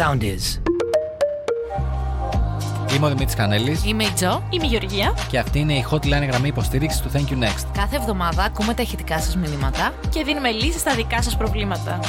sound 0.00 0.22
is. 0.22 0.60
Είμαι 2.94 3.06
ο 3.06 3.08
Δημήτρης 3.08 3.34
Κανέλης 3.34 3.84
Είμαι 3.84 4.04
η 4.04 4.10
Τζο. 4.14 4.42
Είμαι 4.50 4.64
η 4.64 4.68
Γεωργία 4.68 5.14
και 5.28 5.38
αυτή 5.38 5.58
είναι 5.58 5.72
η 5.74 5.84
hotline 5.90 6.26
γραμμή 6.30 6.48
υποστήριξης 6.48 7.00
του 7.00 7.10
Thank 7.12 7.32
you 7.32 7.42
Next. 7.42 7.66
Κάθε 7.72 7.96
εβδομάδα 7.96 8.42
ακούμε 8.42 8.74
τα 8.74 8.82
ηχητικά 8.82 9.20
σας 9.20 9.36
μηνύματα. 9.36 9.94
και 10.10 10.24
δίνουμε 10.24 10.50
λύσεις 10.50 10.80
στα 10.80 10.94
δικά 10.94 11.22
σας 11.22 11.36
προβλήματα. 11.36 12.00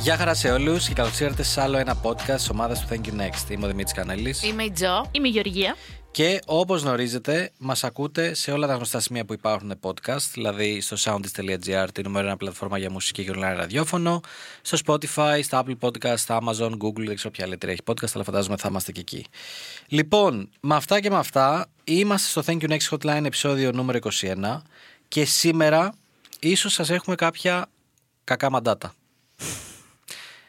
Γεια 0.00 0.16
χαρά 0.16 0.34
σε 0.34 0.50
όλους 0.50 0.88
και 0.88 0.94
καλώς 0.94 1.20
ήρθατε 1.20 1.42
σε 1.42 1.60
άλλο 1.60 1.78
ένα 1.78 1.94
podcast 2.02 2.34
της 2.36 2.50
ομάδας 2.50 2.80
του 2.80 2.86
Thank 2.90 3.06
you 3.06 3.20
Next. 3.20 3.50
Είμαι 3.50 3.64
ο 3.64 3.68
Δημήτρης 3.68 3.92
Κανέλης 3.94 4.42
Είμαι 4.42 4.62
η 4.62 4.70
Τζο. 4.70 5.04
Είμαι 5.10 5.28
η 5.28 5.30
Γεωργία. 5.30 5.76
Και 6.12 6.40
όπως 6.46 6.82
γνωρίζετε, 6.82 7.50
μας 7.58 7.84
ακούτε 7.84 8.34
σε 8.34 8.52
όλα 8.52 8.66
τα 8.66 8.74
γνωστά 8.74 9.00
σημεία 9.00 9.24
που 9.24 9.32
υπάρχουν 9.32 9.74
podcast, 9.80 10.30
δηλαδή 10.32 10.80
στο 10.80 10.96
soundist.gr, 11.00 11.86
την 11.92 12.04
νούμερο 12.04 12.26
ένα 12.26 12.36
πλατφόρμα 12.36 12.78
για 12.78 12.90
μουσική 12.90 13.24
και 13.24 13.30
online 13.34 13.54
ραδιόφωνο, 13.56 14.20
στο 14.62 14.78
Spotify, 14.86 15.40
στα 15.42 15.64
Apple 15.64 15.76
Podcast, 15.80 16.18
στα 16.18 16.38
Amazon, 16.42 16.70
Google, 16.70 17.04
δεν 17.06 17.14
ξέρω 17.14 17.30
ποια 17.30 17.44
άλλη 17.44 17.58
έχει 17.60 17.80
podcast, 17.86 18.10
αλλά 18.14 18.24
φαντάζομαι 18.24 18.56
θα 18.56 18.68
είμαστε 18.68 18.92
και 18.92 19.00
εκεί. 19.00 19.26
Λοιπόν, 19.86 20.48
με 20.60 20.74
αυτά 20.74 21.00
και 21.00 21.10
με 21.10 21.16
αυτά, 21.16 21.66
είμαστε 21.84 22.40
στο 22.40 22.52
Thank 22.52 22.62
you 22.62 22.76
Next 22.76 22.96
Hotline 22.96 23.24
επεισόδιο 23.24 23.72
νούμερο 23.72 23.98
21 24.20 24.62
και 25.08 25.24
σήμερα 25.24 25.94
ίσως 26.40 26.72
σας 26.72 26.90
έχουμε 26.90 27.16
κάποια 27.16 27.66
κακά 28.24 28.50
μαντάτα. 28.50 28.94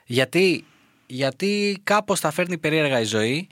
Γιατί, 0.06 0.66
γιατί 1.06 1.82
κάπως 1.84 2.20
τα 2.20 2.32
φέρνει 2.32 2.58
περίεργα 2.58 3.00
η 3.00 3.04
ζωή 3.06 3.48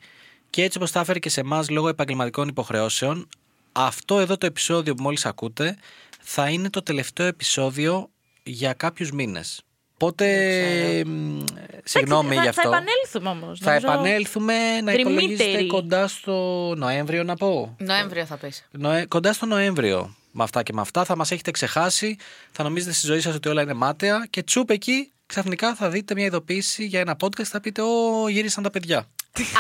και 0.51 0.63
έτσι 0.63 0.77
όπως 0.77 0.91
τα 0.91 0.99
έφερε 0.99 1.19
και 1.19 1.29
σε 1.29 1.39
εμάς 1.39 1.69
λόγω 1.69 1.87
επαγγελματικών 1.87 2.47
υποχρεώσεων, 2.47 3.27
αυτό 3.71 4.19
εδώ 4.19 4.37
το 4.37 4.45
επεισόδιο 4.45 4.93
που 4.93 5.03
μόλις 5.03 5.25
ακούτε 5.25 5.77
θα 6.19 6.49
είναι 6.49 6.69
το 6.69 6.83
τελευταίο 6.83 7.25
επεισόδιο 7.25 8.09
για 8.43 8.73
κάποιους 8.73 9.11
μήνες. 9.11 9.61
Οπότε, 9.93 11.03
μ, 11.05 11.43
συγγνώμη 11.83 12.35
θα, 12.35 12.41
γι' 12.41 12.47
αυτό. 12.47 12.61
Θα 12.61 12.67
επανέλθουμε 12.67 13.29
όμως. 13.29 13.59
Θα 13.59 13.69
νομίζω. 13.69 13.91
επανέλθουμε 13.91 14.81
να 14.81 14.91
δρυμύτεροι. 14.91 15.01
υπολογίζετε 15.01 15.63
κοντά 15.63 16.07
στο 16.07 16.33
Νοέμβριο 16.77 17.23
να 17.23 17.35
πω. 17.35 17.75
Νοέμβριο 17.79 18.25
θα 18.25 18.37
πεις. 18.37 18.67
Νοε... 18.71 19.05
Κοντά 19.05 19.33
στο 19.33 19.45
Νοέμβριο. 19.45 20.15
Με 20.31 20.43
αυτά 20.43 20.63
και 20.63 20.73
με 20.73 20.81
αυτά 20.81 21.03
θα 21.05 21.15
μας 21.15 21.31
έχετε 21.31 21.51
ξεχάσει, 21.51 22.17
θα 22.51 22.63
νομίζετε 22.63 22.93
στη 22.93 23.05
ζωή 23.05 23.19
σας 23.19 23.35
ότι 23.35 23.49
όλα 23.49 23.61
είναι 23.61 23.73
μάταια 23.73 24.27
και 24.29 24.43
τσουπ 24.43 24.69
εκεί 24.69 25.11
ξαφνικά 25.25 25.75
θα 25.75 25.89
δείτε 25.89 26.13
μια 26.13 26.25
ειδοποίηση 26.25 26.85
για 26.85 26.99
ένα 26.99 27.15
podcast 27.21 27.43
θα 27.43 27.59
πείτε 27.59 27.81
«Ω, 27.81 28.27
γύρισαν 28.29 28.63
τα 28.63 28.69
παιδιά». 28.69 29.07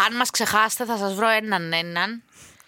Αν 0.07 0.15
μας 0.15 0.29
ξεχάσετε, 0.29 0.85
θα 0.85 0.97
σας 0.97 1.13
βρω 1.13 1.27
έναν 1.29 1.73
έναν. 1.73 2.23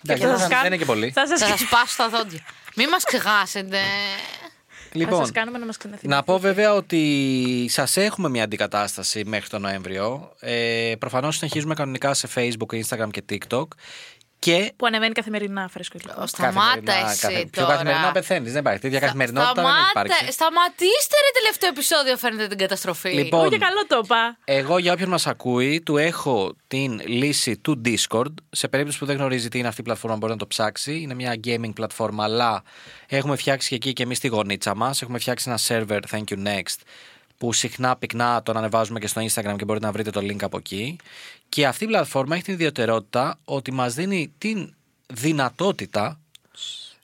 Εντάξει, 0.06 0.24
θα 0.24 0.30
δεν, 0.30 0.38
σας 0.38 0.48
δεν 0.48 0.50
κάνω- 0.50 0.66
είναι 0.66 0.78
και 0.78 0.86
πολύ. 0.86 1.12
Θα 1.12 1.28
σας, 1.28 1.40
Θα 1.40 1.48
σας 1.48 1.66
πάσω 1.70 1.96
τα 1.98 2.10
δόντια. 2.10 2.40
Μην 2.76 2.90
μας 2.90 3.04
ξεχάσετε. 3.04 3.78
θα 4.96 5.00
Λοιπόν, 5.00 5.20
σας 5.20 5.32
κάνουμε 5.32 5.58
να 5.58 5.66
μας 5.66 5.78
ξαναθυμίσετε. 5.78 6.16
να 6.22 6.24
πω 6.24 6.40
βέβαια 6.40 6.74
ότι 6.74 7.66
σας 7.70 7.98
έχουμε 7.98 8.30
μια 8.30 8.44
αντικατάσταση 8.44 9.24
μέχρι 9.26 9.50
τον 9.50 9.62
Νοέμβριο. 9.62 10.34
Ε, 10.40 10.94
προφανώς 11.00 11.38
συνεχίζουμε 11.38 11.74
κανονικά 11.74 12.14
σε 12.14 12.28
Facebook, 12.36 12.82
Instagram 12.84 13.08
και 13.12 13.24
TikTok. 13.30 13.68
Και 14.44 14.74
Που 14.76 14.86
ανεβαίνει 14.86 15.14
καθημερινά 15.14 15.68
φρέσκο 15.74 15.98
υλικό. 16.02 16.22
Ω, 16.22 16.28
Σταμάτα 16.28 16.60
καθημερινά- 16.62 17.10
εσύ 17.12 17.20
καθε- 17.20 17.48
Πιο 17.50 17.62
τώρα. 17.64 17.74
καθημερινά 17.76 18.12
πεθαίνεις. 18.12 18.52
Δεν 18.52 18.60
υπάρχει. 18.62 18.80
Τέτοια 18.80 19.00
καθημερινότητα 19.00 19.54
δεν 19.54 19.64
Σταμάτα- 19.64 19.90
υπάρχει. 20.06 20.32
Σταματήστε 20.32 21.16
ρε 21.26 21.32
τελευταίο 21.40 21.70
επεισόδιο 21.70 22.18
φαίνεται 22.18 22.48
την 22.48 22.58
καταστροφή. 22.58 23.10
Λοιπόν, 23.10 23.46
Όχι 23.48 23.58
καλό 23.58 23.86
το 23.88 24.02
είπα. 24.04 24.38
Εγώ 24.46 24.78
για 24.78 24.94
όποιον 24.94 25.10
μας 25.10 25.28
ακούει, 25.28 25.82
του 25.82 25.98
έχω 25.98 26.56
την 26.68 27.02
λύση 27.08 27.58
του 27.58 27.82
Discord. 27.86 28.34
Σε 28.50 28.68
περίπτωση 28.68 28.98
που 29.00 29.06
δεν 29.06 29.16
γνωρίζει 29.18 29.50
τι 29.50 29.58
είναι 29.60 29.68
αυτή 29.68 29.82
η 29.82 29.84
πλατφόρμα, 29.84 30.18
μπορεί 30.18 30.32
να 30.32 30.38
το 30.38 30.48
ψάξει. 30.48 31.00
Είναι 31.02 31.14
μια 31.14 31.36
gaming 31.48 31.74
πλατφόρμα, 31.74 32.24
αλλά 32.24 32.64
έχουμε 33.08 33.36
φτιάξει 33.36 33.68
και 33.70 33.76
εκεί 33.76 33.94
και 33.94 34.04
εμείς 34.04 34.20
τη 34.20 34.28
γωνίτσα 34.28 34.76
μας. 34.76 35.02
Έχουμε 35.02 35.20
φτιάξει 35.20 35.50
ένα 35.50 35.60
server, 35.68 36.00
thank 36.12 36.24
you 36.34 36.44
next, 36.48 36.76
που 37.38 37.54
συχνά 37.54 37.96
πυκνά 37.96 38.44
τον 38.44 38.58
ανεβάζουμε 38.58 39.00
και 39.00 39.08
στο 39.08 39.22
Instagram 39.22 39.56
και 39.58 39.66
μπορείτε 39.66 39.86
να 39.86 39.92
βρείτε 39.92 40.10
το 40.10 40.20
link 40.20 40.44
από 40.44 40.58
εκεί. 40.58 40.96
Και 41.50 41.68
αυτή 41.68 41.84
η 41.84 41.88
πλατφόρμα 41.88 42.36
έχει 42.36 42.44
την 42.44 42.54
ιδιαιτερότητα 42.54 43.40
ότι 43.46 43.72
μας 43.72 43.94
δίνει 43.94 44.34
την 44.38 44.74
δυνατότητα 45.14 46.20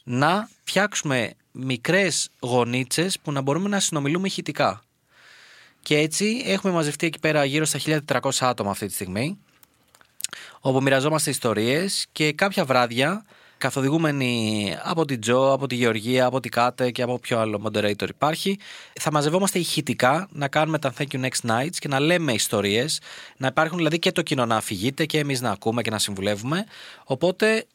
να 0.04 0.50
φτιάξουμε 0.64 1.34
μικρές 1.52 2.30
γωνίτσες 2.40 3.20
που 3.20 3.32
να 3.32 3.42
μπορούμε 3.42 3.70
να 3.70 3.80
συνομιλούμε 3.80 4.28
ηχητικά. 4.28 4.84
Και 5.82 5.98
έτσι 5.98 6.44
έχουμε 6.46 6.74
μαζευτεί 6.74 7.06
εκεί 7.08 7.20
πέρα 7.20 7.46
γύρω 7.46 7.66
στα 7.66 7.80
1400 8.08 8.30
άτομα 8.40 8.72
αυτή 8.72 8.88
τη 8.88 8.94
στιγμή, 8.94 9.38
όπου 10.60 10.82
μοιραζόμαστε 10.82 11.30
ιστορίες 11.30 12.08
και 12.12 12.34
κάποια 12.34 12.66
βράδια, 12.66 13.26
καθοδηγούμενοι 13.60 14.76
από 14.84 15.06
την 15.06 15.22
Τζο, 15.22 15.52
από 15.52 15.68
τη 15.68 15.76
Γεωργία, 15.76 16.26
από 16.26 16.40
την 16.40 16.52
Κάτε 16.52 16.92
και 16.92 17.02
από 17.02 17.20
ποιο 17.20 17.40
άλλο 17.40 17.62
moderator 17.66 18.10
υπάρχει, 18.10 18.60
θα 19.00 19.12
μαζευόμαστε 19.12 19.60
ηχητικά 19.60 20.28
να 20.32 20.48
κάνουμε 20.48 20.80
τα 20.80 20.94
Thank 20.98 21.06
You 21.12 21.20
Next 21.26 21.50
Nights 21.52 21.76
και 21.80 21.88
να 21.88 22.00
λέμε 22.00 22.34
ιστορίες, 22.34 23.00
να 23.38 23.48
υπάρχουν 23.48 23.78
δηλαδή 23.78 24.00
και 24.00 24.12
το 24.12 24.22
κοινό 24.22 24.46
να 24.46 24.56
αφηγείτε 24.56 25.06
και 25.06 25.20
εμείς 25.20 25.42
να 25.42 25.52
ακούμε 25.52 25.82
και 25.82 25.90
να 25.90 26.00
συμβουλεύουμε. 26.00 26.66
Οπότε 27.04 27.66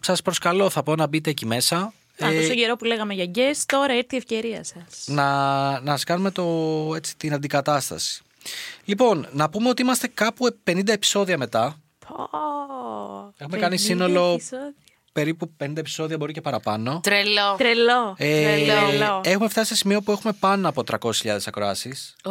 σας 0.00 0.22
προσκαλώ, 0.22 0.70
θα 0.70 0.82
πω 0.82 0.94
να 0.94 1.06
μπείτε 1.06 1.30
εκεί 1.30 1.46
μέσα. 1.46 1.76
Α, 2.24 2.32
Ε, 2.32 2.40
τόσο 2.40 2.54
καιρό 2.54 2.76
που 2.76 2.84
λέγαμε 2.84 3.14
για 3.14 3.30
guest, 3.34 3.62
τώρα 3.66 3.92
έρθει 3.92 4.14
η 4.14 4.16
ευκαιρία 4.16 4.64
σας. 4.64 5.04
να, 5.06 5.80
να 5.80 5.90
σας 5.90 6.04
κάνουμε 6.04 6.30
το, 6.30 6.44
έτσι, 6.96 7.16
την 7.16 7.32
αντικατάσταση. 7.32 8.22
Λοιπόν, 8.84 9.28
να 9.32 9.50
πούμε 9.50 9.68
ότι 9.68 9.82
είμαστε 9.82 10.08
κάπου 10.14 10.56
50 10.64 10.88
επεισόδια 10.88 11.38
μετά. 11.38 11.80
Πω, 12.08 12.28
Έχουμε 13.36 13.58
κάνει 13.58 13.76
50 13.78 13.80
σύνολο 13.80 14.32
επεισόδια. 14.32 14.74
Περίπου 15.14 15.52
50 15.64 15.76
επεισόδια, 15.76 16.16
μπορεί 16.16 16.32
και 16.32 16.40
παραπάνω. 16.40 17.00
Τρελό. 17.02 17.54
Τρελό. 17.58 18.14
Ε, 18.16 18.42
Τρελό. 18.66 19.20
έχουμε 19.24 19.48
φτάσει 19.48 19.66
σε 19.68 19.74
σημείο 19.76 20.00
που 20.02 20.12
έχουμε 20.12 20.32
πάνω 20.40 20.68
από 20.68 20.82
300.000 20.90 21.36
ακροάσεις. 21.46 22.14
Ω, 22.24 22.30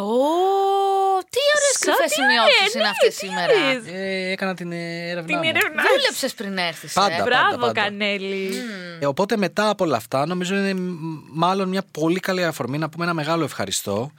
τι 1.29 1.39
ωραίες 1.55 1.75
Σαν 1.79 1.94
κρυφές 1.94 2.07
τι 2.07 2.13
σημειώσεις 2.13 2.59
ωραία, 2.59 2.71
είναι 2.73 2.83
ναι, 2.83 2.89
αυτές 2.89 3.16
τι 3.16 3.25
σήμερα. 3.25 3.53
ωραίες. 3.53 3.83
Ε, 4.27 4.31
έκανα 4.31 4.53
την 4.53 4.71
ε, 4.71 5.09
έρευνά 5.09 5.25
Την 5.25 5.38
μου. 5.38 5.44
ερευνά. 5.44 5.83
Δούλεψες 5.95 6.33
πριν 6.33 6.57
έρθεις. 6.57 6.94
Πάντα. 6.94 7.23
Μπράβο, 7.23 7.57
πάντα. 7.57 7.81
Κανέλη. 7.81 8.53
Ε, 9.00 9.05
οπότε 9.05 9.38
μετά 9.38 9.69
από 9.69 9.83
όλα 9.83 9.97
αυτά, 9.97 10.25
νομίζω 10.25 10.55
είναι 10.55 10.73
μ, 10.73 11.19
μάλλον 11.31 11.69
μια 11.69 11.83
πολύ 11.91 12.19
καλή 12.19 12.44
αφορμή 12.45 12.77
να 12.77 12.89
πούμε 12.89 13.03
ένα 13.05 13.13
μεγάλο 13.13 13.44
ευχαριστώ 13.44 14.11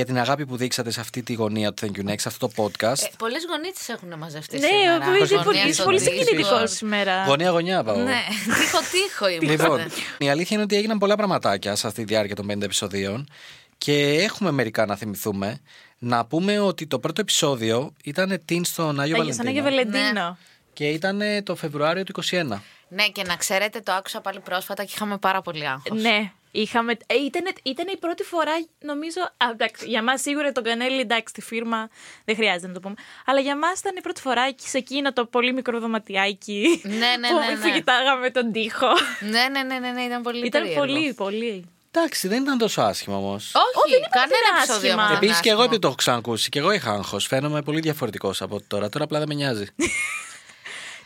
για 0.00 0.08
την 0.14 0.18
αγάπη 0.18 0.46
που 0.46 0.56
δείξατε 0.56 0.90
σε 0.90 1.00
αυτή 1.00 1.22
τη 1.22 1.32
γωνία 1.32 1.72
του 1.72 1.86
Thank 1.86 1.98
You 1.98 2.10
Next, 2.10 2.14
σε 2.20 2.28
αυτό 2.28 2.48
το 2.48 2.52
podcast. 2.62 3.08
Πολλές 3.18 3.44
γονίτσε 3.48 3.92
έχουν 3.92 4.18
μαζευτεί 4.18 4.58
Ναι, 4.58 4.66
σήμερα. 4.66 5.08
ο- 5.10 5.14
είσαι 5.14 5.34
Γωνία 5.34 5.42
πολύ, 5.62 5.72
στο 5.72 5.84
πολύ 5.84 5.98
Discord. 6.02 6.02
συγκινητικός 6.18 6.70
σήμερα. 6.70 7.24
Γωνία-γωνιά 7.24 7.82
πάω. 7.84 7.96
Ναι, 7.96 8.20
τείχο-τείχο 8.60 9.28
είμαστε. 9.28 9.50
Λοιπόν, 9.50 9.80
η 10.18 10.30
αλήθεια 10.30 10.48
είναι 10.56 10.62
ότι 10.62 10.76
έγιναν 10.76 10.98
πολλά 10.98 11.16
πραγματάκια 11.16 11.76
σε 11.76 11.86
αυτή 11.86 12.04
τη 12.04 12.12
διάρκεια 12.12 12.34
των 12.36 12.46
50 12.50 12.62
επεισοδίων 12.62 13.28
και 13.78 14.20
έχουμε 14.22 14.50
μερικά 14.50 14.86
να 14.86 14.96
θυμηθούμε. 14.96 15.60
Να 15.98 16.24
πούμε 16.26 16.58
ότι 16.60 16.86
το 16.86 16.98
πρώτο 16.98 17.20
επεισόδιο 17.20 17.92
ήταν 18.04 18.42
την 18.44 18.64
στον 18.64 19.00
Άγιο 19.00 19.20
Άγιο- 19.20 19.32
Σαν 19.34 19.46
Άγιο 19.46 19.62
Βαλεντίνο 19.62 19.92
Βαλεντίνο. 19.98 20.38
και 20.72 20.88
ήταν 20.88 21.20
το 21.44 21.54
Φεβρουάριο 21.56 22.04
του 22.04 22.12
21. 22.12 22.62
Ναι, 22.88 23.08
και 23.08 23.22
να 23.26 23.36
ξέρετε, 23.36 23.80
το 23.80 23.92
άκουσα 23.92 24.20
πάλι 24.20 24.40
πρόσφατα 24.40 24.84
και 24.84 24.90
είχαμε 24.94 25.18
πάρα 25.18 25.40
πολύ 25.42 25.68
άγχος. 25.68 26.00
Ναι, 26.02 26.32
είχαμε. 26.50 26.92
Ε, 27.06 27.14
ήταν, 27.14 27.42
ήταν 27.62 27.86
η 27.88 27.96
πρώτη 27.96 28.22
φορά, 28.22 28.52
νομίζω. 28.78 29.20
Α, 29.22 29.46
εντάξει, 29.52 29.86
για 29.88 30.02
μας 30.02 30.20
σίγουρα 30.20 30.52
τον 30.52 30.64
Κανέλη, 30.64 31.00
εντάξει, 31.00 31.34
τη 31.34 31.40
φίρμα 31.40 31.88
δεν 32.24 32.34
χρειάζεται 32.36 32.66
να 32.66 32.72
το 32.72 32.80
πούμε. 32.80 32.94
Αλλά 33.26 33.40
για 33.40 33.56
μας 33.56 33.78
ήταν 33.80 33.94
η 33.96 34.00
πρώτη 34.00 34.20
φορά 34.20 34.42
εκεί 34.42 34.68
σε 34.68 34.78
εκείνο 34.78 35.12
το 35.12 35.24
πολύ 35.26 35.52
μικρό 35.52 35.78
δωματιάκι. 35.80 36.80
Ναι, 36.84 36.92
ναι, 36.92 37.28
που, 37.32 37.38
ναι, 37.38 37.46
ναι. 37.54 37.56
που 37.62 37.70
κοιτάγαμε 37.74 38.30
τον 38.30 38.52
τοίχο. 38.52 38.88
Ναι, 39.20 39.48
ναι, 39.48 39.62
ναι, 39.62 39.78
ναι, 39.78 39.90
ναι, 39.90 40.02
ήταν 40.02 40.22
πολύ 40.22 40.46
ήταν 40.46 40.62
περίεργο. 40.62 40.84
πολύ, 40.86 41.14
πολύ. 41.14 41.64
Εντάξει, 41.92 42.28
δεν 42.28 42.42
ήταν 42.42 42.58
τόσο 42.58 42.82
άσχημο 42.82 43.16
όμως. 43.16 43.52
Όχι, 43.54 43.90
δεν 43.90 43.98
είπα 43.98 44.06
ότι 44.08 44.18
κανένα 44.18 44.36
ήταν 44.48 44.56
επεισόδιο 44.56 44.76
άσχημα. 44.90 45.02
μας 45.02 45.08
δεν 45.08 45.16
Επίσης 45.16 45.32
ήταν 45.32 45.42
και 45.42 45.50
εγώ 45.50 45.58
άσχημο. 45.60 45.64
επειδή 45.64 45.80
το 45.80 45.86
έχω 45.86 45.96
ξανακούσει 45.96 46.48
και 46.48 46.58
εγώ 46.58 46.70
είχα 46.72 46.90
άγχος. 46.92 47.26
Φαίνομαι 47.26 47.62
πολύ 47.62 47.80
διαφορετικός 47.80 48.42
από 48.42 48.60
τώρα. 48.66 48.88
Τώρα 48.88 49.04
απλά 49.04 49.18
δεν 49.18 49.28
με 49.28 49.34
νοιάζει. 49.34 49.66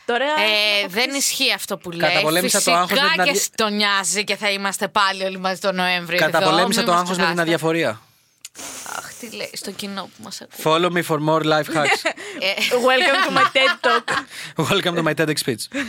Τώρα. 0.05 0.25
Ε, 0.25 0.87
δεν 0.87 1.13
ισχύει 1.13 1.53
αυτό 1.53 1.77
που 1.77 1.91
λέει. 1.91 2.09
Καταπολέμησα 2.09 2.57
το 2.57 2.63
Φυσικά 2.63 2.79
άγχος 2.81 2.99
με 2.99 3.07
την 3.07 3.15
και 3.23 3.29
αδια- 3.29 3.41
στο 3.41 3.67
νοιάζει 3.67 4.23
και 4.23 4.35
θα 4.35 4.49
είμαστε 4.51 4.87
πάλι 4.87 5.23
όλοι 5.23 5.37
μαζί 5.39 5.59
τον 5.59 5.75
Νοέμβριο. 5.75 6.19
Καταπολέμησα 6.19 6.81
εδώ, 6.81 6.91
το 6.91 6.97
μην 6.97 7.01
άγχος 7.01 7.17
μας 7.17 7.27
με 7.27 7.33
την 7.33 7.35
ξεχάσετε. 7.35 7.41
αδιαφορία. 7.41 8.01
Αχ, 8.97 9.13
τι 9.19 9.35
λέει 9.35 9.49
στο 9.53 9.71
κοινό 9.71 10.01
που 10.03 10.23
μας 10.23 10.41
ακούει. 10.41 10.63
Follow 10.63 10.91
me 10.91 11.03
for 11.03 11.19
more 11.29 11.43
life 11.43 11.73
hacks. 11.77 12.01
Ε, 12.39 12.53
Welcome 12.89 13.29
to 13.29 13.37
my 13.37 13.43
TED 13.55 13.87
Talk. 13.87 14.07
Welcome 14.71 14.95
to 14.97 15.03
my 15.03 15.13
TEDx 15.13 15.35
speech. 15.45 15.63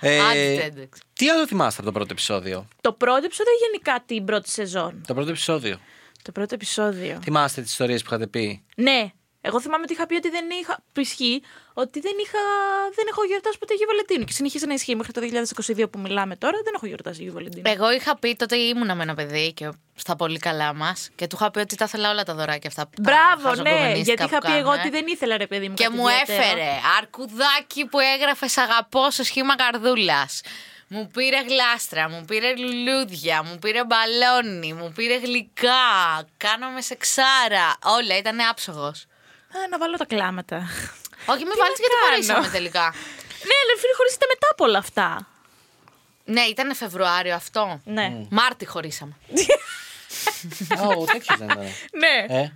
Ε, 0.00 0.20
Άντε, 0.20 0.72
TEDx. 0.76 0.98
τι 1.12 1.28
άλλο 1.28 1.46
θυμάστε 1.46 1.76
από 1.80 1.86
το 1.90 1.92
πρώτο 1.92 2.08
επεισόδιο; 2.12 2.68
το 2.80 2.92
πρώτο 2.92 3.24
επεισόδιο 3.24 3.52
ή 3.52 3.56
γενικά 3.66 4.02
την 4.06 4.24
πρώτη 4.24 4.50
σεζόν; 4.50 5.00
Το 5.06 5.14
πρώτο 5.14 5.30
επεισόδιο. 5.30 5.80
Το 6.22 6.32
πρώτο 6.32 6.54
επεισόδιο. 6.54 7.18
Θυμάστε 7.22 7.60
τις 7.62 7.70
ιστορίες 7.70 8.02
που 8.02 8.08
είχατε 8.10 8.26
πει; 8.26 8.64
Ναι. 8.76 9.12
Εγώ 9.46 9.60
θυμάμαι 9.60 9.82
ότι 9.82 9.92
είχα 9.92 10.06
πει 10.06 10.14
ότι 10.14 10.30
δεν 10.30 10.44
είχα. 10.60 10.78
που 10.92 11.00
ισχύει 11.00 11.42
ότι 11.72 12.00
δεν, 12.00 12.12
είχα, 12.24 12.38
δεν 12.94 13.04
έχω 13.08 13.24
γιορτάσει 13.24 13.58
ποτέ 13.58 13.72
Αγίου 13.72 13.86
Βαλεντίνου. 13.86 14.24
Και 14.24 14.32
συνεχίζει 14.32 14.66
να 14.66 14.74
ισχύει 14.74 14.94
μέχρι 14.96 15.12
το 15.12 15.20
2022 15.84 15.90
που 15.90 15.98
μιλάμε 15.98 16.36
τώρα. 16.36 16.56
Δεν 16.64 16.72
έχω 16.76 16.86
γιορτάσει 16.86 17.20
Αγίου 17.20 17.32
Βαλεντίνου. 17.32 17.62
Εγώ 17.70 17.92
είχα 17.92 18.18
πει 18.18 18.34
τότε 18.36 18.56
ήμουνα 18.56 18.94
με 18.94 19.02
ένα 19.02 19.14
παιδί 19.14 19.52
και 19.52 19.70
στα 19.94 20.16
πολύ 20.16 20.38
καλά 20.38 20.74
μας 20.74 21.10
και 21.14 21.26
του 21.26 21.36
είχα 21.40 21.50
πει 21.50 21.58
ότι 21.58 21.76
τα 21.76 21.84
ήθελα 21.84 22.10
όλα 22.10 22.22
τα 22.22 22.34
δωράκια 22.34 22.68
αυτά. 22.68 22.82
τα 22.82 22.90
Μπράβο, 23.02 23.42
ναι. 23.42 23.48
χαζοκομμουνίστικα 23.48 24.02
Γιατί 24.02 24.22
που 24.22 24.28
είχα 24.30 24.38
πει 24.38 24.50
εγώ 24.50 24.56
κάνουμε. 24.70 24.80
ότι 24.80 24.90
δεν 24.90 25.06
ήθελα 25.06 25.36
ρε 25.36 25.46
παιδί 25.46 25.68
μου. 25.68 25.74
Και 25.74 25.84
κάτι 25.84 25.96
μου 25.96 26.08
ιδιαίτερο. 26.08 26.42
έφερε 26.42 26.70
αρκουδάκι 26.98 27.84
που 27.86 27.98
έγραφε 27.98 28.48
«Σ' 28.48 28.58
αγαπώ 28.58 29.10
σε 29.10 29.24
σχήμα 29.24 29.56
καρδούλας. 29.56 30.40
Μου 30.88 31.08
πήρε 31.12 31.40
γλάστρα, 31.48 32.08
μου 32.08 32.24
πήρε 32.26 32.56
λουλούδια, 32.56 33.42
μου 33.42 33.58
πήρε 33.58 33.80
μπαλόνι, 33.84 34.72
μου 34.72 34.92
πήρε 34.94 35.16
γλυκά, 35.16 35.82
κάναμε 36.36 36.80
σεξάρα. 36.80 37.76
Όλα, 37.84 38.16
ήταν 38.18 38.40
άψογος. 38.50 39.06
Να 39.70 39.78
βάλω 39.78 39.96
τα 39.96 40.04
κλάματα. 40.04 40.56
Όχι, 41.26 41.44
με 41.44 41.50
Τι 41.50 41.58
βάλεις 41.62 41.78
να 41.78 41.86
γιατί 41.86 41.94
κάνω; 42.00 42.10
χωρίσαμε 42.14 42.48
τελικά. 42.48 42.84
ναι, 43.48 43.54
αλλά 43.62 43.74
φίλοι, 43.80 43.94
χωρίσετε 43.96 44.26
μετά 44.28 44.46
από 44.50 44.64
όλα 44.64 44.78
αυτά. 44.78 45.26
ναι, 46.24 46.40
ήταν 46.40 46.74
Φεβρουάριο 46.74 47.34
αυτό. 47.34 47.80
Ναι. 47.84 48.26
Μάρτι 48.30 48.66
χωρίσαμε. 48.66 49.14
Α, 50.78 50.86
ο 50.86 51.04
τέτοιος 51.04 51.38
δεν 51.38 51.48
ήταν. 51.48 51.66
Ναι. 52.02 52.34
Ε. 52.40 52.52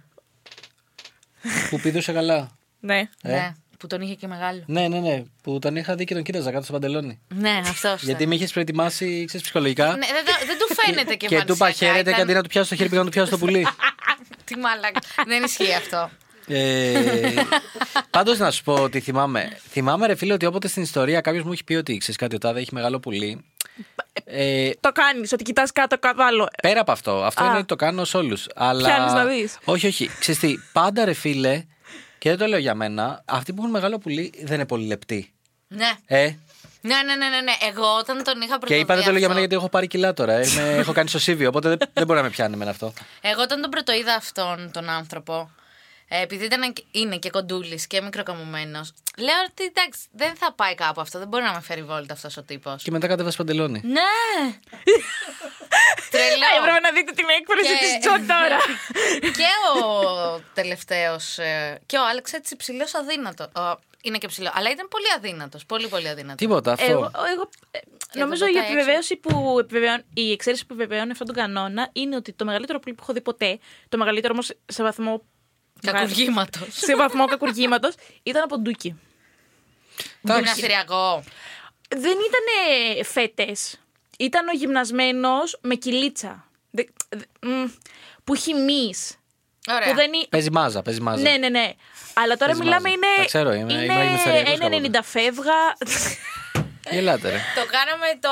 Που 1.71 1.81
πηδούσε 1.81 2.13
καλά. 2.13 2.51
Ναι. 2.81 2.99
Ε. 2.99 3.09
Ναι, 3.33 3.53
που 3.79 3.87
τον 3.87 4.01
είχε 4.01 4.15
και 4.15 4.27
μεγάλο. 4.27 4.63
Ναι, 4.67 4.89
ναι, 4.89 4.99
ναι. 4.99 5.23
Που 5.43 5.59
τον 5.59 5.77
είχα 5.77 5.95
δει 5.95 6.05
και 6.05 6.15
τον 6.15 6.23
κοίταζα 6.23 6.51
κάτω 6.51 6.65
στο 6.65 6.73
παντελόνι. 6.73 7.21
Ναι, 7.35 7.61
αυτός. 7.69 8.03
Γιατί 8.03 8.27
με 8.27 8.35
είχε 8.35 8.47
προετοιμάσει, 8.47 9.25
ξέρεις, 9.27 9.43
ψυχολογικά. 9.43 9.87
Ναι, 9.87 10.07
δεν, 10.07 10.25
το- 10.25 10.47
δεν 10.47 10.59
του 10.59 10.75
φαίνεται 10.75 11.15
και 11.15 11.27
και 11.27 11.37
του 11.37 11.43
είπα 11.43 11.53
εμφανισιακά, 11.53 11.93
χαίρετε 11.93 12.03
και 12.03 12.11
ήταν- 12.11 12.23
αντί 12.23 12.33
να 12.33 12.43
του 12.43 12.49
πιάσω 12.49 12.69
το 12.69 12.75
χέρι 12.75 12.89
πήγα 12.89 13.01
να 13.01 13.07
του 13.07 13.13
πιάσω 13.13 13.31
το 13.31 13.39
πουλί. 13.39 13.67
Τι 14.45 14.57
μαλάκα. 14.57 15.01
δεν 15.27 15.43
ισχύει 15.45 15.75
αυτό. 15.75 16.11
Ε, 16.49 17.35
Πάντως 18.11 18.39
να 18.39 18.51
σου 18.51 18.63
πω 18.65 18.73
ότι 18.75 19.01
θυμάμαι. 19.01 19.59
Θυμάμαι, 19.71 20.07
ρε 20.07 20.15
φίλε, 20.15 20.33
ότι 20.33 20.47
όποτε 20.47 20.69
στην 20.69 20.83
ιστορία 20.83 21.21
κάποιος 21.21 21.45
μου 21.45 21.53
έχει 21.53 21.65
πει 21.65 21.75
ότι 21.75 21.97
ξέρεις 21.97 22.17
κάτι, 22.17 22.35
ο 22.35 22.39
τάδε 22.39 22.61
έχει 22.61 22.75
μεγάλο 22.75 23.01
πουλί. 23.01 23.45
Ε, 24.25 24.71
Το 24.81 24.93
κάνεις, 24.93 25.33
ότι 25.33 25.45
κοιτάς 25.45 25.73
κάτω 25.73 25.99
κάτω 25.99 26.23
άλλο. 26.23 26.49
πέρα 26.63 26.81
από 26.81 26.93
αυτό, 26.93 27.25
αυτό 27.25 27.43
Α. 27.43 27.47
είναι 27.47 27.57
ότι 27.57 27.67
το 27.67 27.77
κάνω 27.77 28.05
σε 28.05 28.17
όλους. 28.17 28.47
Αλλά... 28.55 28.89
Πιάνεις 28.89 29.13
να 29.13 29.25
δεις. 29.25 29.59
Όχι, 29.65 29.87
όχι. 29.87 30.11
Ξέρεις 30.19 30.41
τι, 30.41 30.55
πάντα 30.73 31.05
ρε 31.05 31.13
φίλε, 31.13 31.65
και 32.19 32.29
δεν 32.29 32.39
το 32.39 32.47
λέω 32.47 32.59
για 32.59 32.75
μένα, 32.75 33.23
αυτοί 33.25 33.53
που 33.53 33.59
έχουν 33.61 33.71
μεγάλο 33.71 33.99
πουλί 33.99 34.33
δεν 34.45 34.55
είναι 34.55 34.67
πολύ 34.67 34.87
λεπτοί. 34.87 35.33
Ναι. 35.69 35.91
Ε, 36.07 36.23
Ναι, 36.81 36.95
ναι, 36.95 37.15
ναι, 37.17 37.29
ναι, 37.29 37.41
ναι. 37.41 37.53
Εγώ 37.69 37.97
όταν 37.99 38.23
τον 38.25 38.41
είχα 38.41 38.53
και 38.53 38.59
πρωτοδεί 38.59 38.81
είπα 38.81 38.95
δεν 38.95 39.05
το 39.05 39.11
λέω 39.11 39.19
για 39.19 39.27
αυτό- 39.27 39.29
μένα 39.29 39.39
γιατί 39.41 39.55
έχω 39.55 39.69
πάρει 39.69 39.87
κιλά 39.87 40.13
τώρα. 40.15 40.41
Είμαι, 40.43 40.75
έχω 40.79 40.93
κάνει 40.93 41.09
στο 41.09 41.19
σύβιο, 41.19 41.49
οπότε 41.49 41.69
δεν, 41.69 41.79
δεν 41.93 42.07
μπορεί 42.07 42.19
να 42.19 42.25
με 42.25 42.31
πιάνει 42.31 42.57
με 42.57 42.69
αυτό. 42.69 42.93
Εγώ 43.21 43.43
όταν 43.43 43.61
τον 43.61 43.71
πρωτοείδα 43.71 44.15
αυτόν 44.15 44.71
τον 44.73 44.89
άνθρωπο, 44.89 45.35
ε, 45.35 45.58
επειδή 46.09 46.45
ήταν, 46.45 46.73
και- 46.73 46.85
είναι 46.91 47.17
και 47.19 47.31
κοντούλης 47.31 47.87
και 47.87 48.01
μικροκαμωμένος, 48.01 48.93
λέω 49.19 49.35
ότι 49.51 49.65
εντάξει, 49.65 50.01
δεν 50.13 50.35
θα 50.37 50.53
πάει 50.53 50.75
κάπου 50.75 51.01
αυτό. 51.01 51.19
Δεν 51.19 51.29
μπορεί 51.29 51.43
να 51.43 51.53
με 51.53 51.61
φέρει 51.61 51.83
βόλτα 51.83 52.13
αυτός 52.13 52.37
ο 52.37 52.43
τύπος. 52.43 52.83
Και 52.83 52.91
μετά 52.91 53.07
κατέβασε 53.07 53.37
παντελόνι. 53.37 53.81
Ναι! 53.85 54.01
Τρελό. 56.11 56.45
Ε, 56.55 56.59
Έπρεπε 56.59 56.81
να 56.81 56.91
δείτε 56.93 57.13
την 57.13 57.25
έκφραση 57.39 57.69
Και- 57.73 57.85
της 57.85 57.99
Τζο 58.01 58.11
τώρα. 58.11 58.59
και 59.39 59.51
ο 59.85 60.43
τελευταίος. 60.55 61.39
και 61.87 61.97
ο 61.97 62.07
Άλεξ 62.09 62.33
έτσι 62.33 62.57
ψηλός 62.57 62.95
αδύνατο. 62.95 63.45
Ο- 63.57 63.79
είναι 64.03 64.19
και 64.19 64.27
ψηλό. 64.27 64.51
Αλλά 64.55 64.71
ήταν 64.71 64.89
πολύ 64.89 65.07
αδύνατος. 65.17 65.67
Πολύ, 65.67 65.89
πολύ 65.89 66.09
αδύνατος. 66.09 66.37
Τίποτα 66.37 66.73
αυτό. 66.73 66.85
Εγώ, 66.91 67.11
εγώ 67.33 67.49
ε, 67.71 67.79
νομίζω 68.19 68.45
εδώ 68.45 68.53
η 68.53 68.57
τα 68.57 68.61
έξω. 68.65 68.73
επιβεβαίωση 68.73 69.17
που 69.17 69.57
επιβεβαιώνει, 69.61 70.03
η 70.15 70.33
εξαίρεση 70.33 70.67
που 70.67 70.75
επιβεβαιώνει 70.75 71.11
αυτόν 71.11 71.27
τον 71.27 71.37
κανόνα 71.37 71.89
είναι 71.93 72.17
ότι 72.17 72.33
το 72.33 72.45
μεγαλύτερο 72.45 72.79
πουλί 72.79 72.95
που 72.95 73.01
έχω 73.03 73.13
δει 73.13 73.21
ποτέ, 73.21 73.59
το 73.89 73.97
μεγαλύτερο 73.99 74.33
όμως 74.33 74.53
σε 74.67 74.83
βαθμό. 74.83 75.23
Κακουργήματος. 75.83 76.69
σε 76.71 76.97
βαθμό 76.97 77.25
κακουργήματος, 77.27 77.95
ήταν 78.23 78.43
από 78.43 78.59
ντούκι. 78.59 79.01
Εντάξει. 80.25 80.43
Γυμναστηριακό. 80.43 81.23
Δεν 81.89 82.17
ήταν 82.29 83.05
φέτες. 83.05 83.81
Ήταν 84.19 84.49
ο 84.49 84.53
γυμνασμένος 84.53 85.59
με 85.63 85.75
κυλίτσα. 85.75 86.45
Δε- 86.71 86.85
δε- 87.09 87.49
μ, 87.51 87.65
που 88.25 88.35
έχει 88.35 88.55
μυς. 88.55 89.17
Ωραία. 89.71 89.89
Που 89.89 89.95
δεν 89.95 90.13
είναι. 90.13 90.27
Παίζει 90.29 90.51
μάζα, 90.51 90.83
παίζει 90.83 91.01
μάζα. 91.01 91.23
Ναι, 91.23 91.37
ναι, 91.37 91.49
ναι. 91.49 91.73
Αλλά 92.15 92.37
τώρα 92.37 92.51
Παίζει 92.53 92.61
μιλάμε 92.63 92.83
μάζα. 92.83 92.95
είναι. 92.95 93.07
Τα 93.17 93.25
ξέρω, 93.25 93.53
είμαι- 93.53 93.73
ήμουν 93.73 93.85
είναι 93.85 94.03
γυμναστηριακός 94.03 94.53
ένα 94.53 94.69
90 94.69 95.03
φεύγα. 95.03 95.77
Γελάτε, 96.91 97.31
ρε. 97.31 97.37
Το 97.55 97.67
κάναμε 97.71 98.07
το 98.21 98.29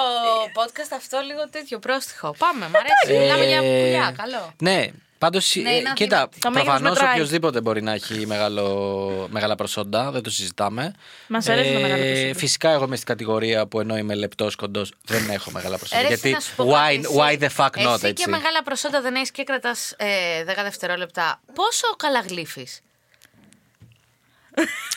podcast 0.62 0.92
αυτό 0.96 1.20
λίγο 1.26 1.48
τέτοιο 1.50 1.78
πρόστιχο. 1.78 2.34
Πάμε, 2.38 2.68
μ' 2.68 2.76
αρέσει. 2.76 3.22
Μιλάμε 3.22 3.44
για 3.44 3.56
Ε, 3.62 3.82
πουλιά, 3.84 4.14
καλό. 4.16 4.52
Ναι, 4.62 4.86
πάντως. 5.18 5.54
Ναι, 5.56 5.70
είναι 5.70 5.92
κοίτα, 5.94 6.16
αδύνατη. 6.16 6.38
Το 6.38 6.50
μέγεθος 6.50 6.72
προφανώς 6.72 6.98
μετράει. 6.98 7.14
οποιοδήποτε 7.14 7.60
μπορεί 7.60 7.82
να 7.82 7.92
έχει 7.92 8.26
μεγάλο, 8.26 9.28
μεγάλα 9.30 9.54
προσόντα, 9.54 10.10
δεν 10.10 10.22
το 10.22 10.30
συζητάμε. 10.30 10.84
Ε, 10.84 10.90
Μας 11.28 11.48
αρέσουν 11.48 11.72
τα 11.74 11.80
μεγάλα 11.80 12.02
προσόντα. 12.04 12.34
Φυσικά, 12.38 12.70
εγώ 12.70 12.84
είμαι 12.84 12.96
στην 12.96 13.08
κατηγορία 13.08 13.66
που 13.66 13.80
ενώ 13.80 13.96
είμαι 13.96 14.14
λεπτός 14.14 14.56
κοντός, 14.56 14.92
δεν 15.04 15.28
έχω 15.30 15.50
μεγάλα 15.50 15.76
προσόντα. 15.78 15.98
Ε, 16.00 16.02
ρε, 16.02 16.08
γιατί 16.08 16.30
να 16.30 16.40
σου 16.40 16.54
πω 16.54 16.64
why, 16.70 16.72
κάτι, 16.72 16.96
εσύ- 16.96 17.14
why 17.16 17.38
the 17.42 17.48
fuck 17.56 17.86
not, 17.86 17.94
Εσύ 17.94 18.06
έτσι; 18.06 18.24
και 18.24 18.30
μεγάλα 18.30 18.62
προσόντα 18.62 19.00
δεν 19.00 19.14
έχεις 19.14 19.30
και 19.30 19.44
κρατάς 19.44 19.94
ε, 19.96 20.06
10 20.44 20.62
δευτερόλεπτα. 20.62 21.40
Πόσο 21.54 21.86
καλά 21.96 22.20
γλύφεις; 22.20 22.80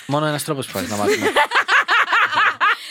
Μόνο 0.05 0.25
ένας 0.25 0.43
τρόπος 0.43 0.67
υπάρχει 0.67 0.89
να 0.89 0.95
μάθουμε. 0.95 1.25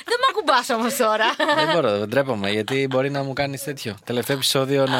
δεν 0.04 0.16
με 0.20 0.26
ακουμπάς 0.30 0.68
όμως 0.70 0.96
τώρα. 0.96 1.26
δεν 1.64 1.72
μπορώ, 1.72 1.98
δεν 1.98 2.10
τρέπομαι, 2.10 2.50
γιατί 2.50 2.86
μπορεί 2.90 3.10
να 3.10 3.22
μου 3.22 3.32
κάνεις 3.32 3.62
τέτοιο. 3.62 3.96
Τελευταίο 4.04 4.36
επεισόδιο 4.36 4.86
να. 4.86 4.98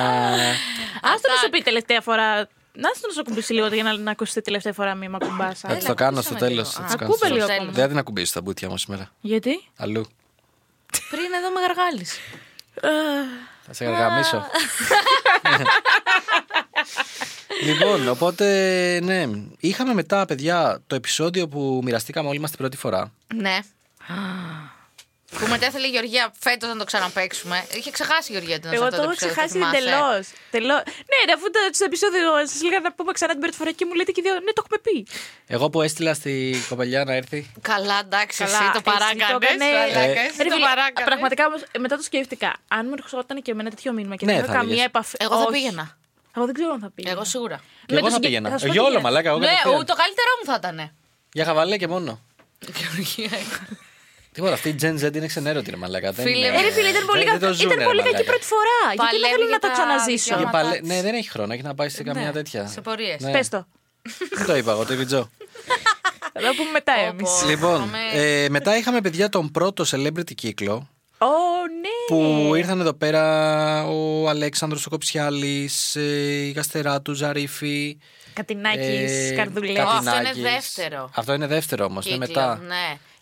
Άστο 1.03 1.29
να 1.33 1.37
σου 1.43 1.51
πει 1.51 1.63
τελευταία 1.63 2.01
φορά. 2.01 2.49
Να 2.73 2.89
στο 2.95 3.07
να 3.07 3.13
σου 3.13 3.21
ακουμπήσει 3.21 3.53
λίγο 3.53 3.67
για 3.67 3.83
να, 3.83 3.97
να 3.97 4.11
ακούσετε 4.11 4.41
τελευταία 4.41 4.73
φορά 4.73 4.95
μη 4.95 5.09
με 5.09 5.19
ακουμπάς. 5.23 5.59
Θα 5.61 5.77
τη 5.77 5.85
το 5.85 5.95
κάνω 5.95 6.21
στο 6.21 6.31
ακούσαμε 6.35 6.51
τέλος. 6.51 6.77
λίγο. 6.79 6.89
Α, 6.89 6.93
Ακούμπε 7.01 7.29
λίγο 7.29 7.45
στο 7.45 7.53
ακόμα. 7.53 7.71
Δεν 7.73 7.83
θα 7.83 7.89
την 7.89 7.99
ακουμπήσει 7.99 8.33
τα 8.33 8.41
μπουτια 8.41 8.69
μου 8.69 8.79
σήμερα. 8.79 9.11
Γιατί; 9.21 9.51
Αλλού. 9.77 10.07
Πριν 11.11 11.33
εδώ 11.39 11.51
με 11.51 11.61
γαργάλεις. 11.61 12.19
Θα 13.67 13.73
σε 13.75 13.85
γαργαμίσω. 13.85 14.45
λοιπόν, 17.67 18.09
οπότε 18.09 18.45
ναι. 19.03 19.25
Είχαμε 19.59 19.95
μετά, 19.95 20.25
παιδιά, 20.25 20.81
το 20.87 20.95
επεισόδιο 20.95 21.49
που 21.49 21.81
μοιραστήκαμε 21.85 22.29
όλοι 22.29 22.39
μας 22.41 22.51
την 22.51 22.59
πρώτη 22.59 22.77
φορά. 22.77 23.13
Ναι. 23.35 23.59
Που 25.39 25.47
μετά 25.49 25.67
ήθελε 25.67 25.87
η 25.87 25.91
Γεωργία 25.91 26.33
φέτος 26.39 26.69
να 26.69 26.77
το 26.77 26.85
ξαναπέξουμε. 26.85 27.67
Είχε 27.79 27.91
ξεχάσει 27.91 28.29
η 28.31 28.35
Γεωργία 28.35 28.57
ότι 28.57 28.67
ήταν 28.67 28.73
σε 28.73 28.77
Εγώ 28.79 28.85
αυτό 28.87 28.97
το 28.97 29.03
έχω 29.03 29.11
επεισόδιο, 29.13 29.35
ξεχάσει 29.35 29.53
θυμάσαι; 29.59 29.77
εντελώς. 29.77 30.25
Τελώς... 30.51 30.81
Ναι, 31.11 31.19
ρε, 31.29 31.33
αφού 31.37 31.47
το 31.55 31.59
στο 31.79 31.85
επεισόδιο 31.91 32.23
σας 32.53 32.63
λέγα 32.63 32.81
να 32.81 32.93
πούμε 32.93 33.13
ξανά 33.13 33.33
την 33.33 33.41
πρώτη 33.45 33.57
φορά 33.61 33.71
και 33.79 33.85
μου 33.89 33.95
λέτε 33.99 34.13
και 34.15 34.21
οι 34.21 34.25
δύο, 34.27 34.35
ναι, 34.47 34.53
το 34.57 34.63
έχουμε 34.65 34.79
πει. 34.87 34.97
Εγώ 35.47 35.71
που 35.71 35.79
έστειλα 35.83 36.15
στη 36.15 36.33
κοπελιά 36.69 37.05
να 37.05 37.13
έρθει. 37.21 37.41
Καλά, 37.73 37.99
εντάξει, 38.05 38.37
Καλά, 38.45 38.51
εσύ 38.57 38.65
το 38.65 38.71
εσύ 38.75 38.83
το 38.85 38.91
παράκανες, 38.91 39.29
έκανες. 39.29 39.73
μαλάκα, 39.73 40.21
Ε, 40.21 40.27
εσύ 40.29 40.43
Ρε 40.43 40.49
το 40.49 40.55
φίλε, 40.55 40.67
παράκανες. 40.71 41.05
Πραγματικά 41.11 41.43
όμως 41.51 41.61
μετά 41.85 41.95
το 41.97 42.03
σκέφτηκα. 42.03 42.51
Αν 42.77 42.83
μου 42.89 42.95
ερχόταν 42.99 43.37
και 43.45 43.51
εμένα 43.55 43.69
τέτοιο 43.75 43.91
μήνυμα 43.97 44.15
και 44.17 44.25
Ναι, 44.27 44.33
δεν 44.33 44.41
είχα 44.43 44.53
θα 44.53 44.59
καμία 44.59 44.73
έλεγες. 44.73 44.91
επαφή. 44.93 45.17
Εγώ 45.25 45.35
θα 45.41 45.47
Όχι. 45.49 45.53
πήγαινα. 45.57 45.85
Εγώ 46.37 46.45
δεν 46.49 46.55
ξέρω 46.59 46.71
αν 46.77 46.81
θα 46.85 46.91
πήγαινα. 46.95 47.15
Εγώ 47.15 47.25
σίγουρα. 47.25 47.57
Και 47.87 47.95
Με 47.95 47.99
εγώ 48.01 48.07
το 48.07 48.13
θα 48.13 48.15
συγκε- 48.17 48.29
πήγαινα. 48.29 48.49
θα 48.53 48.59
σου 48.59 48.67
πω 48.67 48.73
Για 48.73 48.81
τι 48.83 48.87
όλο, 48.89 48.97
γίνεται. 48.97 49.07
μαλάκα. 49.09 49.29
Εγώ 49.33 49.39
Ναι, 49.39 49.47
κατευθείαν. 49.47 49.75
ο, 49.81 49.85
το 49.91 49.95
καλύτερό 50.03 50.31
μου 50.39 50.45
θα 50.51 50.55
ήταν. 50.63 50.77
Για 51.37 51.45
χαβαλέ 51.49 51.77
και 51.83 51.89
μόνο. 51.95 52.11
Γεωργία. 52.79 53.39
Τίποτα, 54.33 54.53
αυτή 54.53 54.69
η 54.69 54.75
Gen 54.83 54.95
Z 55.05 55.15
είναι 55.15 55.27
ξενέρωτη, 55.27 55.71
ρε 55.71 55.77
μαλάκα. 55.77 56.13
Δεν 56.13 56.25
Φίλε, 56.25 56.47
είναι- 56.47 56.57
Ε, 56.59 56.61
ρε 56.63 56.71
φίλε, 56.71 56.89
ήταν 56.89 57.07
πολύ, 57.07 57.23
δεν- 57.25 57.31
δεν 57.33 57.41
κα- 57.41 57.47
το 57.47 57.53
ζουνε, 57.53 57.67
ήταν 57.73 57.79
ρε 57.79 57.85
πολύ 57.85 57.99
κακή 58.03 58.13
μαλάκα. 58.13 58.31
πρώτη 58.31 58.45
φορά. 58.53 58.79
Γιατί 58.95 58.97
δεν 58.97 59.07
Παλεύει 59.21 59.33
θέλω 59.35 59.45
για 59.45 59.53
να 59.53 59.59
το 59.59 59.67
τα 59.67 59.73
ξαναζήσω. 59.73 60.25
Για 60.27 60.37
δικαιώματα. 60.37 60.59
παλε- 60.69 60.83
Ναι, 60.85 61.03
δεν 61.03 61.15
έχει 61.15 61.31
χρόνο, 61.31 61.53
έχει 61.53 61.63
να 61.63 61.75
πάει 61.75 61.89
σε 61.89 62.03
καμία 62.03 62.23
Ναι, 62.25 62.33
τέτοια. 62.33 62.67
σε 62.67 62.81
πορείες. 62.81 63.21
Ναι. 63.21 63.31
Πες 63.31 63.49
το. 63.49 63.67
Δεν 64.37 64.47
το 64.47 64.57
είπα 64.57 64.71
εγώ, 64.73 64.85
το 64.85 64.93
είπε 64.93 65.03
η 65.03 65.07
Τζο. 65.07 65.31
Θα 66.33 66.41
το 66.41 66.55
πούμε 66.57 66.71
μετά 66.73 66.93
Πω, 66.95 67.07
εμείς. 67.07 67.31
πω. 67.43 67.49
Λοιπόν, 67.49 67.79
Πάμε. 67.79 67.99
ε, 68.13 68.49
μετά 68.49 68.77
είχαμε 68.77 69.01
παιδιά 69.01 69.29
τον 69.29 69.51
πρώτο 69.51 69.85
celebrity 69.91 70.35
κύκλο 70.35 70.89
Ω, 71.19 71.27
ναι. 71.81 71.89
που 72.07 72.55
ήρθαν 72.55 72.81
εδώ 72.81 72.93
πέρα 72.95 73.25
ο 73.87 74.29
Αλέξανδρος 74.29 74.87
ο 74.87 74.91
Κοψιάλης, 74.91 75.97
ε, 75.97 76.01
η 76.47 76.51
Γαστεράτου, 76.51 77.13
Ζαρίφη. 77.15 77.99
Κατινάκης, 78.43 79.31
ε, 79.31 79.35
καρδουλέ. 79.37 79.73
Κα- 79.73 79.83
Αυτό 79.83 80.11
είναι 80.17 80.23
Κατινάκης. 80.29 80.43
δεύτερο. 80.43 81.11
Αυτό 81.15 81.33
είναι 81.33 81.47
δεύτερο 81.47 81.85
όμως, 81.85 82.07
είναι 82.07 82.27
Κύκλο, 82.27 82.43
μετά. 82.43 82.59
Ναι. 82.67 82.75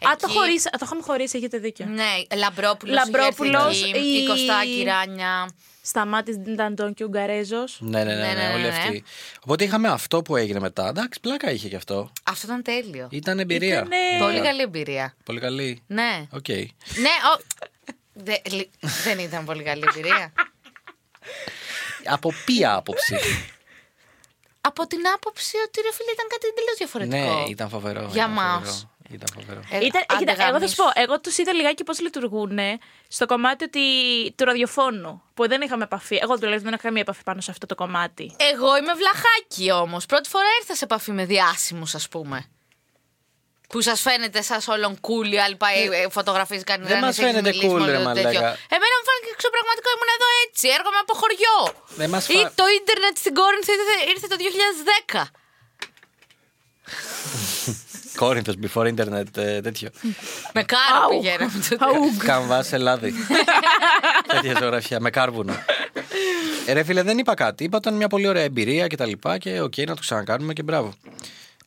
Α, 0.09 0.17
το, 0.17 0.27
Εκεί- 0.29 0.33
χωρίς, 0.39 0.63
το 0.63 0.79
είχαμε 0.83 1.03
χωρίσει, 1.03 1.37
έχετε 1.39 1.59
δίκιο. 1.59 1.87
Ναι, 1.87 2.37
Λαμπρόπουλος. 2.37 2.95
Λαμπρόπουλος, 2.95 3.81
η... 3.83 3.93
η- 3.95 4.23
η 4.23 4.27
Κωστάκη 4.27 4.83
Ράνια. 4.87 5.49
Σταμάτη 5.83 6.39
Νταντών 6.39 6.95
και 6.95 7.05
Ουγγαρέζο. 7.05 7.65
Ναι, 7.79 8.05
ναι, 8.05 8.15
ναι, 8.15 8.21
Ναι, 8.21 8.27
ναι, 8.27 8.33
ναι, 8.35 8.49
ναι, 8.49 8.53
όλοι 8.55 8.63
ναι. 8.63 8.69
αυτοί. 8.69 9.05
Οπότε 9.41 9.65
είχαμε 9.65 9.89
αυτό 9.89 10.23
που 10.23 10.37
έγινε 10.37 10.61
μετά. 10.61 10.89
Εντάξει, 10.89 11.21
πλάκα 11.21 11.51
είχε 11.51 11.69
και 11.69 11.77
αυτό. 11.77 12.13
Αυτό 12.25 12.47
ήταν 12.47 12.63
τέλειο. 12.63 13.09
Ήταν 13.11 13.39
εμπειρία. 13.39 13.75
Ήτανε- 13.77 14.19
Πολύ 14.21 14.41
καλή 14.41 14.63
εμπειρία. 14.63 15.15
Πολύ 15.25 15.41
καλή. 15.41 15.83
Ναι. 15.87 16.27
Οκ. 16.31 16.49
Ναι, 16.49 17.15
ο... 17.35 17.41
Δε- 18.13 18.37
λι- 18.51 18.71
δεν 19.05 19.19
ήταν 19.19 19.45
πολύ 19.45 19.63
καλή 19.63 19.83
εμπειρία. 19.95 20.33
Από 22.05 22.33
ποια 22.45 22.75
άποψη; 22.75 23.17
Από 24.69 24.87
την 24.87 25.01
άποψη 25.15 25.57
ότι 25.67 25.81
ρε 25.81 25.93
φίλε 25.97 26.11
ήταν 26.17 26.27
κάτι 26.35 26.47
εντελώς 26.51 26.77
διαφορετικό. 26.83 27.41
ναι, 27.43 27.51
ήταν 27.51 27.69
φοβερό. 27.69 28.01
Για 28.01 28.09
ήταν 28.13 28.31
μας. 28.31 28.55
φοβερό, 28.55 28.91
Ήταν 29.11 29.29
φοβερό. 29.35 29.61
Ε, 29.71 29.85
Ήταν, 29.85 30.03
άντε 30.09 30.19
κοίτα, 30.19 30.33
εγώ 30.33 30.41
θα 30.41 30.47
σου 30.49 30.53
γαμίσου. 30.53 30.77
πω, 30.83 30.91
εγώ 30.95 31.21
τους 31.21 31.39
είδα 31.39 31.53
λιγάκι 31.53 31.85
πώς 31.85 32.01
λειτουργούν 32.01 32.59
στο 33.09 33.27
κομμάτι 33.27 33.65
ότι, 33.65 33.81
του 34.37 34.45
ραδιοφώνου. 34.45 35.23
Που 35.35 35.49
δεν 35.49 35.61
είχαμε 35.61 35.85
επαφή. 35.85 36.19
Εγώ 36.23 36.35
τουλάχιστον 36.35 36.65
δεν 36.65 36.73
έχω 36.73 36.83
καμία 36.83 37.01
επαφή 37.01 37.23
πάνω 37.23 37.41
σε 37.41 37.51
αυτό 37.51 37.67
το 37.67 37.75
κομμάτι. 37.75 38.35
Εγώ 38.53 38.77
είμαι 38.77 38.93
βλαχάκι 39.01 39.71
όμως. 39.71 40.07
Πρώτη 40.07 40.29
φορά 40.29 40.45
ήρθα 40.61 40.75
σε 40.75 40.85
επαφή 40.85 41.11
με 41.13 41.25
διάσημους, 41.25 41.95
ας 41.95 42.09
πούμε. 42.09 42.45
Που 43.69 43.81
σας 43.89 44.01
φαίνεται 44.01 44.41
σα 44.51 44.57
όλων 44.75 44.93
cool, 45.07 45.27
οι 45.35 45.39
άλλοι 45.45 45.57
πάει, 45.65 45.81
ε, 45.99 46.09
φωτογραφίζει 46.17 46.65
κανένα. 46.71 46.89
Δεν 46.89 46.99
μας 47.07 47.17
φαίνεται 47.17 47.51
cool, 47.63 47.81
ρε 47.95 47.99
μαλάκα. 48.07 48.43
Εμένα 48.77 48.95
μου 48.99 49.05
φάνηκε 49.09 49.31
εξωπραγματικό, 49.37 49.89
ήμουν 49.97 50.11
εδώ 50.17 50.29
έτσι. 50.45 50.65
Έρχομαι 50.79 50.99
από 51.05 51.13
χωριό. 51.21 51.59
Δεν 52.01 52.09
μας 52.15 52.25
Ή 52.29 52.37
φα- 52.43 52.53
το 52.61 52.65
ίντερνετ 52.79 53.15
στην 53.23 53.33
Κόρινθο 53.39 53.71
ήρθε, 53.79 53.95
ήρθε 54.13 54.27
το 54.33 54.37
2010. 54.45 55.31
Κόρινθος, 58.21 58.55
before 58.63 58.87
internet, 58.95 59.37
ε, 59.37 59.61
τέτοιο. 59.61 59.89
Με 60.53 60.63
κάρο 60.63 61.03
Αου. 61.03 61.09
πηγαίναμε 61.09 61.53
τότε. 61.69 62.25
Καμβάς 62.25 62.67
σε 62.67 62.77
λάδι. 62.79 63.15
Τέτοια 64.33 64.57
ζωγραφιά, 64.61 65.01
με 65.01 65.11
κάρβουνο. 65.11 65.55
Ε, 66.67 66.73
ρε 66.73 66.85
φίλε, 66.85 67.03
δεν 67.03 67.19
είπα 67.19 67.35
κάτι. 67.35 67.65
Είπα 67.65 67.77
ότι 67.77 67.87
ήταν 67.87 67.99
μια 67.99 68.09
πολύ 68.09 68.27
ωραία 68.29 68.43
εμπειρία 68.43 68.87
και 68.87 68.97
τα 68.97 69.07
λοιπά 69.07 69.39
και 69.39 69.61
οκ, 69.61 69.77
να 69.77 69.95
το 69.95 70.01
ξανακάνουμε 70.01 70.53
και 70.53 70.63
μπράβο. 70.63 70.95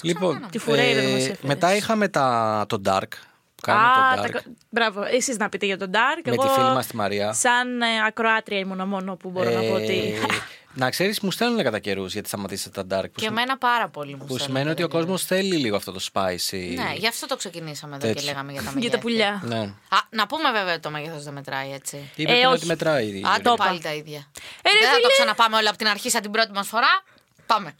Λοιπόν, 0.03 0.45
Τη 0.51 0.57
Φουρέιρα 0.57 1.01
δεν 1.01 1.11
μας 1.11 1.19
έφερες. 1.21 1.39
μετά 1.41 1.75
είχαμε 1.75 2.07
τα, 2.07 2.65
το 2.69 2.81
Dark. 2.85 3.07
Που 3.55 3.61
κάνουμε 3.61 3.85
Α, 3.87 4.15
το 4.15 4.21
Dark. 4.23 4.31
τα... 4.31 4.41
Μπράβο, 4.69 5.03
εσείς 5.03 5.37
να 5.37 5.49
πείτε 5.49 5.65
για 5.65 5.77
τον 5.77 5.91
Dark. 5.93 6.21
Με 6.25 6.31
εγώ, 6.31 6.43
τη 6.43 6.49
φίλη 6.49 6.65
μας 6.65 6.87
τη 6.87 6.95
Μαρία. 6.95 7.33
Σαν 7.33 7.81
ε, 7.81 7.85
ακροάτρια 8.07 8.59
ήμουν 8.59 8.87
μόνο 8.87 9.15
που 9.15 9.29
μπορώ 9.29 9.49
να 9.49 9.59
πω 9.61 9.73
ότι... 9.73 10.13
Ε, 10.21 10.25
να 10.73 10.89
ξέρεις, 10.89 11.19
μου 11.19 11.31
στέλνουν 11.31 11.63
κατά 11.63 11.79
καιρούς 11.79 12.13
γιατί 12.13 12.27
σταματήσατε 12.27 12.83
τα 12.83 12.97
Dark. 12.99 13.03
Που, 13.03 13.09
Και 13.15 13.19
σημα- 13.25 13.41
εμένα 13.41 13.57
πάρα 13.57 13.87
πολύ 13.89 14.11
μου 14.11 14.17
που 14.17 14.23
στέλνουν 14.25 14.45
σημαίνει 14.45 14.69
ότι 14.69 14.83
ο 14.83 14.87
παιδιά. 14.87 14.99
κόσμος 15.01 15.23
θέλει 15.25 15.55
λίγο 15.55 15.75
αυτό 15.75 15.91
το 15.91 15.99
spicy. 16.13 16.73
Ναι, 16.75 16.93
γι' 16.97 17.07
αυτό 17.07 17.27
το 17.27 17.35
ξεκινήσαμε 17.35 17.95
εδώ 17.95 18.07
και 18.07 18.13
Τέτοιο. 18.13 18.27
λέγαμε 18.29 18.51
για 18.51 18.61
τα 18.61 18.67
μεγέθη. 18.73 18.87
για 18.87 18.91
τα 18.95 18.99
πουλιά. 18.99 19.41
Ναι. 19.45 19.59
Α, 19.89 19.97
να 20.09 20.27
πούμε 20.27 20.51
βέβαια 20.51 20.71
ότι 20.73 20.81
το 20.81 20.89
μέγεθο 20.89 21.19
δεν 21.19 21.33
μετράει 21.33 21.71
έτσι. 21.71 22.09
Είπε 22.15 22.31
Ε, 22.31 22.33
πριν 22.35 22.45
όχι. 22.45 22.55
ότι 22.55 22.65
μετράει. 22.65 23.05
η 23.05 23.07
Α, 23.09 23.11
Γιώργη. 23.13 23.41
το 23.41 23.53
πάλι 23.53 23.81
τα 23.81 23.93
ίδια. 23.93 24.17
Ε, 24.61 24.69
ρε, 24.69 24.79
δεν 24.79 24.87
θα 24.87 24.95
φίλε. 24.95 25.01
το 25.01 25.09
ξαναπάμε 25.11 25.55
όλα 25.57 25.69
από 25.69 25.77
την 25.77 25.87
αρχή 25.87 26.09
σαν 26.09 26.21
την 26.21 26.31
πρώτη 26.31 26.51
μας 26.51 26.67
φορά. 26.67 27.03
Πάμε. 27.45 27.75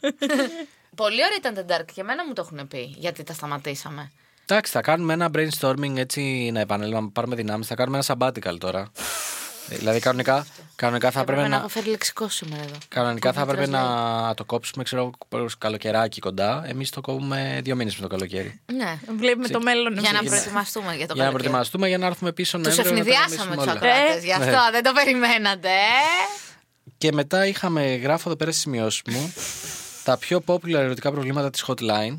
Πολύ 1.02 1.20
ωραία 1.24 1.36
ήταν 1.38 1.54
τα 1.54 1.76
Dark 1.76 1.84
και 1.94 2.00
εμένα 2.00 2.26
μου 2.26 2.32
το 2.32 2.42
έχουν 2.46 2.68
πει 2.68 2.94
γιατί 2.98 3.22
τα 3.22 3.32
σταματήσαμε. 3.32 4.10
Εντάξει, 4.46 4.72
θα 4.72 4.80
κάνουμε 4.80 5.12
ένα 5.12 5.30
brainstorming 5.34 5.96
έτσι 5.96 6.50
να 6.52 6.60
επανέλθουμε, 6.60 7.00
να 7.00 7.08
πάρουμε 7.08 7.34
δυνάμεις. 7.36 7.66
Θα 7.66 7.74
κάνουμε 7.74 7.98
ένα 8.06 8.16
sabbatical 8.18 8.58
τώρα. 8.58 8.90
Ε, 9.70 9.76
δηλαδή, 9.76 10.00
κανονικά, 10.00 10.46
κανονικά 10.76 11.10
θα 11.10 11.20
Έπρεπε 11.20 11.40
έπρεπε 11.40 11.48
να 11.54 11.56
να. 11.56 11.60
έχω 11.60 11.68
φέρει 11.68 11.88
λεξικό 11.90 12.28
σήμερα 12.28 12.62
εδώ. 12.62 12.74
Κανονικά 12.88 13.32
θα 13.32 13.40
Κόβουμε 13.40 13.62
έπρεπε 13.62 13.76
τρεις 13.78 13.84
να 14.28 14.34
το 14.34 14.44
κόψουμε, 14.44 14.82
ξέρω, 14.84 15.10
προς 15.28 15.58
καλοκαιράκι 15.58 16.20
κοντά. 16.20 16.62
Εμείς 16.66 16.90
το 16.90 17.00
κόβουμε 17.00 17.60
δύο 17.62 17.74
μήνες 17.76 17.96
με 17.96 18.02
το 18.02 18.08
καλοκαίρι. 18.08 18.60
Ναι. 18.72 18.98
Βλέπουμε 19.18 19.48
το 19.48 19.60
μέλλον. 19.60 19.98
Για 19.98 20.12
να 20.12 20.18
εμείς. 20.18 20.30
προετοιμαστούμε 20.30 20.86
για 20.86 20.92
το 20.94 20.96
Για 20.96 21.04
να 21.06 21.14
καλοκαίρι. 21.14 21.32
προετοιμαστούμε 21.32 21.88
για 21.88 21.98
να 21.98 22.06
έρθουμε 22.06 22.32
πίσω 22.32 22.58
Τους 22.58 22.76
Νοέμβριο. 22.76 22.90
να 22.92 23.04
τα 23.04 23.10
ευνηδιάσαμε 23.10 23.56
τους 23.56 23.64
γαμίσουμε 23.64 23.88
όλα. 23.88 23.96
ακροατές. 24.00 24.22
Ε, 24.22 24.26
Γι' 24.26 24.32
αυτό 24.32 24.70
δεν 24.72 24.82
το 24.82 24.92
περιμένατε. 24.92 25.68
ε. 25.68 26.40
Και 26.98 27.12
μετά 27.12 27.46
είχαμε, 27.46 27.94
γράφω 27.94 28.22
εδώ 28.28 28.36
πέρα 28.36 28.50
στις 28.50 28.62
σημειώσεις 28.62 29.02
μου, 29.08 29.32
τα 30.04 30.16
πιο 30.16 30.42
popular 30.46 30.72
ερωτικά 30.74 31.10
προβλήματα 31.10 31.50
της 31.50 31.64
hotline. 31.66 32.18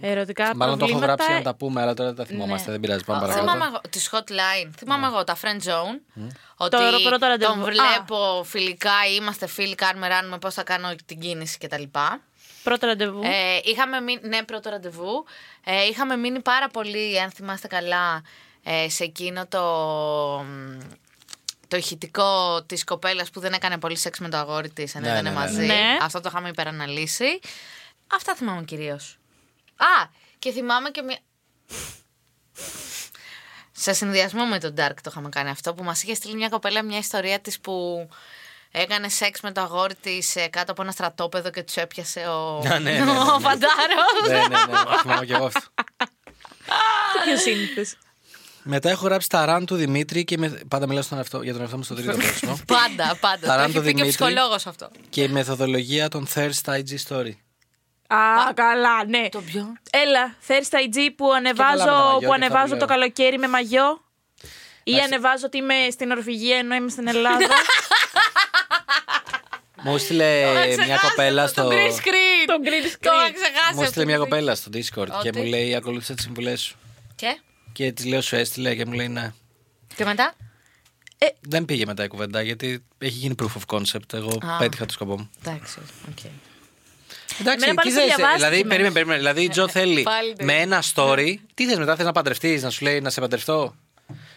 Ερωτικά 0.00 0.56
Μάλλον 0.56 0.78
το 0.78 0.84
έχω 0.84 0.94
προβλήματα- 0.94 1.06
γράψει 1.24 1.32
να 1.32 1.42
τα 1.42 1.54
πούμε, 1.54 1.82
αλλά 1.82 1.94
τώρα 1.94 2.08
δεν 2.08 2.18
τα 2.18 2.24
θυμόμαστε. 2.24 2.66
Ναι. 2.66 2.72
Δεν 2.72 2.80
πειράζει, 2.80 3.04
πάμε 3.04 3.20
Θυμάμαι 3.32 3.46
παρακάτω. 3.46 3.66
εγώ 3.72 3.80
της 3.90 4.10
hotline. 4.12 4.70
Θυμάμαι 4.76 5.06
εγώ 5.06 5.24
τα 5.24 5.36
friend 5.36 5.68
zone. 5.68 6.22
Ότι 6.56 6.76
Το 6.76 7.08
πρώτο 7.08 7.26
ραντεβού. 7.26 7.52
τον 7.54 7.62
βλέπω 7.64 8.42
φιλικά, 8.44 8.90
είμαστε 9.16 9.46
φίλοι, 9.46 9.74
κάνουμε, 9.74 10.08
ράνουμε 10.08 10.38
πώς 10.38 10.54
θα 10.54 10.62
κάνω 10.62 10.88
την 11.06 11.20
κίνηση 11.20 11.58
κτλ. 11.58 11.82
Πρώτο 12.62 12.86
ραντεβού. 12.86 13.20
Ε, 13.22 13.58
είχαμε 13.64 14.00
μείνει, 14.00 14.20
ναι, 14.22 14.42
πρώτο 14.44 14.70
ραντεβού. 14.70 15.24
Ε, 15.64 15.84
είχαμε 15.86 16.16
μείνει 16.16 16.40
πάρα 16.40 16.68
πολύ, 16.68 17.20
αν 17.20 17.30
θυμάστε 17.30 17.66
καλά, 17.66 18.22
ε, 18.62 18.88
σε 18.88 19.04
εκείνο 19.04 19.46
το, 19.46 19.62
μ, 20.44 20.78
το 21.68 21.76
ηχητικό 21.76 22.62
της 22.66 22.84
κοπέλας 22.84 23.30
που 23.30 23.40
δεν 23.40 23.52
έκανε 23.52 23.78
πολύ 23.78 23.96
σεξ 23.96 24.18
με 24.18 24.28
το 24.28 24.36
αγόρι 24.36 24.70
της, 24.70 24.94
ενώ 24.94 25.06
Ναι, 25.06 25.12
δεν 25.12 25.22
ναι, 25.22 25.28
είναι 25.30 25.38
ναι, 25.38 25.44
μαζί. 25.44 25.66
ναι. 25.66 25.96
Αυτό 26.02 26.20
το 26.20 26.28
είχαμε 26.32 26.48
υπεραναλύσει. 26.48 27.40
Αυτά 28.14 28.34
θυμάμαι 28.34 28.62
κυρίως. 28.64 29.18
Α, 29.76 30.08
και 30.38 30.50
θυμάμαι 30.52 30.90
και 30.90 31.02
μια. 31.02 31.18
Σε 33.72 33.92
συνδυασμό 33.92 34.44
με 34.44 34.58
τον 34.60 34.74
Dark 34.78 34.94
το 35.02 35.08
είχαμε 35.10 35.28
κάνει 35.28 35.50
αυτό 35.50 35.74
που 35.74 35.84
μας 35.84 36.02
είχε 36.02 36.14
στείλει 36.14 36.34
μια 36.34 36.48
κοπέλα 36.48 36.82
μια 36.82 36.98
ιστορία 36.98 37.40
της 37.40 37.60
που 37.60 38.08
έκανε 38.70 39.08
σεξ 39.08 39.40
με 39.40 39.52
το 39.52 39.60
αγόρι 39.60 39.94
της 39.94 40.36
κάτω 40.50 40.72
από 40.72 40.82
ένα 40.82 40.90
στρατόπεδο 40.92 41.50
και 41.50 41.62
τους 41.62 41.76
έπιασε 41.76 42.20
ο, 42.28 42.60
Ναι, 42.62 42.68
ναι, 42.78 42.90
ναι, 42.90 43.04
ναι, 43.04 43.10
ο 43.10 43.14
ναι. 43.14 43.40
Φαντάρος. 43.40 44.28
ναι, 44.28 44.32
ναι, 44.34 44.46
ναι, 44.46 44.98
θυμάμαι 45.02 45.26
και 45.26 45.32
εγώ 45.34 45.44
αυτό. 45.44 45.60
Πιο 47.24 47.36
σύνηθες. 47.36 47.96
Μετά 48.70 48.90
έχω 48.90 49.04
γράψει 49.04 49.28
τα 49.28 49.44
ραν 49.44 49.66
του 49.66 49.74
Δημήτρη 49.74 50.24
και 50.24 50.38
με... 50.38 50.60
πάντα 50.68 50.86
μιλάω 50.86 51.02
στον 51.02 51.18
εαυτό, 51.18 51.42
για 51.42 51.52
τον 51.52 51.60
εαυτό 51.60 51.76
μου 51.76 51.82
στο 51.82 51.94
τρίτο 51.94 52.16
πρόσωπο. 52.16 52.56
πάντα, 52.74 53.16
πάντα. 53.20 53.46
Ταράν 53.46 53.66
το 53.66 53.72
το 53.72 53.78
έχει 53.78 53.88
πει 53.88 53.94
και 53.94 54.02
ο 54.02 54.04
Δημήτρη. 54.04 54.08
ψυχολόγος 54.08 54.66
αυτό. 54.66 54.90
και 55.08 55.22
η 55.22 55.28
μεθοδολογία 55.28 56.08
των 56.08 56.28
Thirst 56.34 56.64
IG 56.64 56.90
Story. 57.08 57.32
Α, 58.06 58.52
καλά, 58.54 59.04
ναι. 59.06 59.28
Το 59.28 59.40
ποιο; 59.40 59.72
Έλα, 59.90 60.34
Thirst 60.48 60.74
IG 60.74 61.08
που 61.16 61.26
καλά 61.26 61.40
με 61.40 61.54
τα 61.54 61.66
ανεβάζω, 61.66 61.96
μαγιό 61.96 62.12
που 62.12 62.18
και 62.18 62.26
αυτά 62.26 62.34
ανεβάζω 62.34 62.72
που 62.72 62.78
το 62.78 62.86
λέω. 62.86 62.86
καλοκαίρι 62.86 63.38
με 63.38 63.48
μαγιό. 63.48 64.04
Ή 64.82 64.90
Εντάξει. 64.90 65.12
ανεβάζω 65.12 65.46
ότι 65.46 65.58
είμαι 65.58 65.74
στην 65.90 66.10
Ορβηγία 66.10 66.56
ενώ 66.56 66.74
είμαι 66.74 66.90
στην 66.90 67.08
Ελλάδα. 67.08 67.46
Μου 69.82 69.94
έστειλε 69.94 70.44
μια 70.86 70.98
κοπέλα 71.08 71.46
στο. 71.46 71.62
Το 71.62 71.68
green 71.68 71.92
screen. 71.92 72.44
Το 72.46 72.54
green 72.64 72.86
screen. 72.86 72.98
Το 73.00 73.10
είχα 73.12 73.32
ξεχάσει. 73.32 73.74
Μου 73.74 73.82
έστειλε 73.82 74.04
αυτό. 74.04 74.04
μια 74.04 74.18
κοπέλα 74.18 74.54
στο 74.54 74.70
Discord 74.74 75.20
και 75.22 75.28
Ότι; 75.28 75.38
μου 75.38 75.44
λέει: 75.44 75.74
Ακολούθησε 75.74 76.14
τις 76.14 76.24
συμβουλές 76.24 76.60
σου. 76.60 76.76
Και, 77.16 77.40
Και 77.72 77.92
της 77.92 78.04
λέω: 78.04 78.20
Σου 78.20 78.36
έστειλε 78.36 78.74
και 78.74 78.86
μου 78.86 78.92
λέει: 78.92 79.08
Ναι. 79.08 79.32
και 79.96 80.04
μετά; 80.04 80.34
Δεν 81.40 81.64
πήγε 81.64 81.86
μετά 81.86 82.04
η 82.04 82.08
κουβέντα 82.08 82.42
γιατί 82.42 82.84
έχει 82.98 83.18
γίνει 83.18 83.34
proof 83.42 83.46
of 83.76 83.76
concept. 83.78 84.12
Εγώ 84.12 84.38
Α. 84.42 84.56
πέτυχα 84.58 84.86
το 84.86 84.92
σκοπό 84.92 85.18
μου. 85.18 85.30
Εντάξει, 85.44 85.78
οκ. 86.10 86.18
Εντάξει, 87.40 87.64
Εμένα 87.64 87.74
πάλι 87.74 87.90
τι 87.90 87.94
το 87.94 88.00
θες, 88.00 88.14
διαβάστηκε 88.14 88.34
δηλαδή, 88.34 88.62
με. 88.62 88.68
περίμενε, 88.68 88.92
περίμενε. 88.92 89.18
Δηλαδή, 89.18 89.42
η 89.42 89.48
Τζο 89.48 89.68
θέλει 89.68 90.02
Πάλι 90.02 90.34
το 90.36 90.44
με 90.44 90.52
ένα 90.60 90.82
story. 90.94 91.34
Τι 91.54 91.66
θες 91.66 91.78
μετά, 91.78 91.96
θες 91.96 92.04
να 92.04 92.12
παντρευτείς, 92.12 92.62
να 92.62 92.70
σου 92.70 92.84
λέει 92.84 93.00
να 93.00 93.10
σε 93.10 93.20
παντρευτώ; 93.20 93.74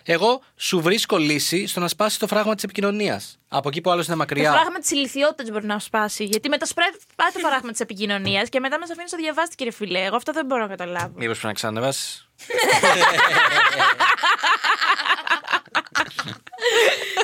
Εγώ 0.04 0.42
σου 0.56 0.82
βρίσκω 0.82 1.18
λύση 1.18 1.68
στο 1.68 1.80
να 1.80 1.88
σπάσει 1.88 2.20
το 2.20 2.28
φράγμα 2.28 2.56
της 2.56 2.64
επικοινωνίας. 2.64 3.38
Από 3.48 3.68
εκεί 3.70 3.82
που 3.82 3.90
άλλο 3.90 4.00
είναι 4.02 4.12
Το 4.12 4.18
μακριά. 4.18 4.52
φράγμα 4.52 4.80
της 4.80 4.92
ηλικιότητας 4.92 5.50
μπορεί 5.50 5.66
να 5.66 5.80
σπάσει. 5.80 6.24
Γιατί 6.24 6.50
μετά 6.50 6.66
σπάει 6.66 6.90
πάει 7.16 7.32
το 7.32 7.40
φράγμα 7.40 7.72
της 7.72 7.80
επικοινωνίας 7.80 8.50
και 8.50 8.60
μετά 8.60 8.78
μα 8.80 8.84
αφήνεις 8.84 9.12
το 9.12 9.18
διαβάσεις, 9.18 9.56
κύριε 9.56 9.72
φιλέ. 9.72 10.00
Εγώ 10.04 10.16
αυτό 10.16 10.32
δεν 10.32 10.46
μπορώ 10.46 10.62
να 10.62 10.68
καταλάβω. 10.68 11.12
Μήπως 11.16 11.26
πρέπει 11.38 11.46
να 11.48 11.54
ξανανεβάσει. 11.54 12.26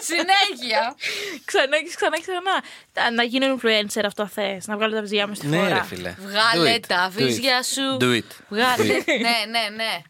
Συνέχεια. 0.01 0.95
Ξανά 1.45 1.77
και 1.83 1.91
ξανά 1.95 2.15
και 2.15 2.21
ξανά. 2.21 2.63
Τα- 2.93 3.11
Να 3.11 3.23
γίνω 3.23 3.55
influencer, 3.61 4.01
αυτό 4.05 4.27
θες. 4.27 4.67
Να 4.67 4.75
βγάλω 4.77 4.93
τα 4.95 5.01
βυζιά 5.01 5.27
μου 5.27 5.35
στη 5.35 5.47
Ναι, 5.47 5.57
φορά. 5.57 5.69
ρε 5.73 5.83
φίλε. 5.83 6.15
Βγάλε 6.19 6.73
Do 6.73 6.77
it. 6.77 6.83
τα 6.87 7.09
Do 7.09 7.11
βυζιά 7.15 7.59
it. 7.59 7.65
σου. 7.73 7.97
Do 8.01 8.17
it. 8.17 8.35
Βγάλε. 8.49 8.83
ναι, 8.93 9.35
ναι, 9.49 9.75
ναι. 9.75 10.01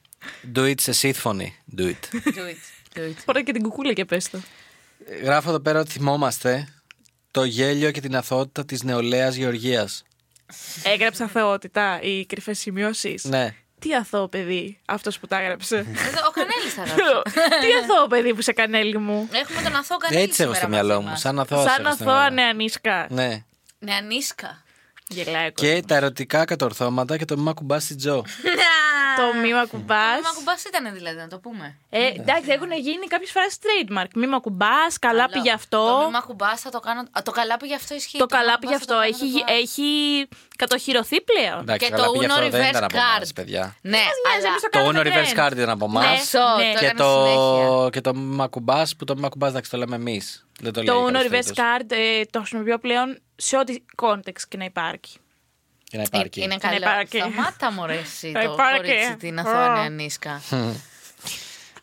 Do 0.56 0.72
it 0.72 0.82
σε 0.82 0.92
σύμφωνη. 0.92 1.56
Do 1.78 1.82
it. 1.82 1.90
Do 2.14 2.28
it. 2.28 2.98
Do 2.98 3.02
it. 3.02 3.14
Φορά 3.26 3.44
και 3.44 3.52
την 3.52 3.62
κουκούλα 3.62 3.94
και 3.94 4.06
πες 4.06 4.30
το. 4.30 4.40
Γράφω 5.24 5.50
εδώ 5.50 5.60
πέρα 5.60 5.80
ότι 5.80 5.92
θυμόμαστε 5.92 6.68
το 7.32 7.44
γέλιο 7.44 7.92
και 7.92 8.02
την 8.02 8.16
αθωότητα 8.16 8.66
της 8.66 8.84
νεολαίας 8.84 9.36
Γεωργίας. 9.36 10.04
Έγραψε 10.84 11.24
αθωότητα 11.24 12.00
οι 12.02 12.26
κρυφές 12.26 12.60
σημειώσεις. 12.60 13.24
Ναι. 13.24 13.56
Τι 13.80 13.96
αθώο 13.96 14.28
παιδί 14.28 14.80
αυτός 14.86 15.20
που 15.20 15.28
τα 15.28 15.40
έγραψε; 15.40 15.76
Εδώ, 15.78 16.28
Ο 16.28 16.32
Κανέλης 16.38 16.74
θα 16.74 16.84
γράψει. 16.84 17.34
Τι 17.34 17.74
αθώο 17.84 18.08
παιδί 18.08 18.34
που 18.34 18.42
σε 18.42 18.52
κανέλη 18.52 18.98
μου; 18.98 19.30
Έχουμε 19.32 19.62
τον 19.62 19.76
αθώο 19.76 19.98
Κανέλη 19.98 20.22
Έτσι 20.24 20.44
έχω 20.44 20.54
στο 20.54 20.64
σήμερα 20.64 20.84
μυαλό 20.84 20.94
μαζί 21.02 21.06
μου. 21.06 21.12
μας. 21.12 21.20
Σαν 21.20 21.40
αθώα. 21.40 21.68
Σαν 21.70 21.86
αθώα 21.88 22.30
νεανίσκα. 22.30 23.08
Ναι. 23.10 23.44
Ναι, 23.80 23.94
ανίσκα. 23.94 24.62
Γελάει 25.10 25.48
ο 25.48 25.50
Και 25.52 25.84
τα 25.88 25.96
ερωτικά 25.96 26.46
κατορθώματα 26.46 27.18
και 27.18 27.26
το 27.26 27.38
μήμα 27.38 27.54
κουμπά 27.54 27.80
στην 27.80 27.98
Τζο. 27.98 28.24
Το 29.20 29.40
μήμα 29.42 29.66
κουμπά. 29.66 30.16
Το 30.24 30.34
κουμπάς 30.36 30.64
ήταν 30.64 30.94
δηλαδή, 30.94 31.18
να 31.18 31.28
το 31.28 31.38
πούμε. 31.40 31.78
Ε, 31.90 32.06
εντάξει, 32.08 32.52
έχουν 32.52 32.72
γίνει 32.72 33.08
κάποιες 33.08 33.32
φορές 33.32 33.58
trademark. 33.64 34.10
Μήμα 34.16 34.40
κουμπά, 34.40 34.66
καλά 35.00 35.18
Καλό. 35.20 35.32
πήγε 35.34 35.50
Το 35.50 35.54
αυτό. 35.56 36.02
μήμα 36.06 36.20
κουμπάς 36.22 36.62
θα 36.62 36.70
το 36.70 36.80
κάνω. 36.80 37.00
Α, 37.02 37.22
Το 37.24 37.32
καλά 37.32 37.58
πήγε 37.58 37.76
αυτό 37.76 37.96
ισχύει. 37.96 38.18
Το 38.18 38.26
μήμα 38.32 38.42
καλά 38.42 38.54
κουμπάς 38.56 38.60
πήγε 38.60 38.78
θα 38.78 38.86
το 38.86 38.96
αυτό. 38.98 39.18
κάνω 39.18 39.32
Έχει, 39.32 39.40
το 39.40 39.54
έχει 39.54 39.90
κατοχυρωθεί 40.58 41.18
πλέον. 41.22 41.60
Εντάξει, 41.60 41.86
Και 41.86 41.92
καλά 41.92 42.06
το 42.06 42.12
πήγε 42.12 42.26
Uno 42.26 42.30
αυτό 42.30 42.50
δεν 42.50 42.62
reverse 42.62 42.70
ήταν 42.70 42.84
από 42.84 42.98
card. 42.98 43.16
εμάς, 43.18 43.34
παιδιά. 43.34 43.76
Ναι, 43.82 43.90
νοιάζει, 43.90 44.08
αλλά 44.38 44.48
εμείς 44.48 44.62
το 44.62 44.70
Το 44.70 44.78
κάνουμε 44.80 45.00
Uno 45.00 45.08
Reverse 45.08 45.34
τρend. 45.34 45.48
Card 45.48 45.52
ήταν 45.58 45.70
από 45.70 45.88
Ναι. 45.88 46.00
εμάς. 46.00 46.20
Αυτό, 46.22 46.40
Ναι. 46.58 46.74
το 46.74 46.80
Και 46.80 46.86
έκανα 46.86 47.10
συνέχεια. 47.12 47.68
το, 47.68 47.90
και 47.92 48.02
το 48.02 48.14
μήμα 48.16 48.48
κουμπά 48.48 48.82
που 48.98 49.04
το 49.06 49.16
μήμα 49.16 49.30
κουμπά 49.30 49.48
εντάξει 49.48 49.70
το 49.72 49.78
λέμε 49.78 49.96
εμείς. 49.96 50.47
Δεν 50.62 50.74
το 50.74 50.82
λέει 50.84 50.96
Το 50.96 51.06
Uno 51.06 51.12
κάποιος 51.12 51.24
Reverse 51.26 51.30
τρίτος. 51.46 51.58
Card 51.58 51.92
ε, 51.92 52.26
το 52.30 52.40
χρησιμοποιώ 52.40 52.78
πλέον 52.80 53.20
σε 53.36 53.58
ό,τι 53.58 53.76
context 53.96 54.42
και 54.50 54.58
να 54.58 54.64
υπάρχει. 54.66 55.18
Και 55.84 55.98
να 55.98 56.04
υπάρχει. 56.04 56.42
Είναι 56.44 56.54
Να 56.54 56.60
καλό. 56.60 56.76
υπάρχει. 56.78 57.18
Σταμάτα 57.18 57.72
μου 57.72 57.86
ρε 57.86 57.98
εσύ 57.98 58.32
Να 58.32 58.42
το 58.46 58.52
υπάρχει. 58.54 58.76
κορίτσι 58.78 59.16
την 59.16 59.40
Α. 59.40 59.42
αθώα 59.42 59.74
νεανίσκα. 59.74 60.42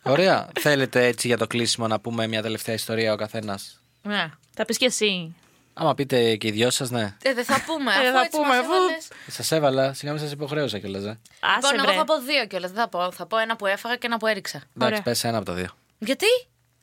Ωραία. 0.03 0.49
Θέλετε 0.59 1.05
έτσι 1.05 1.27
για 1.27 1.37
το 1.37 1.47
κλείσιμο 1.47 1.87
να 1.87 1.99
πούμε 1.99 2.27
μια 2.27 2.41
τελευταία 2.41 2.75
ιστορία 2.75 3.13
ο 3.13 3.15
καθένας; 3.15 3.81
Ναι. 4.01 4.29
Θα 4.53 4.65
πεις 4.65 4.77
και 4.77 4.85
εσύ. 4.85 5.35
Άμα 5.73 5.93
πείτε 5.95 6.35
και 6.35 6.47
οι 6.47 6.51
δυο 6.51 6.69
σας, 6.69 6.89
ναι. 6.89 7.15
Ε, 7.21 7.33
δεν 7.33 7.43
θα 7.45 7.63
πούμε, 7.65 7.91
Ε, 7.91 7.95
αφού 7.95 8.11
θα 8.11 8.19
έτσι 8.21 8.37
πούμε, 8.37 8.47
μας 8.47 8.57
αφού- 8.57 8.73
έβαλες. 8.73 9.07
Σας 9.27 9.51
έβαλα, 9.51 9.93
σιγά 9.93 10.11
μην 10.11 10.21
σας 10.21 10.31
υποχρέωσα 10.31 10.79
κιόλας. 10.79 11.03
Ε. 11.03 11.19
Άσε 11.39 11.55
Λοιπόν, 11.61 11.73
εγώ 11.75 11.85
βρε. 11.87 11.95
θα 11.95 12.03
πω 12.03 12.21
δύο 12.21 12.45
κιόλας, 12.47 12.71
δεν 12.71 12.81
θα 12.81 12.89
πω. 12.89 13.11
Θα 13.11 13.25
πω 13.25 13.37
ένα 13.37 13.55
που 13.55 13.65
έφαγα 13.65 13.95
και 13.95 14.05
ένα 14.07 14.17
που 14.17 14.27
έριξα. 14.27 14.57
Εντάξει, 14.57 14.85
Ωραία. 14.93 15.01
πες 15.01 15.23
ένα 15.23 15.37
από 15.37 15.45
τα 15.45 15.53
δύο. 15.53 15.67
Γιατί; 15.99 16.25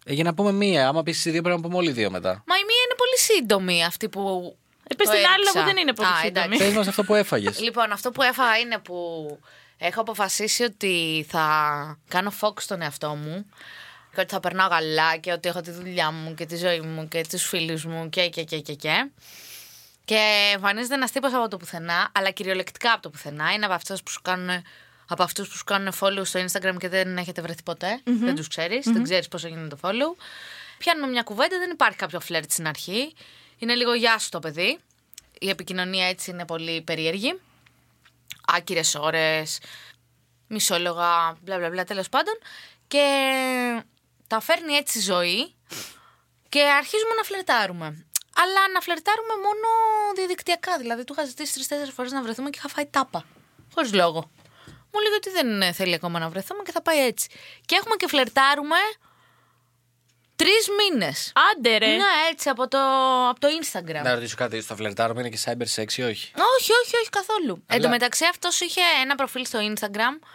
Ε, 0.05 0.13
για 0.13 0.25
να 0.25 0.35
πούμε 0.35 0.53
μία. 0.53 0.89
Άμα 0.89 1.03
πεις 1.03 1.17
εσύ 1.19 1.31
δύο, 1.31 1.43
πρέπει 1.43 1.57
να 1.57 1.63
πούμε 1.63 1.77
όλοι 1.77 1.91
δύο 1.91 2.11
μετά. 2.11 2.29
Μα 2.29 2.55
η 2.57 2.65
μία 2.67 2.83
είναι 2.85 2.95
πολύ 2.97 3.19
σύντομη 3.19 3.85
αυτή 3.85 4.09
που. 4.09 4.57
Ε, 4.89 4.95
πες 4.95 5.07
το 5.07 5.13
την 5.13 5.23
άλλη, 5.25 5.33
έριξα. 5.33 5.59
αφού 5.61 5.69
δεν 5.69 5.77
είναι 5.77 5.93
πολύ 5.93 6.09
Α, 6.09 6.17
σύντομη. 6.23 6.47
εντάξει. 6.47 6.65
Πες 6.65 6.75
μας 6.75 6.89
αυτό 6.89 7.03
που 7.05 7.15
έφαγες. 7.15 7.61
Λοιπόν, 7.67 7.93
αυτό 7.93 8.11
που 8.11 8.23
έφαγα 8.23 8.59
είναι 8.59 8.79
που 8.79 8.97
έχω 9.79 10.01
αποφασίσει 10.01 10.63
ότι 10.63 11.27
θα 11.29 11.45
κάνω 12.09 12.33
focus 12.41 12.61
στον 12.61 12.83
εαυτό 12.83 13.09
μου 13.15 13.47
και 14.15 14.21
ότι 14.21 14.33
θα 14.33 14.41
περνάω 14.41 14.69
καλά 14.69 15.17
και 15.17 15.33
ότι 15.33 15.49
έχω 15.49 15.61
τη 15.61 15.71
δουλειά 15.71 16.11
μου 16.11 16.35
και 16.35 16.47
τη 16.47 16.57
ζωή 16.57 16.81
μου 16.81 17.09
και 17.09 17.25
τους 17.29 17.43
φίλους 17.45 17.85
μου 17.85 18.09
και 18.09 18.29
και 18.29 18.43
και 18.45 18.61
και 18.61 18.75
και. 18.75 19.11
Και 20.05 20.51
εμφανίζεται 20.55 20.95
ένας 20.95 21.11
τύπος 21.11 21.33
από 21.35 21.49
το 21.49 21.57
πουθενά, 21.57 22.09
αλλά 22.13 22.31
κυριολεκτικά 22.31 22.93
από 22.93 23.03
το 23.03 23.11
πουθενά. 23.11 23.53
Είναι 23.53 23.65
από 23.65 23.75
αυτούς 23.75 24.03
που 24.03 24.11
σου 24.11 24.21
κάνουν. 24.23 24.63
Από 25.13 25.23
αυτούς 25.23 25.49
που 25.49 25.57
σου 25.57 25.65
κάνουν 25.65 25.93
follow 26.01 26.21
στο 26.25 26.45
Instagram 26.45 26.75
και 26.79 26.89
δεν 26.89 27.17
έχετε 27.17 27.43
βρεθεί 27.43 27.63
ποτέ. 27.63 28.01
Δεν 28.05 28.35
τους 28.35 28.49
ξέρεις. 28.49 28.85
Δεν 28.85 29.03
ξέρεις 29.03 29.29
πόσο 29.29 29.49
γίνεται 29.49 29.77
το 29.77 29.79
follow. 29.83 30.23
Πιάνουμε 30.79 31.07
μια 31.07 31.23
κουβέντα, 31.23 31.59
δεν 31.59 31.71
υπάρχει 31.71 31.97
κάποιο 31.97 32.21
φλερτ 32.21 32.53
στην 32.53 32.67
αρχή. 32.67 33.15
Είναι 33.59 33.75
λίγο 33.75 33.95
γεια 33.95 34.19
σου 34.19 34.29
το 34.29 34.39
παιδί. 34.39 34.79
Η 35.39 35.49
επικοινωνία 35.49 36.07
έτσι 36.09 36.31
είναι 36.31 36.45
πολύ 36.45 36.83
περίεργη. 36.83 37.41
άκυρες 38.47 38.95
ώρες, 38.95 39.59
μισόλογα, 40.47 41.37
μπλα 41.41 41.59
μπλα 41.59 41.69
μπλα 41.69 41.85
τέλος 41.85 42.09
πάντων. 42.09 42.35
Και 42.89 43.05
τα 44.27 44.41
φέρνει 44.41 44.75
έτσι 44.75 44.99
η 44.99 45.01
ζωή 45.03 45.55
και 46.49 46.63
αρχίζουμε 46.63 47.15
να 47.17 47.23
φλερτάρουμε. 47.23 47.87
Αλλά 48.35 48.61
να 48.75 48.81
φλερτάρουμε 48.81 49.35
μόνο 49.35 49.69
διαδικτυακά. 50.17 50.79
Δηλαδή, 50.79 51.05
του 51.05 51.13
είχα 51.17 51.27
ζητήσει 51.27 51.53
τρει-τέσσερι 51.55 51.91
φορές 51.91 52.13
να 52.13 52.23
βρεθούμε 52.23 52.51
και 52.51 52.59
είχα 52.59 52.69
φάει 52.69 52.87
τάπα. 52.87 53.25
Χωρίς 53.75 53.93
λόγο. 53.93 54.31
Μου 54.93 55.01
λέει 55.01 55.13
ότι 55.17 55.31
δεν 55.31 55.75
θέλει 55.75 55.95
ακόμα 55.95 56.19
να 56.19 56.29
βρεθούμε 56.29 56.63
και 56.63 56.73
θα 56.73 56.83
πάει 56.83 57.07
έτσι. 57.07 57.29
Και 57.67 57.75
έχουμε 57.81 57.95
και 57.97 58.07
φλερτάρουμε 58.09 58.77
τρεις 60.37 60.67
μήνες. 60.79 61.33
Άντε 61.53 61.77
ρε. 61.79 61.87
Ναι, 61.87 62.03
έτσι 62.31 62.49
από 62.49 62.69
το, 62.69 62.79
από 63.29 63.41
το 63.41 63.49
Instagram. 63.61 64.03
Να 64.03 64.15
ρωτήσω 64.15 64.37
κάτι, 64.37 64.61
στο 64.61 64.77
φλερτάρουμε 64.77 65.21
είναι 65.21 65.29
και 65.29 65.39
cyber 65.45 65.81
sex 65.81 65.93
ή 65.97 66.03
όχι; 66.03 66.33
Όχι, 66.59 66.73
όχι, 66.85 66.97
όχι 67.01 67.09
καθόλου. 67.11 67.63
Εν 67.67 67.83
τω 67.83 67.89
μεταξύ, 67.89 68.25
αυτός 68.31 68.61
είχε 68.61 68.81
ένα 69.03 69.15
προφίλ 69.15 69.47
στο 69.47 69.59
Instagram 69.75 70.27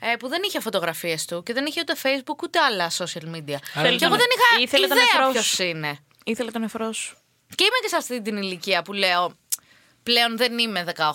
ε, 0.00 0.16
που 0.16 0.28
δεν 0.28 0.42
είχε 0.46 0.60
φωτογραφίες 0.60 1.24
του 1.24 1.42
και 1.42 1.52
δεν 1.52 1.66
είχε 1.66 1.80
ούτε 1.80 1.94
Facebook 2.02 2.42
ούτε 2.42 2.58
άλλα 2.60 2.90
social 2.90 3.34
media. 3.34 3.56
Άρα 3.74 3.94
και 3.96 4.04
εγώ 4.04 4.16
δεν 4.16 4.26
είχα 4.34 4.62
Ήθελε 4.62 4.86
τον 4.86 4.96
ιδέα 4.96 5.06
νεφρό 5.12 5.26
σου. 5.26 5.32
ποιος 5.32 5.58
είναι. 5.58 5.98
Ήθελε 6.24 6.50
τον 6.50 6.60
νεφρό 6.60 6.92
σου. 6.92 7.16
Και 7.54 7.64
είμαι 7.64 7.78
και 7.82 7.88
σε 7.88 7.96
αυτή 7.96 8.22
την 8.22 8.36
ηλικία 8.36 8.82
που 8.82 8.92
λέω 8.92 9.36
πλέον 10.02 10.36
δεν 10.36 10.58
είμαι 10.58 10.84
18. 10.96 11.12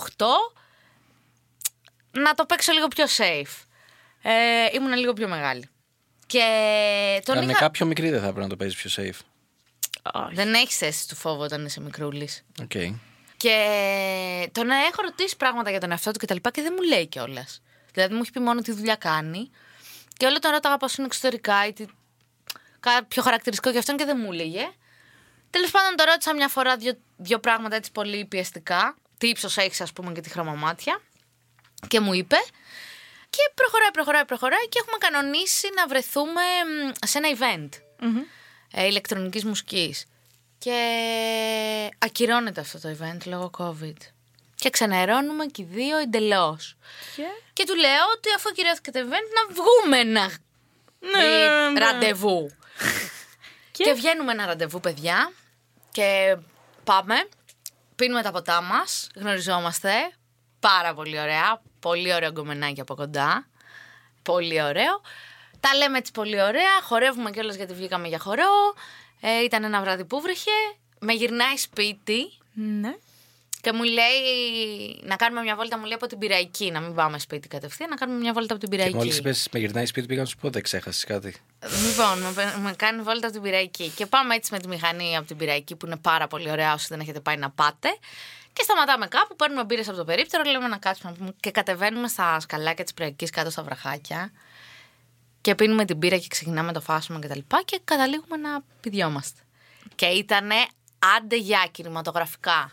Να 2.12 2.34
το 2.34 2.46
παίξω 2.46 2.72
λίγο 2.72 2.88
πιο 2.88 3.06
safe. 3.18 3.66
Ε, 4.22 4.32
ήμουν 4.74 4.94
λίγο 4.94 5.14
πιο 5.14 5.28
μεγάλη. 5.28 5.70
Και 6.26 6.42
τον 7.26 7.38
Αν 7.38 7.44
είναι 7.44 7.52
είχα... 7.52 7.62
κάποιο 7.62 7.86
μικρή 7.86 8.10
δεν 8.10 8.20
θα 8.20 8.26
πρέπει 8.26 8.40
να 8.40 8.48
το 8.48 8.56
παίζεις 8.56 8.82
πιο 8.82 9.04
safe. 9.04 9.20
Όχι. 10.14 10.36
Δεν 10.36 10.54
έχεις 10.54 10.82
αίσθηση 10.82 11.08
του 11.08 11.16
φόβου 11.16 11.42
όταν 11.42 11.66
είσαι 11.66 11.82
μικρούλης. 11.82 12.44
Οκ. 12.62 12.72
Και 13.38 14.50
τον 14.52 14.70
έχω 14.70 15.02
ρωτήσει 15.02 15.38
πράγματα 15.38 15.70
για 15.70 15.80
τον 15.80 15.92
εαυτό 15.92 16.12
του 16.12 16.20
και 16.20 16.26
τα 16.26 16.34
λοιπά 16.34 16.52
και 16.52 16.62
δεν 16.62 16.74
μου 16.78 16.84
λέει 16.84 17.08
κιόλας. 17.08 17.62
Δηλαδή 17.94 18.14
μου 18.14 18.22
έχει 18.22 18.32
πει 18.32 18.40
μόνο 18.40 18.62
τι 18.62 18.72
δουλειά 18.72 18.96
κάνει. 18.96 19.50
Και 20.18 20.26
όλο 20.26 20.40
τον 20.40 20.52
ρώταγα 20.52 20.78
πώς 20.78 20.96
είναι 20.96 21.08
εξωτερικά 21.08 21.68
ή 21.68 21.74
τι... 21.74 21.86
κάτι 22.80 23.06
πιο 23.06 23.22
χαρακτηριστικό 23.22 23.70
για 23.70 23.80
αυτόν 23.80 23.98
και 23.98 24.06
δεν 24.06 24.18
μου 24.24 24.32
έλεγε. 24.32 24.70
Τέλος 25.50 25.72
πάντων, 25.72 25.96
το 25.96 26.04
ρώτησα 26.04 26.34
μια 26.34 26.48
φορά 26.48 26.78
δύο, 26.78 26.98
δύο 27.18 27.40
πράγματα 27.40 27.76
έτσι 27.76 27.92
πολύ 27.92 28.26
πιεστικά. 28.26 28.96
Τι 29.18 29.28
ύψος 29.28 29.58
έχεις, 29.58 29.82
ας 29.82 29.94
πούμε, 29.94 30.12
και 30.12 30.22
τι 30.22 30.30
χρώμα 30.30 30.66
μάτια. 30.66 31.02
Και 31.88 32.00
μου 32.00 32.14
είπε. 32.14 32.36
Και 33.30 33.52
προχωράει, 33.56 33.92
προχωράει, 33.92 34.26
προχωράει 34.26 34.68
και 34.70 34.80
έχουμε 34.82 34.98
κανονίσει 34.98 35.68
να 35.76 35.88
βρεθούμε 35.88 36.42
μ, 36.42 36.92
σε 37.08 37.18
ένα 37.18 37.30
event 37.38 37.70
ε, 38.74 38.86
ηλεκτρονικής 38.86 39.46
μουσικής. 39.46 40.06
Και 40.58 40.78
ακυρώνεται 41.98 42.62
αυτό 42.62 42.80
το 42.80 42.90
event 43.00 43.18
λόγω 43.26 43.50
COVID. 43.58 43.98
Και 44.56 44.70
ξενερώνουμε 44.70 45.46
και 45.46 45.62
οι 45.62 45.66
δύο 45.70 45.98
εντελώς. 45.98 46.76
Και... 47.16 47.24
Και 47.54 47.64
του 47.66 47.76
λέω 47.76 48.04
ότι 48.16 48.30
αφού 48.36 48.50
ακυρώθηκε 48.50 48.92
το 48.92 49.00
event 49.00 49.28
να 49.36 49.54
βγούμε 49.56 49.98
ένα 50.00 50.32
Ναι, 51.00 51.70
ναι. 51.70 51.80
ραντεβού. 51.80 52.52
Και- 53.72 53.84
Και... 53.84 53.94
βγαίνουμε 53.94 54.32
ένα 54.32 54.46
ραντεβού, 54.46 54.80
παιδιά. 54.80 55.32
Και 55.92 56.38
πάμε. 56.84 57.16
Πίνουμε 57.96 58.22
τα 58.22 58.32
ποτά 58.32 58.62
μας. 58.62 59.10
Γνωριζόμαστε. 59.16 59.92
Πάρα 60.60 60.94
πολύ 60.94 61.20
ωραία. 61.20 61.62
Πολύ 61.82 62.14
ωραίο 62.14 62.32
γκομενάκι 62.32 62.82
από 62.82 62.96
κοντά. 62.96 63.48
Πολύ 64.22 64.62
ωραίο. 64.64 65.02
Τα 65.60 65.76
λέμε 65.78 65.98
έτσι 65.98 66.12
πολύ 66.12 66.42
ωραία. 66.42 66.82
Χορεύουμε 66.84 67.32
κιόλας 67.32 67.56
γιατί 67.56 67.74
βγήκαμε 67.74 68.08
για 68.08 68.20
χορό. 68.20 68.74
Ε, 69.22 69.44
ήταν 69.44 69.64
ένα 69.64 69.82
βράδυ 69.82 70.06
που 70.06 70.22
βρέχε. 70.22 70.52
Με 71.00 71.14
γυρνάει 71.14 71.58
σπίτι 71.58 72.32
Ναι. 72.54 72.96
και 73.62 73.72
μου 73.74 73.84
λέει 73.84 75.00
να 75.04 75.16
κάνουμε 75.16 75.42
μια 75.42 75.56
βόλτα. 75.56 75.78
Μου 75.78 75.84
λέει 75.84 75.94
από 75.94 76.08
την 76.08 76.18
πυραϊκή. 76.18 76.72
Να 76.72 76.80
μην 76.80 76.94
πάμε 76.96 77.20
σπίτι 77.20 77.48
κατευθείαν, 77.48 77.90
να 77.90 77.96
κάνουμε 77.96 78.20
μια 78.20 78.34
βόλτα 78.34 78.54
από 78.54 78.62
την 78.62 78.70
Και 78.70 78.76
πυραϊκή. 78.76 78.98
μόλις 78.98 79.18
είπες 79.18 79.48
με 79.52 79.60
γυρνάει 79.60 79.86
σπίτι, 79.86 80.08
πήγα 80.08 80.22
να 80.22 80.28
σου 80.28 80.38
πω 80.38 80.50
δεν 80.50 80.62
ξέχασες 80.62 81.04
κάτι. 81.04 81.36
Λοιπόν, 81.88 82.20
με, 82.34 82.56
με 82.62 82.74
κάνει 82.78 83.02
βόλτα 83.02 83.26
από 83.28 83.32
την 83.36 83.42
πυραϊκή. 83.42 83.90
Και 83.90 84.06
πάμε 84.06 84.36
έτσι 84.36 84.54
με 84.54 84.60
τη 84.60 84.68
μηχανή 84.68 85.16
από 85.18 85.28
την 85.28 85.38
πυραϊκή 85.38 85.76
που 85.76 85.86
είναι 85.86 85.98
πάρα 85.98 86.28
πολύ 86.28 86.52
ωραία. 86.52 86.74
Όσοι 86.74 86.86
δεν 86.90 87.00
έχετε 87.00 87.20
πάει 87.20 87.38
να 87.38 87.50
πάτε. 87.50 87.90
Και 88.54 88.64
σταματάμε 88.64 89.08
κάπου, 89.08 89.36
παίρνουμε 89.36 89.64
μπύρες 89.64 89.88
από 89.88 89.98
το 89.98 90.04
περίπτερο, 90.04 90.44
λέμε 90.44 90.68
να 90.68 90.78
κάτσουμε 90.78 91.12
να 91.12 91.18
πούμε. 91.18 91.34
Και 91.40 91.52
κατεβαίνουμε 91.52 92.08
στα 92.08 92.40
σκαλάκια 92.40 92.84
της 92.84 92.94
πυραϊκή 92.94 93.26
κάτω 93.26 93.50
στα 93.50 93.64
βραχάκια. 93.64 94.32
Και 95.42 95.56
πίνουμε 95.56 95.86
την 95.86 96.00
πύρα 96.00 96.18
και 96.18 96.28
ξεκινάμε 96.28 96.72
το 96.72 96.82
φάσμα 96.82 97.20
και 97.20 97.28
τα 97.28 97.36
λοιπά. 97.36 97.62
Και 97.66 97.80
καταλήγουμε 97.84 98.38
να 98.38 98.62
πηδιόμαστε. 98.82 99.42
Και 99.96 100.06
ήτανε 100.06 100.56
άντε 101.18 101.36
για 101.36 101.68
κινηματογραφικά. 101.72 102.72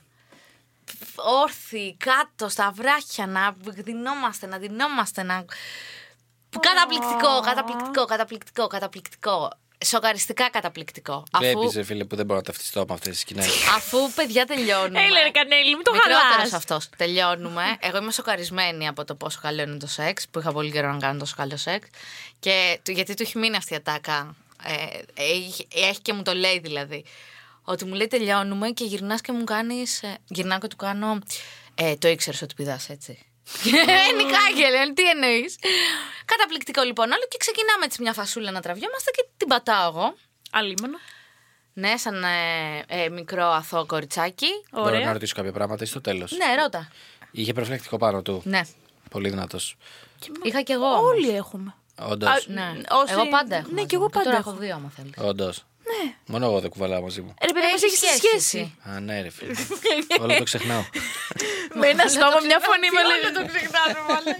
Όρθιοι, 1.14 1.96
κάτω, 1.96 2.48
στα 2.48 2.70
βράχια, 2.70 3.26
να 3.26 3.56
γδινόμαστε, 3.64 4.46
να 4.46 4.58
δινόμαστε, 4.58 5.22
να 5.22 5.44
Καταπληκτικό, 6.60 7.40
καταπληκτικό, 7.40 8.04
καταπληκτικό, 8.04 8.66
καταπληκτικό. 8.66 9.52
Σοκαριστικά 9.84 10.50
καταπληκτικό. 10.50 11.24
Αφού, 11.32 11.60
Βλέπει, 11.70 11.82
φίλε, 11.84 12.04
που 12.04 12.16
δεν 12.16 12.26
μπορώ 12.26 12.38
να 12.38 12.44
ταυτιστώ 12.44 12.84
με 12.88 12.94
αυτές 12.94 13.10
τις 13.12 13.20
σκηνές. 13.20 13.46
αφού 13.76 14.12
παιδιά 14.14 14.44
τελειώνουμε. 14.46 15.00
Έλα 15.04 15.22
ρε 15.22 15.30
Κανέλη, 15.30 15.74
μην 15.74 15.84
το 15.84 15.92
Μικρότερος 15.92 16.22
χαλάς. 16.32 16.52
αυτός. 16.52 16.88
Τελειώνουμε. 16.96 17.62
Εγώ 17.80 17.96
είμαι 17.96 18.12
σοκαρισμένη 18.12 18.88
από 18.88 19.04
το 19.04 19.14
πόσο 19.14 19.38
καλό 19.42 19.62
είναι 19.62 19.76
το 19.76 19.86
σεξ, 19.86 20.28
που 20.30 20.38
είχα 20.38 20.52
πολύ 20.52 20.70
καιρό 20.70 20.92
να 20.92 20.98
κάνω 20.98 21.18
τόσο 21.18 21.34
καλό 21.36 21.56
σεξ. 21.56 21.88
Και 22.40 22.78
του- 22.82 22.90
γιατί 22.92 23.14
του 23.14 23.22
έχει 23.22 23.38
μείνει 23.38 23.56
αυτή 23.56 23.72
η 23.72 23.76
ατάκα. 23.76 24.36
Ε, 24.64 25.22
έχει, 25.22 25.68
έχει 25.74 26.00
και 26.00 26.12
μου 26.12 26.22
το 26.22 26.34
λέει 26.34 26.58
δηλαδή. 26.58 27.04
Ότι 27.62 27.84
μου 27.84 27.94
λέει 27.94 28.06
τελειώνουμε 28.06 28.68
και 28.70 28.84
γυρνάς 28.84 29.20
και 29.20 29.32
μου 29.32 29.44
κάνεις... 29.44 30.02
Ε, 30.02 30.16
γυρνάω 30.28 30.58
και 30.58 30.66
του 30.66 30.76
κάνω... 30.76 31.18
Ε, 31.74 31.96
το 31.96 32.08
ήξερες 32.08 32.42
ότι 32.42 32.54
πηδάς 32.54 32.88
έτσι. 32.88 33.18
Νικάγε, 34.16 34.68
λέει, 34.70 34.92
τι 34.94 35.08
εννοείς; 35.08 35.56
Καταπληκτικό 36.24 36.82
λοιπόν 36.82 37.06
όλο 37.10 37.22
και 37.28 37.36
ξεκινάμε 37.38 37.84
έτσι 37.84 38.02
μια 38.02 38.12
φασούλα 38.12 38.50
να 38.50 38.60
τραβιόμαστε 38.60 39.10
και 39.10 39.24
την 39.36 39.48
πατάω 39.48 39.88
εγώ. 39.88 40.14
Αλίμονο. 40.50 40.98
Ναι, 41.72 41.96
σαν 41.96 42.24
ε, 42.24 42.84
ε, 43.04 43.08
μικρό 43.08 43.44
αθώο 43.46 43.86
κοριτσάκι. 43.86 44.46
Μπορώ 44.72 44.84
να 44.90 44.96
Ωραία. 44.96 45.12
ρωτήσω 45.12 45.34
κάποια 45.36 45.52
πράγματα 45.52 45.84
ή 45.84 45.86
στο 45.86 46.00
τέλος. 46.00 46.32
Ναι, 46.32 46.62
ρώτα. 46.62 46.88
Είχε 47.30 47.52
προφυλακτικό 47.52 47.96
πάνω 47.96 48.22
του. 48.22 48.42
Ναι. 48.44 48.60
Πολύ 49.10 49.28
δυνατός. 49.28 49.76
Είχα 50.42 50.62
κι 50.62 50.72
εγώ. 50.72 50.86
όμως. 50.86 51.10
Όλοι 51.10 51.30
έχουμε. 51.36 51.74
Όντως. 52.00 52.28
Α, 52.28 52.40
Ναι. 52.46 52.72
Όσοι- 52.90 53.12
Εγώ 53.12 53.28
πάντα 53.28 53.56
έχω. 53.56 53.66
Ναι, 53.68 53.72
μαζί 53.74 53.86
και 53.86 53.94
εγώ 53.94 54.04
μου. 54.04 54.10
πάντα 54.10 54.24
Τώρα 54.24 54.36
έχω. 54.36 54.50
έχω 54.50 54.58
δύο, 54.58 54.74
άμα 54.74 54.92
θέλεις. 54.96 55.12
Όντως. 55.18 55.64
Ναι. 55.88 56.12
Μόνο 56.26 56.46
εγώ 56.46 56.60
δεν 56.60 56.70
κουβαλάω 56.70 57.00
μαζί 57.02 57.20
μου. 57.20 57.34
Ρε 57.46 57.52
παιδί 57.52 57.66
μας 57.72 57.82
έχεις 57.82 57.98
σχέση. 58.16 58.76
Α, 58.96 59.00
ναι, 59.00 59.22
ρε 59.22 59.30
φίλε. 59.30 59.52
Όλο 60.22 60.34
το 60.36 60.42
ξεχνάω. 60.42 60.84
Με 61.74 61.86
ένα 61.86 62.06
στόμα, 62.08 62.38
μια 62.46 62.58
φωνή 62.66 62.88
με 62.94 63.00
Όλο 63.00 63.14
λέει. 63.22 63.32
το 63.38 63.42
ξεχνάμε, 63.52 63.98
μάλλον. 64.08 64.34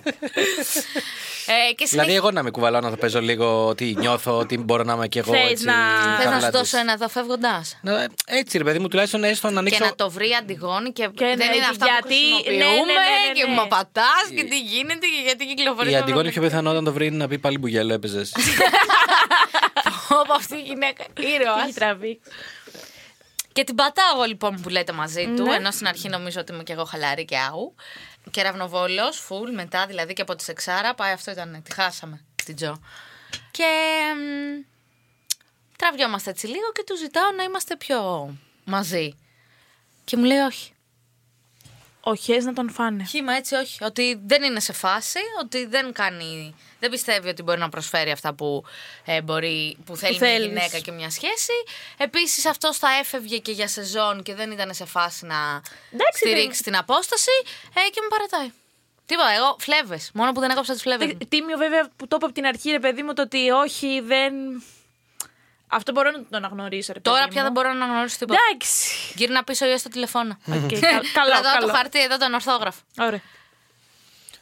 Ε, 1.51 1.73
και 1.73 1.85
Δηλαδή, 1.85 1.87
συνέχεια. 1.89 2.15
εγώ 2.15 2.31
να 2.31 2.43
με 2.43 2.51
κουβαλάω 2.51 2.81
να 2.81 2.91
το 2.91 2.97
παίζω 2.97 3.21
λίγο 3.21 3.67
ότι 3.67 3.95
νιώθω 3.99 4.39
ότι 4.39 4.59
μπορώ 4.59 4.83
να 4.83 4.93
είμαι 4.93 5.09
κι 5.09 5.19
εγώ 5.19 5.33
Θες 5.33 5.51
έτσι. 5.51 5.65
να- 5.65 5.73
Θε 5.73 6.09
να 6.09 6.15
σου 6.15 6.29
χαμηλά 6.29 6.51
δώσω 6.51 6.63
της. 6.63 6.73
ένα 6.73 6.93
εδώ 6.93 7.09
φεύγοντας. 7.09 7.79
Να- 7.83 8.07
Έτσι, 8.27 8.59
ρε 8.59 8.65
παιδί 8.65 8.79
μου, 8.79 8.89
τουλάχιστον 8.89 9.25
έστω 9.25 9.47
να 9.47 9.53
Και 9.53 9.59
ανοίξω. 9.59 9.85
να 9.85 9.95
το 9.95 10.11
βρει 10.11 10.29
αντιγόνη 10.41 10.93
και, 10.93 11.03
Και 11.15 11.25
δεν 11.25 11.37
ναι, 11.37 11.45
είναι 11.45 11.67
αυτά 11.71 11.85
που 11.87 11.93
γιατί- 11.93 12.15
χρησιμοποιούμε 12.15 12.57
ναι, 12.57 12.65
ναι, 12.65 12.83
ναι, 12.83 13.27
ναι, 13.27 13.33
και 13.41 13.47
ναι. 13.47 13.53
μου 13.61 13.69
πατάς 13.69 14.25
και 14.37 14.45
τι 14.45 14.59
γίνεται 14.61 15.07
και 15.07 15.21
γιατί 15.25 15.47
κυκλοφορεί. 15.47 15.91
Η 15.91 15.97
Αντιγόνη 15.97 16.31
πιο 16.31 16.43
πιθανό 16.43 16.71
όταν 16.71 16.85
το 16.85 16.93
βρει 16.93 17.07
είναι 17.07 17.17
να 17.17 17.29
πει 17.29 17.39
πάλι 17.39 17.59
μπουγέλο 17.59 17.93
έπαιζες. 17.95 18.33
Από 20.09 20.33
αυτή 20.37 20.55
η 20.57 20.63
γυναίκα. 20.63 21.05
Ήρωας. 21.17 21.63
Έχει 21.65 21.73
τραβήξει. 21.73 22.31
Και 23.53 23.65
την 23.65 23.75
πατάω 23.75 24.15
εγώ 24.15 24.25
λοιπόν 24.25 24.61
που 24.61 24.69
λέτε 24.69 24.93
μαζί 24.93 25.25
του, 25.37 25.43
Ναι. 25.43 25.55
ενώ 25.55 25.71
στην 25.71 25.87
αρχή 25.87 26.09
νομίζω 26.09 26.41
ότι 26.41 26.53
είμαι 26.53 26.63
και 26.63 26.73
εγώ 26.73 26.85
χαλαρή 26.85 27.25
και 27.25 27.39
άγου. 27.39 27.75
Και 28.31 28.43
ραυνοβόλο, 28.43 29.13
φουλ, 29.13 29.51
μετά 29.55 29.87
δηλαδή 29.87 30.13
και 30.13 30.23
από 30.23 30.35
τη 30.35 30.43
Σεξάρα, 30.45 30.95
πάει 30.95 31.13
αυτό 31.13 31.31
ήταν, 31.31 31.63
τη 31.63 31.75
χάσαμε 31.75 32.25
την 32.45 32.57
Τζο. 32.57 32.81
Και 33.51 33.65
μ, 34.17 34.65
τραβιόμαστε 35.77 36.31
έτσι 36.31 36.47
λίγο 36.47 36.73
και 36.73 36.83
του 36.87 36.97
ζητάω 36.97 37.31
να 37.37 37.43
είμαστε 37.43 37.77
πιο 37.77 38.31
μαζί. 38.65 39.19
Και 40.05 40.17
μου 40.17 40.25
λέει 40.25 40.39
όχι. 40.39 40.73
Οχές 42.01 42.45
να 42.45 42.53
τον 42.53 42.71
φάνε. 42.71 43.05
Χήμα 43.05 43.33
έτσι 43.33 43.55
όχι. 43.55 43.85
Ότι 43.85 44.21
δεν 44.27 44.43
είναι 44.43 44.61
σε 44.61 44.73
φάση, 44.73 45.19
ότι 45.41 45.67
δεν 45.67 45.93
κάνει. 45.93 46.55
Δεν 46.81 46.91
πιστεύει 46.91 47.29
ότι 47.29 47.43
μπορεί 47.43 47.59
να 47.59 47.69
προσφέρει 47.69 48.11
αυτά 48.11 48.35
που, 48.35 48.65
ε, 49.05 49.23
μπορεί, 49.23 49.77
που 49.85 49.97
θέλει 49.97 50.19
μια 50.19 50.29
θέλεις. 50.29 50.47
γυναίκα 50.47 50.79
και 50.79 50.91
μια 50.93 51.11
σχέση. 51.11 51.53
Επίσης 51.97 52.47
αυτό 52.47 52.75
θα 52.75 52.89
έφευγε 53.01 53.39
και 53.39 53.53
για 53.53 53.69
σεζόν 53.69 54.23
και 54.23 54.35
δεν 54.35 54.51
ήταν 54.51 54.75
σε 54.75 54.85
φάση 54.85 55.27
να 55.27 55.63
Εντάξει, 55.93 56.19
στηρίξει 56.19 56.63
την 56.63 56.77
απόσταση 56.77 57.31
ε, 57.75 57.91
και 57.91 58.01
με 58.01 58.09
παρατάει. 58.09 58.53
Τι 59.07 59.15
είπα, 59.15 59.31
εγώ 59.37 59.57
φλέβες. 59.59 60.11
Μόνο 60.15 60.33
που 60.33 60.41
δεν 60.41 60.51
έκοψα 60.51 60.73
τις 60.73 60.83
φλέβες. 60.83 61.09
Ε, 61.11 61.15
Τίμιο 61.29 61.57
βέβαια 61.57 61.89
που 61.97 62.09
το 62.09 62.17
είπα 62.17 62.27
από 62.27 62.35
την 62.35 62.47
αρχή, 62.47 62.71
ρε 62.71 62.79
παιδί 62.79 63.03
μου, 63.03 63.13
το 63.15 63.23
ότι 63.23 63.51
όχι, 63.51 64.01
δεν. 64.01 64.33
Αυτό 65.71 65.93
μπορώ 65.93 66.11
να 66.11 66.19
το 66.19 66.37
αναγνωρίσω, 66.37 66.93
ρε 66.93 67.01
παιδί 67.01 67.15
Τώρα 67.15 67.23
μου. 67.27 67.33
πια 67.33 67.43
δεν 67.43 67.53
μπορώ 67.53 67.73
να 67.73 67.85
αναγνωρίσω 67.85 68.19
τίποτα. 68.19 68.39
Εντάξει. 68.51 68.89
Γύρνα 69.15 69.45
πίσω 69.45 69.67
ή 69.67 69.79
στο 69.79 69.89
τηλεφώνο. 69.89 70.39
Οκ, 70.47 70.55
κα- 70.81 70.91
καλό, 70.91 71.03
Κρατάω 71.13 71.53
καλό. 71.53 71.67
το 71.67 71.73
χαρτί 71.73 72.03
εδώ 72.03 72.17
τον 72.17 72.35
ορθόγραφο. 72.35 72.81
Ωραία. 72.99 73.21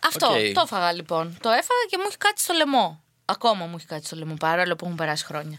Αυτό, 0.07 0.27
Οκ. 0.27 0.33
το 0.55 0.61
έφαγα 0.65 0.93
λοιπόν. 0.93 1.37
Το 1.43 1.49
έφαγα 1.49 1.85
και 1.91 1.97
μου 1.99 2.05
έχει 2.09 2.17
κάτσει 2.17 2.45
στο 2.45 2.53
λαιμό. 2.53 3.03
Ακόμα 3.25 3.67
μου 3.67 3.77
έχει 3.77 3.87
κάτσει 3.87 4.07
στο 4.07 4.17
λαιμό, 4.17 4.35
παρόλο 4.35 4.77
που 4.77 4.85
έχουν 4.85 4.97
περάσει 4.97 5.25
χρόνια. 5.25 5.59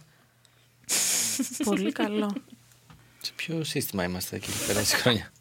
Πολύ 1.63 1.91
καλό. 1.91 2.36
Σε 3.21 3.32
ποιο 3.36 3.63
σύστημα 3.63 4.03
είμαστε 4.03 4.36
εκεί, 4.36 4.51
περάσει 4.67 4.95
χρόνια; 4.95 5.32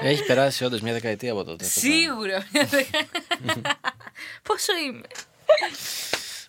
Έχει 0.00 0.24
περάσει 0.24 0.64
όντως 0.64 0.80
μια 0.80 0.92
δεκαετία 0.92 1.32
από 1.32 1.44
τότε. 1.44 1.64
αυτό 1.64 1.80
το 1.80 1.86
πράγμα. 1.86 2.02
Σίγουρα. 2.02 2.46
Πόσο 4.42 4.72
είμαι; 4.86 5.06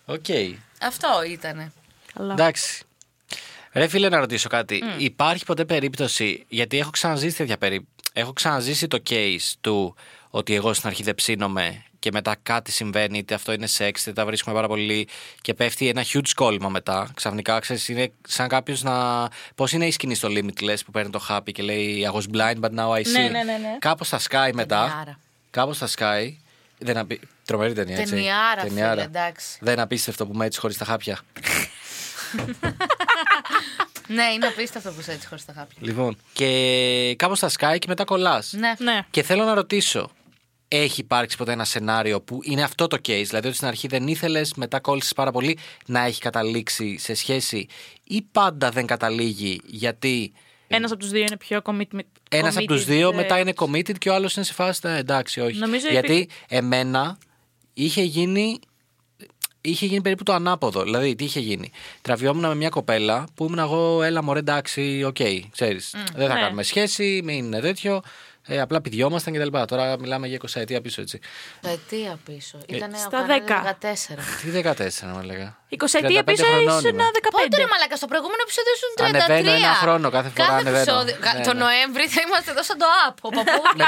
Οκ. 0.04 0.58
Αυτό 0.80 1.22
ήτανε. 1.22 1.72
Καλά. 2.14 2.32
Εντάξει. 2.32 2.84
Ρε 3.72 3.88
φίλε, 3.88 4.08
να 4.08 4.18
ρωτήσω 4.18 4.48
κάτι. 4.48 4.82
Υπάρχει 4.98 5.44
ποτέ 5.44 5.64
περίπτωση, 5.64 6.44
γιατί 6.48 6.78
έχω 6.78 6.90
ξαναζήσει 6.90 7.36
τέτοια 7.36 7.58
περίπτωση. 7.58 7.92
Έχω 8.12 8.32
ξαναζήσει 8.32 8.88
το 8.88 9.02
case 9.10 9.52
του 9.60 9.94
ότι 10.30 10.54
εγώ 10.54 10.72
στην 10.72 10.88
αρχή 10.88 11.02
δεν 11.02 11.14
ψήνομαι 11.14 11.84
και 11.98 12.10
μετά 12.12 12.36
κάτι 12.42 12.72
συμβαίνει, 12.72 13.18
είτε 13.18 13.34
αυτό 13.34 13.52
είναι 13.52 13.66
σεξ, 13.66 14.00
είτε 14.00 14.12
τα 14.12 14.26
βρίσκουμε 14.26 14.54
πάρα 14.54 14.66
πολύ 14.66 15.08
και 15.40 15.54
πέφτει 15.54 15.88
ένα 15.88 16.04
huge 16.12 16.30
κόλλημα 16.34 16.68
μετά. 16.68 17.10
Ξαφνικά, 17.14 17.58
ξέρεις, 17.58 17.88
είναι 17.88 18.12
σαν 18.28 18.48
κάποιος 18.48 18.82
να. 18.82 19.28
Πώς 19.54 19.72
είναι 19.72 19.86
η 19.86 19.90
σκηνή 19.90 20.14
στο 20.14 20.28
Limitless 20.30 20.76
που 20.84 20.90
παίρνει 20.90 21.10
το 21.10 21.26
happy 21.28 21.52
και 21.52 21.62
λέει 21.62 22.08
I 22.12 22.16
was 22.16 22.36
blind, 22.36 22.60
but 22.60 22.70
now 22.70 22.88
I 22.88 23.00
see. 23.00 23.12
Ναι, 23.12 23.20
ναι, 23.20 23.28
ναι, 23.28 23.42
ναι. 23.42 23.76
Κάπω 23.78 24.04
στα 24.04 24.18
Sky 24.18 24.50
μετά. 24.54 24.80
Ταινιάρα. 24.88 25.18
Κάπως 25.50 25.76
στα 25.76 25.88
Sky. 25.96 26.32
Δεν 26.78 26.96
απει... 26.96 27.20
Τρομερή 27.44 27.72
ταινία, 27.72 27.96
έτσι. 27.98 28.14
Ταινιάρα, 28.14 28.60
φίλε, 28.60 28.68
Ταινιάρα. 28.68 29.02
εντάξει. 29.02 29.58
Δεν 29.60 29.80
απίστευτο 29.80 30.26
που 30.26 30.32
είμαι 30.34 30.46
έτσι 30.46 30.60
χωρίς 30.60 30.76
τα 30.76 30.84
χάπια. 30.84 31.18
Ναι, 34.08 34.24
είναι 34.34 34.46
απίστευτο 34.46 34.90
που 34.90 35.00
είσαι 35.00 35.12
έτσι 35.12 35.26
χωρίς 35.26 35.44
τα 35.44 35.52
χάπια. 35.52 35.76
Λοιπόν, 35.80 36.16
και 36.32 37.14
κάπως 37.18 37.38
στα 37.38 37.50
Sky 37.50 37.76
και 37.78 37.86
μετά 37.88 38.04
κολλάς. 38.04 38.52
Ναι. 38.52 38.72
Ναι. 38.78 39.00
Και 39.10 39.22
θέλω 39.22 39.44
να 39.44 39.54
ρωτήσω, 39.54 40.10
έχει 40.68 41.00
υπάρξει 41.00 41.36
ποτέ 41.36 41.52
ένα 41.52 41.64
σενάριο 41.64 42.20
που 42.20 42.40
είναι 42.42 42.62
αυτό 42.62 42.86
το 42.86 42.96
case, 42.96 43.24
δηλαδή 43.26 43.46
ότι 43.46 43.56
στην 43.56 43.68
αρχή 43.68 43.86
δεν 43.88 44.06
ήθελες, 44.08 44.54
μετά 44.54 44.80
κόλλησες 44.80 45.12
πάρα 45.12 45.30
πολύ, 45.30 45.58
να 45.86 46.00
έχει 46.00 46.20
καταλήξει 46.20 46.98
σε 46.98 47.14
σχέση 47.14 47.66
ή 48.04 48.22
πάντα 48.32 48.70
δεν 48.70 48.86
καταλήγει 48.86 49.60
γιατί 49.64 50.32
Ένας 50.68 50.90
από 50.90 51.00
τους 51.00 51.10
δύο 51.10 51.20
είναι 51.20 51.36
πιο 51.36 51.60
commitment. 51.64 51.98
ένας 52.30 52.56
από 52.56 52.66
τους 52.66 52.82
committed, 52.82 52.86
δύο 52.86 53.10
ε, 53.10 53.14
μετά 53.14 53.38
είναι 53.38 53.52
committed 53.56 53.98
και 53.98 54.08
ο 54.08 54.14
άλλος 54.14 54.36
είναι 54.36 54.44
σε 54.44 54.52
φάση 54.52 54.80
«Ε, 54.84 54.96
εντάξει, 54.96 55.40
όχι. 55.40 55.58
Νομίζω 55.58 55.88
γιατί 55.90 56.28
εμένα 56.48 57.18
είχε 57.74 58.02
γίνει. 58.02 58.58
Είχε 59.66 59.86
γίνει 59.86 60.00
περίπου 60.00 60.22
το 60.22 60.32
ανάποδο. 60.32 60.82
Δηλαδή, 60.82 61.14
τι 61.14 61.24
είχε 61.24 61.40
γίνει. 61.40 61.70
Τραβιόμουν 62.02 62.46
με 62.48 62.54
μια 62.54 62.68
κοπέλα 62.68 63.26
που 63.34 63.44
ήμουν 63.44 63.58
εγώ, 63.58 64.02
έλα 64.02 64.22
μωρέ, 64.22 64.38
εντάξει, 64.38 65.02
οκ, 65.06 65.16
ξέρεις. 65.50 65.94
Δεν 66.14 66.28
θα 66.28 66.34
Ναι. 66.34 66.40
κάνουμε 66.40 66.62
σχέση, 66.62 67.20
μην 67.24 67.44
είναι 67.44 67.60
τέτοιο. 67.60 68.02
Ε, 68.46 68.60
απλά 68.60 68.80
πηδιόμασταν 68.80 69.32
και 69.32 69.38
τα 69.38 69.44
λοιπά. 69.44 69.64
Τώρα 69.64 69.98
μιλάμε 69.98 70.26
για 70.30 70.38
20 70.42 70.60
ετία 70.64 70.80
πίσω, 70.80 71.00
έτσι. 71.00 71.18
Αιτία 71.72 72.12
πίσω. 72.28 72.56
Ήταν 72.76 72.90
Στα 73.06 73.18
ο 73.20 73.24
10. 73.28 73.32
14. 73.80 74.18
Τι 74.40 74.48
14 74.50 75.14
να 75.14 75.20
έλεγα. 75.22 75.48
20 75.68 75.76
ετία 76.00 76.20
35 76.20 76.24
πίσω 76.30 76.44
χρονών 76.44 76.78
ήσουν 76.78 76.90
είμαι. 76.92 77.02
ένα 77.02 77.10
15. 77.22 77.28
Πότε 77.36 77.56
ρε 77.62 77.66
μαλάκα, 77.72 77.96
στο 78.00 78.06
προηγούμενο 78.12 78.42
επεισόδιο 78.46 78.72
ήσουν 78.78 78.90
33. 78.96 79.04
Ανεβαίνω 79.08 79.50
ένα 79.60 79.74
χρόνο, 79.82 80.06
κάθε 80.16 80.28
φορά 80.36 80.54
ανεβαίνω. 80.60 80.78
επεισόδιο. 80.84 81.14
Ναι, 81.36 81.44
Το 81.48 81.52
ναι. 81.54 81.60
Νοέμβρη 81.64 82.04
θα 82.14 82.20
είμαστε 82.26 82.48
εδώ 82.54 82.62
σαν 82.68 82.76
το 82.82 82.86
app. 83.06 83.16
Ο 83.28 83.30
παππούς 83.36 83.68
και, 83.80 83.86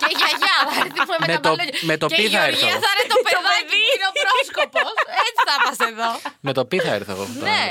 και 0.00 0.08
η 0.12 0.16
γιαγιά 0.20 0.56
θα 0.68 0.74
έρθουμε 0.86 1.16
με, 1.22 1.26
Με 1.30 1.34
τα 1.36 1.40
το- 1.46 1.48
μπαλόνια. 1.54 1.78
με 1.90 1.94
το 2.02 2.06
και 2.10 2.16
πι 2.18 2.22
η 2.28 2.28
θα 2.28 2.32
Γεωργία 2.34 2.68
έρθω. 2.72 2.80
θα 2.84 2.90
είναι 2.94 3.04
το 3.12 3.16
παιδάκι 3.26 3.64
που 3.70 3.76
είναι 3.94 4.06
ο 4.10 4.14
πρόσκοπος. 4.24 4.92
Έτσι 5.26 5.40
θα 5.48 5.54
είμαστε 5.60 5.84
εδώ. 5.94 6.10
Με 6.46 6.52
το 6.56 6.62
πι 6.70 6.76
θα 6.86 6.92
έρθω 6.98 7.12
εγώ. 7.16 7.24
Ναι. 7.48 7.62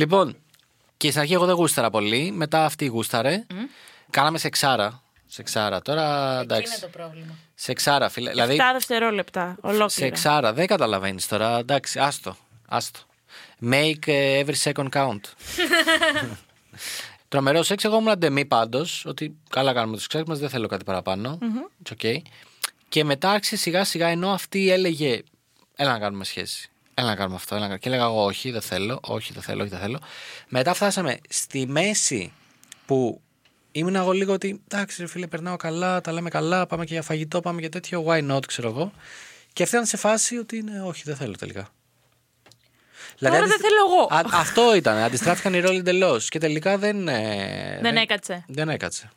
Λοιπόν, 0.00 0.26
και 1.00 1.08
στην 1.12 1.20
αρχή 1.22 1.34
εγώ 1.38 1.46
δεν 1.50 1.56
γούσταρα 1.60 1.88
πολύ. 1.96 2.22
Μετά 2.42 2.58
αυτή 2.70 2.84
γούσταρε. 2.94 3.34
Κάναμε 4.16 4.38
σεξάρα. 4.46 4.88
Σεξάρα. 5.34 5.82
Τώρα 5.82 6.32
Εκεί 6.32 6.42
εντάξει. 6.42 6.72
είναι 6.72 6.80
το 6.80 6.98
πρόβλημα. 6.98 7.34
Σεξάρα, 7.54 8.08
φίλε. 8.08 8.30
Δηλαδή, 8.30 8.56
7 8.60 8.62
δευτερόλεπτα. 8.72 9.56
Ολόκληρα. 9.60 9.88
σεξάρα. 9.88 10.52
Δεν 10.52 10.66
καταλαβαίνεις 10.66 11.28
τώρα. 11.28 11.58
Εντάξει, 11.58 11.98
άστο. 11.98 12.36
άστο. 12.68 13.00
Make 13.62 14.06
ε, 14.06 14.44
every 14.44 14.72
second 14.72 14.88
count. 14.88 15.18
Τρομερός 17.28 17.66
σεξ. 17.66 17.84
Εγώ 17.84 17.98
ήμουν 17.98 18.18
ντεμή 18.18 18.44
πάντως. 18.44 19.04
Ότι 19.06 19.36
καλά 19.50 19.72
κάνουμε 19.72 19.96
το 19.96 20.02
σεξ 20.10 20.28
μας, 20.28 20.38
δεν 20.38 20.48
θέλω 20.48 20.66
κάτι 20.66 20.84
παραπάνω. 20.84 21.38
It's 21.84 21.92
okay. 22.02 22.16
Και 22.88 23.04
μετά 23.04 23.30
άρχισε 23.30 23.56
σιγά 23.56 23.84
σιγά 23.84 24.08
ενώ 24.08 24.30
αυτή 24.30 24.70
έλεγε 24.70 25.20
Έλα 25.76 25.92
να 25.92 25.98
κάνουμε 25.98 26.24
σχέση. 26.24 26.70
Έλα 26.94 27.08
να 27.08 27.16
κάνουμε 27.16 27.36
αυτό. 27.36 27.54
Έλα 27.54 27.68
να... 27.68 27.68
κάνουμε». 27.68 27.78
Και 27.78 27.88
έλεγα 27.88 28.04
εγώ 28.04 28.24
όχι, 28.24 28.50
δεν 28.50 28.60
θέλω. 28.60 29.00
Όχι, 29.02 29.32
δεν 29.32 29.42
θέλω, 29.42 29.60
όχι, 29.60 29.70
δεν 29.70 29.80
θέλω. 29.80 29.98
Μετά 30.48 30.74
φτάσαμε 30.74 31.18
στη 31.28 31.66
μέση 31.66 32.32
που 32.86 33.20
ήμουν 33.72 33.94
εγώ 33.94 34.12
λίγο 34.12 34.32
ότι 34.32 34.62
εντάξει, 34.68 35.00
ρε 35.00 35.06
φίλε, 35.08 35.26
περνάω 35.26 35.56
καλά, 35.56 36.00
τα 36.00 36.12
λέμε 36.12 36.30
καλά, 36.30 36.66
πάμε 36.66 36.84
και 36.84 36.92
για 36.92 37.02
φαγητό, 37.02 37.40
πάμε 37.40 37.60
για 37.60 37.68
τέτοιο. 37.68 38.04
Why 38.08 38.30
not, 38.32 38.46
ξέρω 38.46 38.68
εγώ. 38.68 38.92
Και 39.52 39.62
αυτή 39.62 39.74
ήταν 39.74 39.86
σε 39.86 39.96
φάση 39.96 40.36
ότι 40.36 40.56
είναι 40.56 40.82
όχι, 40.82 41.02
δεν 41.04 41.16
θέλω 41.16 41.34
τελικά. 41.38 41.68
Δηλαδή, 43.18 43.36
Τώρα 43.36 43.48
δεν 43.48 43.56
αντισ- 43.56 43.60
θέλω 43.60 43.80
εγώ. 43.88 44.34
Α, 44.36 44.40
αυτό 44.40 44.74
ήταν. 44.76 44.96
Αντιστράφηκαν 44.96 45.54
οι 45.54 45.60
ρόλοι 45.60 45.78
εντελώ. 45.78 46.20
Και 46.28 46.38
τελικά 46.38 46.78
δεν. 46.78 47.08
ε, 47.08 47.78
Δεν 47.82 47.96
έκατσε. 47.96 48.44
Δεν 48.48 48.68
έκατσε. 48.68 49.10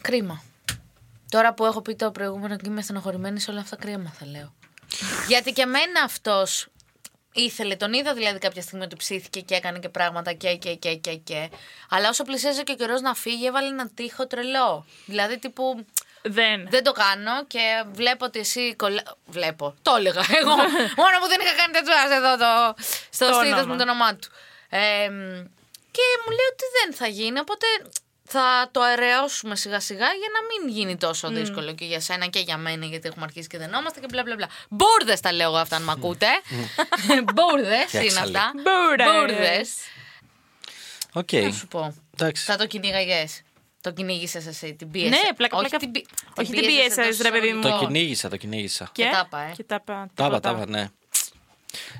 Κρίμα. 0.00 0.42
Τώρα 1.28 1.54
που 1.54 1.64
έχω 1.64 1.82
πει 1.82 1.94
το 1.94 2.10
προηγούμενο 2.10 2.56
και 2.56 2.62
είμαι 2.66 2.82
στενοχωρημένη 2.82 3.40
σε 3.40 3.50
όλα 3.50 3.60
αυτά, 3.60 3.76
κρίμα 3.76 4.12
θα 4.18 4.26
λέω. 4.26 4.54
Γιατί 5.28 5.52
και 5.52 5.62
εμένα 5.62 6.02
αυτός 6.04 6.68
ήθελε, 7.34 7.76
τον 7.76 7.92
είδα 7.92 8.14
δηλαδή 8.14 8.38
κάποια 8.38 8.62
στιγμή 8.62 8.84
ότι 8.84 8.96
ψήθηκε 8.96 9.40
και 9.40 9.54
έκανε 9.54 9.78
και 9.78 9.88
πράγματα 9.88 10.32
και 10.32 10.54
και 10.56 10.74
και 10.74 10.94
και 10.94 11.14
και. 11.14 11.50
Αλλά 11.90 12.08
όσο 12.08 12.24
πλησίαζε 12.24 12.62
και 12.62 12.72
ο 12.72 12.74
καιρός 12.74 13.00
να 13.00 13.14
φύγει, 13.14 13.46
έβαλε 13.46 13.68
ένα 13.68 13.88
τείχο 13.94 14.26
τρελό. 14.26 14.86
Δηλαδή 15.06 15.38
τύπου. 15.38 15.86
Δεν. 16.22 16.66
Δεν 16.70 16.84
το 16.84 16.92
κάνω 16.92 17.44
και 17.46 17.84
βλέπω 17.92 18.24
ότι 18.24 18.38
εσύ 18.38 18.74
κολλά... 18.74 19.02
Βλέπω. 19.26 19.74
Το 19.82 19.94
έλεγα 19.98 20.20
εγώ. 20.40 20.54
Μόνο 21.02 21.14
που 21.20 21.26
δεν 21.28 21.40
είχα 21.40 21.54
κάνει 21.56 21.72
τετουάζ 21.72 22.10
εδώ 22.10 22.36
το... 22.36 22.82
στο 23.10 23.26
Το 23.28 23.34
στήθος 23.34 23.58
όνομα. 23.58 23.66
μου 23.72 23.76
το 23.76 23.82
όνομά 23.82 24.16
του. 24.16 24.28
Ε, 24.68 25.06
και 25.90 26.04
μου 26.22 26.30
λέει 26.36 26.48
ότι 26.52 26.64
δεν 26.82 26.94
θα 26.94 27.06
γίνει, 27.06 27.38
οπότε 27.38 27.66
θα 28.28 28.68
το 28.70 28.80
αεραιώσουμε 28.80 29.56
σιγά 29.56 29.80
σιγά 29.80 30.06
για 30.06 30.28
να 30.32 30.66
μην 30.68 30.76
γίνει 30.76 30.96
τόσο 30.96 31.28
δύσκολο 31.28 31.74
και 31.74 31.84
για 31.84 32.00
σένα 32.00 32.26
και 32.26 32.38
για 32.38 32.56
μένα, 32.56 32.86
γιατί 32.86 33.08
έχουμε 33.08 33.24
αρχίσει 33.24 33.48
και 33.48 33.58
δενόμαστε 33.58 34.00
και 34.00 34.06
μπλα 34.10 34.22
μπλα 34.22 34.34
μπλα. 34.34 34.48
Μπούρδε 34.68 35.18
τα 35.22 35.32
λέω 35.32 35.48
εγώ 35.48 35.56
αυτά, 35.56 35.76
αν 35.76 35.82
με 35.82 35.92
ακούτε. 35.92 36.26
Μπούρδες 37.34 37.74
είναι 37.76 37.84
Φτιάξα 37.86 38.20
αυτά. 38.20 38.50
Μπούρδες. 38.54 39.06
Μπούρδες. 39.36 39.70
Οκ. 41.12 41.32
Να 41.32 41.52
σου 41.52 41.66
πω. 41.68 41.94
Εντάξει. 42.14 42.44
Θα 42.44 42.56
το 42.56 42.66
κυνήγαγε. 42.66 43.24
Το 43.80 43.92
κυνήγησες 43.92 44.46
εσύ, 44.46 44.74
την 44.74 44.90
πίεσες. 44.90 45.08
Ναι, 45.08 45.20
πλάκα, 45.36 45.56
Όχι 45.56 45.68
πλάκα. 45.68 45.84
την, 45.84 45.90
πι- 45.90 46.06
Όχι 46.36 46.52
την 46.52 46.60
πίεσες 46.60 46.94
πίεσες, 46.94 47.04
εντός 47.06 47.18
ρε 47.18 47.30
παιδί 47.30 47.52
μου. 47.52 47.60
Το 47.60 47.68
εισαγωγικών. 47.68 47.92
κυνήγησα, 47.94 48.28
το 48.28 48.36
κυνήγησα. 48.36 48.88
Και, 48.92 49.08
τα 49.12 49.22
είπα, 49.26 49.40
ε. 49.40 49.52
και 49.56 49.64
τα 49.64 49.74
είπα. 49.80 49.94
Τα 50.14 50.26
είπα, 50.26 50.36
τίποτα. 50.40 50.40
τα 50.40 50.50
είπα, 50.62 50.66
ναι. 50.70 50.88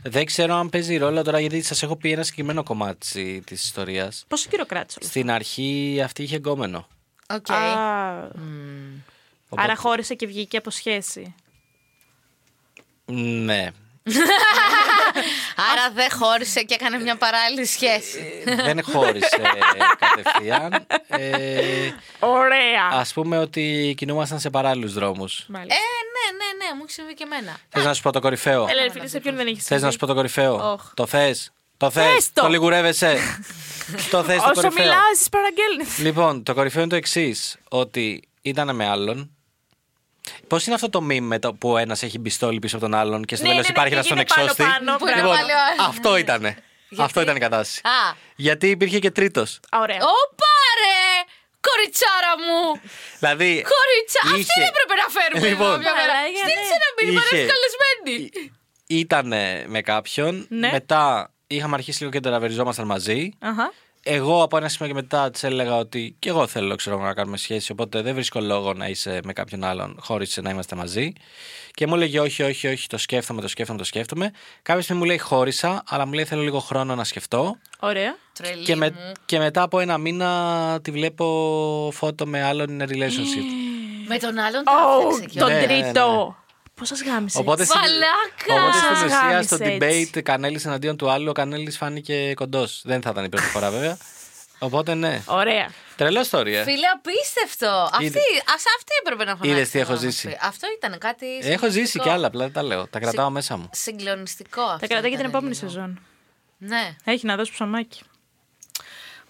Δεν 0.02 0.24
ξέρω 0.24 0.54
αν 0.54 0.68
παίζει 0.70 0.96
ρόλο 0.96 1.22
τώρα 1.22 1.40
γιατί 1.40 1.62
σας 1.62 1.82
έχω 1.82 1.96
πει 1.96 2.12
ένα 2.12 2.22
συγκεκριμένο 2.22 2.62
κομμάτι 2.62 3.42
της 3.46 3.64
ιστορίας. 3.64 4.24
Πόσο 4.28 4.48
καιρό 4.50 4.66
κράτησε 4.66 4.98
όλο 5.02 5.10
Στην 5.10 5.30
αρχή 5.30 6.00
αυτή 6.04 6.22
είχε 6.22 6.36
γκόμενο. 6.36 6.86
Οκ. 7.30 7.50
αυτό; 7.50 7.52
Α, 7.52 8.24
Οπότε- 9.48 9.62
Άρα 9.70 9.76
χώρισε 9.76 10.14
και 10.14 10.26
βγήκε 10.26 10.56
από 10.56 10.70
σχέση. 10.70 11.34
Ναι. 13.06 13.68
Άρα 15.72 15.90
δεν 15.94 16.10
χώρισε 16.10 16.62
και 16.62 16.74
έκανε 16.74 16.98
μια 16.98 17.16
παράλληλη 17.16 17.66
σχέση. 17.66 18.42
Δεν 18.64 18.82
χώρισε 18.82 19.40
κατευθείαν. 19.98 20.86
Ε, 21.06 21.90
Ωραία. 22.18 22.84
Α 23.00 23.04
πούμε 23.14 23.38
ότι 23.38 23.94
κινούμασταν 23.96 24.40
σε 24.40 24.50
παράλληλους 24.50 24.92
δρόμους. 24.92 25.38
Ε, 25.38 25.44
Μάλιστα. 25.48 25.74
ναι, 26.14 26.36
ναι, 26.36 26.66
ναι, 26.66 26.74
μου 26.76 26.82
έχει 26.82 26.92
συμβεί 26.92 27.14
και 27.14 27.22
εμένα. 27.22 27.56
Θες 27.68 27.84
να 27.84 27.94
σου 27.94 28.02
πω 28.02 28.12
το 28.12 28.20
κορυφαίο; 28.20 28.66
Έλα, 28.70 28.82
ρε 28.82 28.90
φίλε, 28.90 29.06
σε 29.06 29.20
ποιον 29.20 29.36
δεν 29.36 29.46
έχεις 29.46 29.64
Θες 29.64 29.82
να 29.82 29.90
σου 29.90 29.98
πω 29.98 30.06
το 30.06 30.14
κορυφαίο; 30.14 30.72
Όχ. 30.72 30.94
Το 30.94 31.06
θες; 31.06 31.52
Το 31.76 31.90
θες; 31.90 32.12
Θες 32.12 32.32
το. 32.32 32.42
Το 32.42 32.48
λιγουρεύεσαι; 32.48 33.18
το 34.10 34.22
θες 34.22 34.36
το 34.36 34.50
Όσο 34.50 34.60
κορυφαίο; 34.60 34.84
μιλάς, 34.84 35.18
τι 35.22 35.28
παραγγέλνεις. 35.30 35.98
Λοιπόν, 35.98 36.42
το 36.42 36.54
κορυφαίο 36.54 36.80
είναι 36.80 36.90
το 36.90 36.96
εξής. 36.96 37.56
Ότι 37.68 38.28
ήταν 38.42 38.74
με 38.76 38.88
άλλον. 38.88 39.30
Πώς 40.46 40.66
είναι 40.66 40.74
αυτό 40.74 40.88
το 40.88 40.98
meme 41.10 41.20
με 41.20 41.38
το 41.38 41.54
που 41.54 41.70
ο 41.70 41.76
ένας 41.76 42.02
έχει 42.02 42.18
μπιστόλι 42.18 42.58
πίσω 42.58 42.76
από 42.76 42.84
τον 42.84 42.94
άλλον 42.94 43.24
και 43.24 43.34
στο 43.36 43.44
Ναι, 43.44 43.50
τέλος 43.50 43.66
ναι, 43.66 43.72
ναι, 43.72 43.74
υπάρχει 43.78 43.90
και 43.90 43.94
ένας 43.96 44.06
στον 44.06 44.16
γίνεται 44.16 44.34
πάνω, 44.34 44.50
εξώστη; 44.50 44.62
πάνω, 44.72 44.96
Που 44.98 45.06
είναι 45.08 45.16
Λοιπόν, 45.16 45.36
πάλι 45.36 45.50
ο 45.52 45.60
άλλος. 45.70 45.86
αυτό 45.88 46.16
ήταν. 46.16 46.42
Αυτό 46.98 47.20
ήταν 47.20 47.36
η 47.36 47.38
κατάσταση. 47.40 47.80
Α, 47.84 48.16
Γιατί 48.36 48.66
υπήρχε 48.70 48.98
και 48.98 49.10
τρίτος. 49.10 49.60
Ωραία. 49.72 49.96
όπα 49.96 50.52
ρε! 50.82 51.02
Κοριτσάρα 51.68 52.32
μου! 52.44 52.80
Δηλαδή. 53.18 53.50
Κορίτσα! 53.72 54.20
Αυτή 54.24 54.38
είχε- 54.40 54.52
δεν 54.58 54.68
έπρεπε 54.72 54.94
να 55.02 55.06
φέρουμε 55.16 55.48
Λοιπόν. 55.48 55.66
εδώ 55.70 55.78
μια 55.78 55.92
μέρα. 55.98 56.12
Μαλάκια, 56.14 56.44
Στείλτε 56.46 56.60
ναι. 56.70 56.78
ένα 56.80 56.88
μήνυμα, 56.98 57.20
να 57.20 57.26
Είχε- 57.26 57.36
είσαι 57.44 57.52
καλεσμένης. 57.54 58.50
Ήταν 58.86 59.26
με 59.70 59.80
κάποιον. 59.80 60.46
Ναι. 60.48 60.70
Μετά 60.70 61.30
είχαμε 61.46 61.74
αρχίσει 61.74 61.98
λίγο 62.00 62.12
και 62.12 62.20
τεραβεριζόμασταν 62.20 62.86
μαζί. 62.86 63.30
Αχα. 63.38 63.72
Εγώ 64.06 64.42
από 64.42 64.56
ένα 64.56 64.68
σημείο 64.68 64.92
και 64.92 65.00
μετά 65.00 65.30
της 65.30 65.42
έλεγα 65.42 65.76
ότι 65.76 66.16
και 66.18 66.28
εγώ 66.28 66.46
θέλω 66.46 66.76
ξέρω, 66.76 66.98
να 66.98 67.14
κάνουμε 67.14 67.36
σχέση. 67.36 67.72
Οπότε 67.72 68.02
δεν 68.02 68.14
βρίσκω 68.14 68.40
λόγο 68.40 68.72
να 68.72 68.86
είσαι 68.88 69.20
με 69.24 69.32
κάποιον 69.32 69.64
άλλον 69.64 69.96
χωρίς 70.00 70.38
να 70.42 70.50
είμαστε 70.50 70.76
μαζί. 70.76 71.12
Και 71.70 71.86
μου 71.86 71.94
έλεγε 71.94 72.20
όχι, 72.20 72.42
όχι, 72.42 72.66
όχι, 72.68 72.86
το 72.86 72.98
σκέφτομαι, 72.98 73.40
το 73.40 73.48
σκέφτομαι, 73.48 73.78
το 73.78 73.84
σκέφτομαι. 73.84 74.30
Κάποια 74.62 74.82
στιγμή 74.82 75.00
μου 75.00 75.06
λέει 75.06 75.18
χώρισα, 75.18 75.82
αλλά 75.88 76.06
μου 76.06 76.12
λέει 76.12 76.24
θέλω 76.24 76.42
λίγο 76.42 76.58
χρόνο 76.58 76.94
να 76.94 77.04
σκεφτώ. 77.04 77.56
Ωραία. 77.80 78.16
Τρελή 78.32 78.64
Και, 78.64 78.76
με- 78.76 78.90
μου. 78.90 79.12
και 79.26 79.38
μετά 79.38 79.62
από 79.62 79.80
ένα 79.80 79.98
μήνα 79.98 80.78
τη 80.82 80.90
βλέπω 80.90 81.90
φώτο 81.94 82.26
με 82.26 82.42
άλλον 82.42 82.66
in 82.70 82.82
a 82.82 82.86
relationship. 82.88 83.44
Με 84.08 84.18
τον 84.18 84.38
άλλον 84.38 84.64
τα 84.64 84.72
Ω, 84.96 84.98
έφτιαξε 85.00 85.24
και 85.26 85.38
τον 85.38 85.48
Ναι, 85.48 85.58
ναι, 85.60 85.66
τρίτο. 85.66 86.36
Πώς 86.74 86.88
σας 86.88 87.02
γάμισε; 87.02 87.38
Οπότε, 87.38 87.64
στην- 87.64 87.80
Μαλάκα! 87.80 88.62
οπότε 88.62 88.78
στην 88.78 88.96
Σας 88.96 89.02
ουσία 89.04 89.18
γάμισε 89.30 89.54
στο 89.54 89.64
έτσι. 89.64 90.10
debate 90.14 90.22
Κανέλης 90.22 90.64
εναντίον 90.64 90.96
του 90.96 91.10
άλλου, 91.10 91.28
ο 91.28 91.32
Κανέλης 91.32 91.76
φάνηκε 91.76 92.34
κοντός. 92.34 92.80
Δεν 92.84 93.02
θα 93.02 93.10
ήταν 93.10 93.24
η 93.24 93.28
πρώτη 93.28 93.46
φορά 93.46 93.70
βέβαια. 93.70 93.96
Οπότε 94.58 94.94
ναι. 94.94 95.22
Ωραία. 95.26 95.70
Τρελό 95.96 96.20
story, 96.30 96.46
ε. 96.46 96.62
Φίλε, 96.62 96.86
απίστευτο. 96.94 97.88
Αυτή, 97.92 98.04
Είδε- 98.04 98.20
ας, 98.54 98.62
αυτή 98.78 98.92
έπρεπε 99.02 99.24
να 99.24 99.30
έχω 99.30 99.40
Είδες 99.44 99.64
να 99.66 99.70
τι 99.70 99.78
έχω 99.78 99.88
να 99.88 99.94
μας 99.94 100.04
ζήσει. 100.04 100.28
πει. 100.28 100.38
Αυτό 100.42 100.66
ήταν 100.76 100.98
κάτι. 100.98 101.26
Έχω 101.26 101.40
συγκλονιστικό. 101.42 101.80
ζήσει 101.84 101.98
κι 102.00 102.08
άλλα, 102.08 102.26
απλά 102.26 102.40
δεν 102.44 102.52
τα 102.52 102.62
λέω. 102.62 102.86
Τα 102.86 102.98
κρατάω 102.98 103.30
μέσα 103.30 103.56
μου. 103.56 103.68
Συγκλονιστικό 103.72 104.60
αυτό. 104.62 104.78
Θα 104.78 104.86
κρατάει 104.86 105.08
για 105.08 105.18
την 105.18 105.26
ήταν 105.28 105.30
επόμενη 105.30 105.54
λίγο. 105.54 105.68
σεζόν. 105.68 106.00
Ναι. 106.58 106.96
Έχει 107.04 107.26
να 107.26 107.36
δώσει 107.36 107.52
ψωμάκι. 107.52 108.00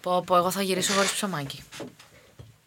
Πω, 0.01 0.23
πω, 0.25 0.35
εγώ 0.35 0.51
θα 0.51 0.61
γυρίσω 0.61 0.93
χωρίς 0.93 1.11
ψωμάκι. 1.11 1.63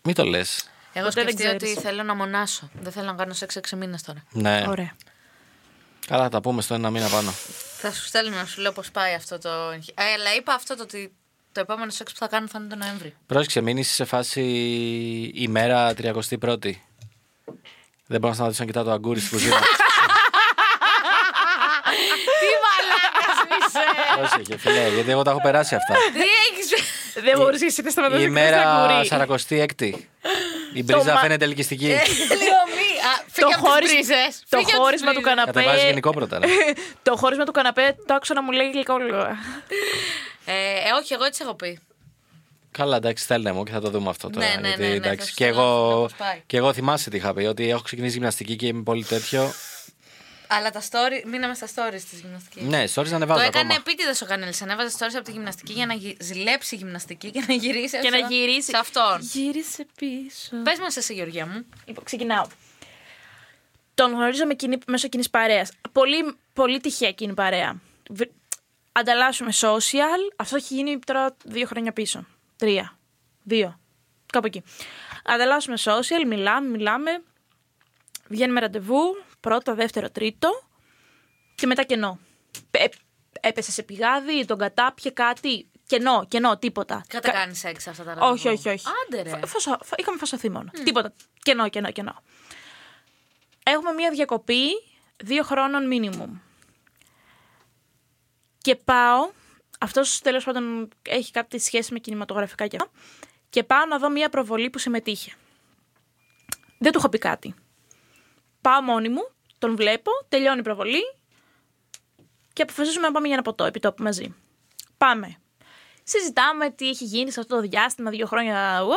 Μην 0.02 0.14
το 0.14 0.24
λες. 0.24 0.70
Εγώ 0.98 1.08
Ποτέ 1.08 1.24
δεν 1.24 1.32
σκεφτεί 1.32 1.54
ότι 1.54 1.64
ξέρεις. 1.64 1.82
θέλω 1.82 2.02
να 2.02 2.14
μονάσω. 2.14 2.70
Δεν 2.80 2.92
θέλω 2.92 3.06
να 3.06 3.12
κάνω 3.12 3.32
σεξ 3.32 3.56
6 3.70 3.76
μήνες 3.76 4.02
τώρα. 4.02 4.22
Ναι. 4.32 4.64
Ωραία. 4.68 4.90
Καλά, 6.06 6.22
θα 6.22 6.28
τα 6.28 6.40
πούμε 6.40 6.62
στο 6.62 6.74
ένα 6.74 6.90
μήνα 6.90 7.08
πάνω. 7.08 7.30
Θα 7.80 7.92
σου 7.92 8.04
στέλνω 8.06 8.36
να 8.36 8.44
σου 8.44 8.60
λέω 8.60 8.72
πώς 8.72 8.90
πάει 8.90 9.14
αυτό 9.14 9.38
το. 9.38 9.48
εγχει- 9.74 10.00
Ε, 10.00 10.02
αλλά 10.12 10.34
είπα 10.34 10.54
αυτό 10.54 10.76
το 10.76 10.82
ότι 10.82 11.12
το 11.52 11.60
επόμενο 11.60 11.90
σεξ 11.90 12.12
που 12.12 12.18
θα 12.18 12.26
κάνω 12.26 12.46
θα 12.48 12.58
είναι 12.60 12.68
τον 12.68 12.78
Νοέμβρη. 12.78 13.16
Πρόσεξε, 13.26 13.60
μην 13.60 13.76
είσαι 13.76 13.94
σε 13.94 14.04
φάση 14.04 14.42
ημέρα 15.34 15.92
31η. 15.94 16.72
Δεν 18.06 18.20
μπορώ 18.20 18.28
να 18.28 18.34
σταματήσω 18.34 18.60
να 18.62 18.66
κοιτάω 18.66 18.84
το 18.84 18.90
αγκούρι 18.90 19.20
στην 19.20 19.30
κουζίνα. 19.32 19.58
Τι 22.40 22.48
μαλάκα 22.64 23.56
είσαι! 23.58 23.84
Πρόσεχε, 24.16 24.58
φιλέ, 24.58 24.88
γιατί 24.94 25.10
εγώ 25.10 25.22
τα 25.22 25.30
έχω 25.30 25.40
περάσει 25.40 25.74
αυτά. 25.74 25.94
Τι 25.94 26.20
έχει. 26.20 26.82
Δεν 27.24 27.38
μπορούσες 27.38 27.62
εσύ 27.62 27.82
να 27.82 27.88
Η 27.88 27.90
σταματήσει 27.92 28.28
να 28.28 28.40
ημέρα 28.40 29.02
κοιτάς 29.02 29.46
46η. 29.48 29.92
Η 30.78 30.82
μπρίζα 30.82 31.12
μα- 31.12 31.20
φαίνεται 31.20 31.44
ελκυστική. 31.44 31.86
Λίγο 32.44 32.60
μη. 32.78 32.90
Α, 33.10 33.12
Φύγε 33.26 33.54
από 33.54 33.62
τις 33.62 33.70
χώρις- 33.70 33.92
μπρίζες. 33.92 34.42
Το 34.48 34.56
Φύγε 34.58 34.60
από 34.60 34.66
τις 34.70 34.74
χώρισμα 34.74 35.12
του 35.12 35.20
μπρίζες. 35.20 35.34
καναπέ. 35.34 35.52
Κατεβάζει 35.52 35.86
γενικό 35.86 36.10
πρώτα. 36.10 36.38
ρε. 36.38 36.46
Το 37.08 37.16
χώρισμα 37.16 37.44
του 37.44 37.52
καναπέ 37.52 37.96
το 38.06 38.14
άκουσα 38.14 38.34
να 38.34 38.42
μου 38.42 38.50
λέει 38.50 38.70
γλυκόλογο. 38.70 39.22
Ε, 40.44 40.52
ε, 40.54 40.90
όχι, 41.00 41.12
εγώ 41.12 41.24
έτσι 41.24 41.40
έχω 41.44 41.54
πει. 41.54 41.78
Καλά, 42.70 42.96
εντάξει, 42.96 43.24
στέλνε 43.24 43.52
μου 43.52 43.62
και 43.64 43.72
θα 43.72 43.80
το 43.80 43.90
δούμε 43.90 44.08
αυτό 44.10 44.30
τώρα. 44.30 44.46
Ναι, 44.46 44.54
ναι, 44.60 44.68
γιατί, 44.68 44.82
ναι, 44.82 44.88
ναι, 44.88 44.92
θα 45.00 45.06
εντάξει, 45.08 45.28
σου 45.28 45.34
και, 45.34 45.44
στείλω, 45.44 45.56
θα 45.62 45.62
σου 45.62 45.74
πω 45.76 45.90
εγώ, 45.90 46.00
πώς 46.02 46.12
πάει. 46.14 46.42
και 46.46 46.56
εγώ 46.56 46.72
θυμάσαι 46.72 47.10
τι 47.10 47.16
είχα 47.16 47.34
πει, 47.34 47.44
ότι 47.44 47.70
έχω 47.70 47.82
ξεκινήσει 47.82 48.12
γυμναστική 48.14 48.56
και 48.56 48.66
είμαι 48.66 48.82
πολύ 48.82 49.04
τέτοιο. 49.04 49.52
Αλλά 50.50 50.70
τα 50.70 50.82
story, 50.82 51.24
μείναμε 51.26 51.54
στα 51.54 51.66
stories 51.66 52.00
της 52.10 52.20
γυμναστικής. 52.20 52.62
Ναι, 52.62 52.84
stories 52.84 52.94
να 53.04 53.08
Το 53.08 53.14
ανεβάζω 53.14 53.40
έκανε 53.44 53.58
ακόμα. 53.58 53.74
επίτηδες 53.74 54.20
ο 54.22 54.26
Κανέλης. 54.26 54.62
Ανέβαζε 54.62 54.96
stories 54.98 55.14
από 55.14 55.24
τη 55.24 55.30
γυμναστική 55.30 55.72
για 55.72 55.86
να 55.86 55.94
γυ- 55.94 56.22
ζηλέψει 56.22 56.74
η 56.74 56.78
γυμναστική 56.78 57.30
και 57.30 57.44
να 57.48 57.54
γυρίσει. 57.54 57.98
Και 58.00 58.10
να 58.10 58.16
σε- 58.18 58.26
γυρίσει. 58.28 58.70
Σε 58.70 58.76
αυτόν. 58.76 59.18
Γύρισε 59.20 59.86
πίσω. 59.96 60.56
Πες 60.62 60.78
μας 60.78 60.96
εσύ, 60.96 61.14
Γεωργία 61.14 61.46
μου. 61.46 61.64
Λοιπόν, 61.84 62.04
ξεκινάω. 62.04 62.46
Τον 63.94 64.10
γνωρίζω 64.12 64.46
με 64.46 64.54
κοινή, 64.54 64.78
μέσω 64.86 65.08
κοινής 65.08 65.30
παρέας. 65.30 65.70
Πολύ, 65.92 66.36
πολύ 66.52 66.80
τυχαία 66.80 67.12
κοινή 67.12 67.34
παρέα. 67.34 67.80
Β- 68.10 68.30
Ανταλλάσσουμε 68.92 69.50
social. 69.60 70.32
Αυτό 70.36 70.56
έχει 70.56 70.74
γίνει 70.74 70.98
τώρα 70.98 71.36
δύο 71.44 71.66
χρόνια 71.66 71.92
πίσω. 71.92 72.26
Τρία. 72.56 72.98
Δύο. 73.42 73.80
Κάπου 74.32 74.46
εκεί. 74.46 74.62
Ανταλλάσσουμε 75.24 75.76
social, 75.84 76.26
μιλάμε, 76.26 76.68
μιλάμε. 76.68 77.22
Βγαίνουμε 78.28 78.60
ραντεβού. 78.60 79.02
Πρώτο, 79.48 79.74
δεύτερο, 79.74 80.10
τρίτο. 80.10 80.62
Και 81.54 81.66
μετά 81.66 81.82
κενό. 81.82 82.18
Ε, 82.70 82.84
έπεσε 83.40 83.70
σε 83.72 83.82
πηγάδι, 83.82 84.44
τον 84.44 84.58
κατάπιε 84.58 85.10
κάτι. 85.10 85.70
Κενό, 85.86 86.24
κενό, 86.28 86.58
τίποτα. 86.58 87.04
Κατά 87.08 87.30
Κα- 87.30 87.38
κάνεις 87.38 87.58
σεξ 87.58 87.86
αυτά 87.86 88.04
τα 88.04 88.14
ραντεβού. 88.14 88.32
όχι, 88.32 88.48
όχι, 88.48 88.68
όχι. 88.68 88.86
Άντε 89.06 89.22
ρε. 89.22 89.28
Φα- 89.28 89.46
φασο- 89.46 89.78
φα- 89.84 89.96
είχαμε 89.98 90.18
φασωθεί 90.18 90.50
μόνο. 90.50 90.70
Τίποτα. 90.84 91.12
Κενό, 91.42 91.68
κενό, 91.68 91.90
κενό. 91.90 92.22
Έχουμε 93.62 93.92
μία 93.92 94.10
διακοπή 94.10 94.66
δύο 95.16 95.42
χρόνων 95.42 95.88
minimum. 95.92 96.40
Και 98.58 98.76
πάω, 98.76 99.30
αυτός 99.80 100.18
τέλος 100.20 100.44
πάντων 100.44 100.88
έχει 101.02 101.30
κάποια 101.32 101.58
σχέση 101.58 101.92
με 101.92 101.98
κινηματογραφικά 101.98 102.66
και 102.66 102.76
αυτά, 102.80 102.90
και 103.50 103.62
πάω 103.64 103.86
να 103.86 103.98
δω 103.98 104.10
μία 104.10 104.28
προβολή 104.28 104.70
που 104.70 104.78
συμμετείχε. 104.78 105.32
Δεν 106.78 106.92
του 106.92 106.98
έχω 106.98 107.08
πει 107.08 107.18
κάτι. 107.18 107.54
Πάω 108.60 108.82
μόνη 108.82 109.08
μου, 109.08 109.28
τον 109.58 109.76
βλέπω, 109.76 110.10
τελειώνει 110.28 110.58
η 110.58 110.62
προβολή 110.62 111.02
και 112.52 112.62
αποφασίζουμε 112.62 113.06
να 113.06 113.12
πάμε 113.12 113.26
για 113.26 113.34
ένα 113.34 113.44
ποτό 113.44 113.64
επί 113.64 113.80
τόπου 113.80 114.02
μαζί. 114.02 114.34
Πάμε. 114.98 115.36
Συζητάμε 116.04 116.70
τι 116.70 116.88
έχει 116.88 117.04
γίνει 117.04 117.30
σε 117.30 117.40
αυτό 117.40 117.54
το 117.54 117.60
διάστημα, 117.60 118.10
δύο 118.10 118.26
χρόνια. 118.26 118.82
ουα, 118.82 118.96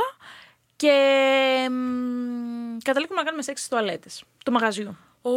Και 0.75 1.67
μ, 1.71 2.77
καταλήγουμε 2.83 3.19
να 3.19 3.23
κάνουμε 3.23 3.43
σεξ 3.43 3.59
στις 3.59 3.71
τουαλέτες 3.71 4.23
του 4.45 4.51
μαγαζιού. 4.51 4.97
Ω, 5.21 5.31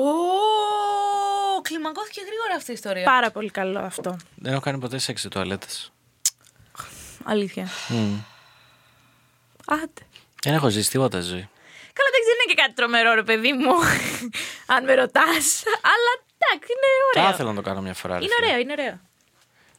κλιμακώθηκε 1.62 2.20
γρήγορα 2.20 2.54
αυτή 2.56 2.70
η 2.70 2.74
ιστορία. 2.74 3.04
Πάρα 3.04 3.30
πολύ 3.30 3.50
καλό 3.50 3.78
αυτό. 3.78 4.16
Δεν 4.34 4.52
έχω 4.52 4.60
κάνει 4.60 4.78
ποτέ 4.78 4.98
σεξ 4.98 5.20
σε 5.20 5.28
τουαλέτες. 5.28 5.92
Αλήθεια. 7.24 7.68
Άντε. 9.66 10.02
Δεν 10.42 10.54
έχω 10.54 10.68
ζήσει 10.68 10.90
τίποτα 10.90 11.20
στη 11.20 11.30
ζωή. 11.30 11.48
Καλά, 11.96 12.08
εντάξει, 12.10 12.26
δεν 12.30 12.36
είναι 12.38 12.48
και 12.52 12.58
κάτι 12.62 12.72
τρομερό, 12.78 13.10
ρε 13.20 13.22
παιδί 13.28 13.52
μου. 13.60 13.72
αν 14.74 14.80
με 14.88 14.94
ρωτάς. 15.02 15.46
Αλλά 15.92 16.10
εντάξει, 16.36 16.68
είναι 16.74 16.88
Θα 17.14 17.20
ωραίο. 17.20 17.32
ήθελα 17.32 17.48
να 17.52 17.56
το 17.60 17.64
κάνω 17.68 17.80
μια 17.86 17.94
φορά. 17.94 18.14
ρε 18.18 18.24
Είναι 18.24 18.34
φίλε. 18.34 18.46
ωραίο, 18.46 18.60
είναι 18.62 18.72
ωραίο. 18.78 18.96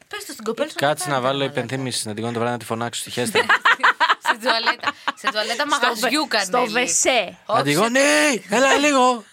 Πες 0.10 0.26
το 0.26 0.32
στην 0.32 0.46
κοπέλα 0.50 0.70
σου. 0.70 0.76
Κάτσε 0.86 1.06
να 1.08 1.12
κάνει, 1.14 1.24
βάλω 1.26 1.38
μαλάκα. 1.38 1.52
υπενθύμηση 1.60 2.08
να 2.08 2.14
την 2.14 2.22
κάνω 2.24 2.34
το 2.36 2.40
βράδυ 2.40 2.56
να 2.58 2.62
τη 2.64 2.66
φωνάξω 2.72 3.02
στη 3.02 3.10
χέστα. 3.12 3.40
Στην 4.28 4.40
τουαλέτα. 4.40 4.92
Σε 5.16 5.28
τουαλέτα 5.32 5.68
μαγαζιού 5.68 6.22
βε- 6.22 6.30
κανένα. 6.30 6.58
στο 6.66 6.72
βεσέ. 6.72 7.38
Να 7.48 7.64
τη 7.64 7.74
πω, 7.74 7.90
ναι, 7.90 8.02
έλα 8.50 8.74
λίγο. 8.78 9.24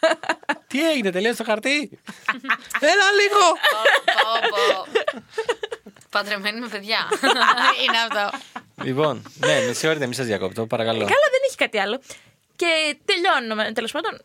Τι 0.66 0.88
έγινε, 0.90 1.10
τελείωσε 1.10 1.36
το 1.36 1.44
χαρτί; 1.50 2.00
Έλα 2.80 3.08
λίγο. 3.20 3.44
Παντρεμένη 6.10 6.60
με 6.60 6.68
παιδιά. 6.68 6.98
Είναι 7.82 7.98
αυτό. 8.22 8.38
Λοιπόν, 8.82 9.22
ναι, 9.46 9.60
με 9.66 9.72
συγχωρείτε, 9.72 10.06
μη 10.06 10.14
σας 10.14 10.26
διακόπτω, 10.26 10.66
παρακαλώ. 10.66 10.98
Καλά, 10.98 11.08
δεν 11.30 11.40
έχει 11.48 11.56
κάτι 11.56 11.78
άλλο. 11.78 12.00
Και 12.56 12.96
τελειώνουμε, 13.04 13.72
τέλος 13.72 13.92
πάντων, 13.92 14.20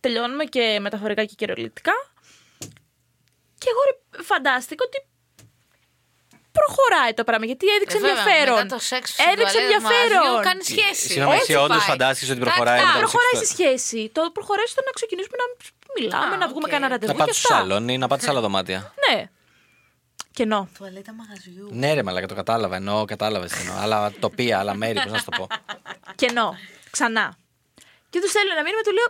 τελειώνουμε 0.00 0.44
και 0.44 0.78
μεταφορικά 0.80 1.24
και 1.24 1.34
κυριολεκτικά. 1.36 1.92
Και 3.58 3.68
εγώ 3.72 3.80
ρε, 3.88 4.22
φαντάστηκα 4.22 4.84
ότι 4.86 4.98
προχωράει 6.58 7.12
το 7.14 7.24
πράγμα, 7.24 7.46
γιατί 7.46 7.66
έδειξε 7.76 7.96
Ε, 7.96 8.00
βέβαια, 8.00 8.18
ενδιαφέρον. 8.18 8.62
Μετά 8.62 8.74
το 8.76 8.80
σεξ 8.90 9.10
στην 9.12 9.24
έδειξε 9.32 9.52
τουαλέτα 9.58 9.76
του 9.76 9.82
μαγαζιού 9.82 10.06
ενδιαφέρον. 10.06 10.42
Κάνεις 10.48 10.66
σχέση. 10.72 11.06
Συγγνώμη, 11.12 11.34
Έτσι 11.36 11.52
εσύ 11.52 11.60
όντως 11.64 11.76
πάει. 11.82 11.86
φαντάστηκες 11.92 12.30
ότι 12.34 12.38
Κάτι 12.40 12.50
προχωράει 12.50 12.78
άλλο. 12.78 12.86
μετά 12.86 12.98
το 12.98 13.04
Προχωράει 13.04 13.34
σεξ. 13.34 13.46
στη 13.48 13.54
σχέση. 13.56 14.00
Το 14.16 14.20
προχωράει 14.36 14.68
στο 14.74 14.80
να 14.88 14.92
ξεκινήσουμε 14.98 15.36
να 15.42 15.46
μιλάμε, 15.96 16.34
Α, 16.34 16.38
να 16.42 16.46
βγούμε 16.50 16.66
οκ. 16.68 16.72
κανένα 16.74 16.88
Να 16.88 16.94
ραντεβού. 16.94 17.12
πάτε 17.18 17.30
και 17.30 17.36
στο 17.36 17.48
αυτά. 17.48 17.56
σαλόνι, 17.62 17.94
να 18.02 18.06
πάτε 18.10 18.22
σε 18.24 18.30
άλλα 18.32 18.40
δωμάτια. 18.46 18.80
Ναι. 19.04 19.16
Κενό. 20.38 20.60
Τουαλέτα 20.78 21.12
μαγαζιού. 21.20 21.66
Ναι, 21.80 21.88
ρε, 21.96 22.02
μαλάκα, 22.02 22.26
το 22.26 22.34
κατάλαβα. 22.42 22.76
Εννοώ, 22.76 23.04
κατάλαβες 23.04 23.50
τι 23.52 23.60
εννοώ. 23.60 23.76
Άλλα 23.84 24.12
τοπία, 24.20 24.58
άλλα 24.58 24.74
μέρη, 24.74 24.98
πώς 25.02 25.12
να 25.12 25.18
σου 25.18 25.24
το 25.30 25.32
πω. 25.38 25.46
Κενό. 26.20 26.48
Ξανά. 26.90 27.36
Και 28.12 28.20
τους 28.20 28.30
στέλνω 28.30 28.52
ένα 28.56 28.62
μήνυμα, 28.66 28.82
του 28.86 28.92
λέω. 28.98 29.08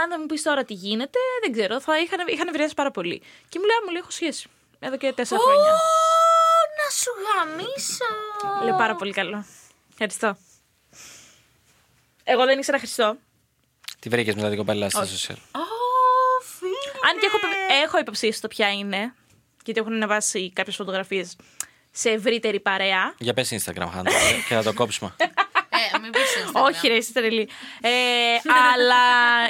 Αν 0.00 0.08
δεν 0.10 0.18
μου 0.20 0.26
πεις 0.26 0.42
τώρα 0.42 0.62
τι 0.64 0.74
γίνεται, 0.74 1.18
δεν 1.42 1.52
ξέρω. 1.52 1.80
Θα 1.80 1.98
είχαν, 2.00 2.18
είχαν 2.26 2.48
ευριάσει 2.48 2.74
πάρα 2.74 2.90
πολύ. 2.90 3.18
Και 3.48 3.56
μου 3.58 3.64
λέει, 3.68 3.76
«Α, 3.76 3.82
μου 3.84 3.90
λέει, 3.94 4.00
έχω 4.04 4.10
σχέση. 4.10 4.44
Εδώ 4.86 4.96
και 4.96 5.12
τέσσερα 5.12 5.40
χρόνια. 5.40 5.72
να 6.80 6.86
σου 7.00 7.10
γαμίσω. 7.24 8.10
Λέω 8.64 8.76
πάρα 8.76 8.94
πολύ 8.96 9.12
καλό. 9.12 9.44
Ευχαριστώ. 9.90 10.36
Εγώ 12.24 12.44
δεν 12.44 12.58
ήξερα 12.58 12.78
Χριστό. 12.78 13.16
Τι 13.98 14.08
βρήκες 14.08 14.34
μετά 14.34 14.48
την 14.48 14.56
κοπέλα 14.58 14.90
στα 14.90 15.04
social; 15.04 15.36
Ω, 15.52 16.42
φίλε. 16.58 17.10
Αν 17.10 17.18
και 17.20 17.26
έχω, 17.26 17.38
έχω 17.84 17.98
υποψήσει 17.98 18.40
το 18.40 18.48
ποια 18.48 18.72
είναι, 18.72 19.14
γιατί 19.64 19.80
έχουν 19.80 19.92
ανεβάσει 19.92 20.52
κάποιες 20.52 20.76
φωτογραφίες 20.76 21.36
σε 21.90 22.10
ευρύτερη 22.10 22.60
παρέα. 22.60 23.14
Για 23.18 23.34
πες 23.34 23.48
Instagram, 23.52 23.88
Χάντα, 23.92 24.10
και 24.48 24.54
θα 24.54 24.62
το 24.62 24.72
κόψουμε. 24.72 25.14
Ε, 25.94 25.98
μην 25.98 26.10
πεις 26.10 26.21
Instagram. 26.21 26.21
Όχι, 26.52 26.88
ρε, 26.88 26.94
είσαι 26.94 27.12
τρελή. 27.12 27.48
Ε, 27.80 27.90
αλλά 28.74 28.96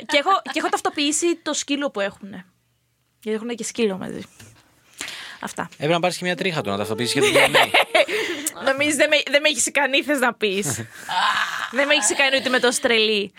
και 0.07 0.17
έχω, 0.17 0.31
και 0.43 0.59
έχω 0.59 0.69
ταυτοποιήσει 0.69 1.37
το 1.43 1.53
σκύλο 1.53 1.91
που 1.91 2.01
έχουν. 2.01 2.29
Γιατί 3.21 3.39
έχουν 3.43 3.57
και 3.57 3.65
σκύλο 3.65 3.99
μαζί. 3.99 4.21
Αυτά. 5.41 5.69
Έπρεπε 5.73 5.93
να 5.93 6.01
πάρεις 6.01 6.17
και 6.17 6.25
μια 6.25 6.37
τρίχα 6.37 6.61
του 6.61 6.71
να 6.71 6.77
ταυτοποιήσεις 6.77 7.13
και 7.13 7.21
την 7.21 7.35
DNA. 7.35 7.69
Νομίζεις 8.65 8.97
δεν 8.97 9.09
με, 9.09 9.17
δεν 9.31 9.41
με 9.41 9.49
έχεις 9.49 9.67
ικανή, 9.67 10.03
θες 10.03 10.19
να 10.19 10.35
πεις. 10.35 10.67
δεν 11.77 11.87
με 11.87 11.95
έχεις 11.95 12.11
ικανή 12.11 12.37
ούτε 12.37 12.49
με 12.49 12.59
το 12.59 12.71
στρελή. 12.71 13.33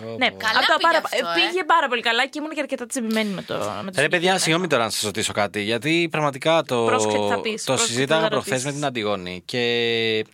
Ναι, 0.00 0.30
Καλά 0.30 0.58
από 0.58 0.66
τα 0.66 0.76
πήγε 0.76 0.80
πάρα, 0.80 0.98
αυτό, 1.04 1.16
ε. 1.16 1.34
πήγε 1.34 1.64
πάρα 1.64 1.88
πολύ 1.88 2.00
καλά 2.02 2.26
και 2.26 2.38
ήμουν 2.38 2.50
και 2.50 2.60
αρκετά 2.60 2.86
τσιμπημένη 2.86 3.28
με 3.30 3.42
το, 3.42 3.54
με 3.82 3.90
το 3.92 4.00
Ρε 4.00 4.08
παιδιά, 4.08 4.38
συγγνώμη 4.38 4.66
τώρα 4.66 4.84
να 4.84 4.90
σας 4.90 5.02
ρωτήσω 5.02 5.32
κάτι. 5.32 5.60
Γιατί 5.62 6.08
πραγματικά 6.10 6.62
το, 6.62 6.84
Πρόσεξε 6.84 7.16
τι 7.18 7.28
θα 7.28 7.40
πεις, 7.40 7.64
το 7.64 7.72
πρόσεξε 7.72 7.86
τι 7.86 7.92
συζήταγα 7.92 8.20
θα 8.22 8.28
προχθές 8.28 8.50
ρωτήσεις. 8.50 8.66
με 8.66 8.72
την 8.72 8.84
Αντιγόνη. 8.84 9.42
Και 9.44 9.58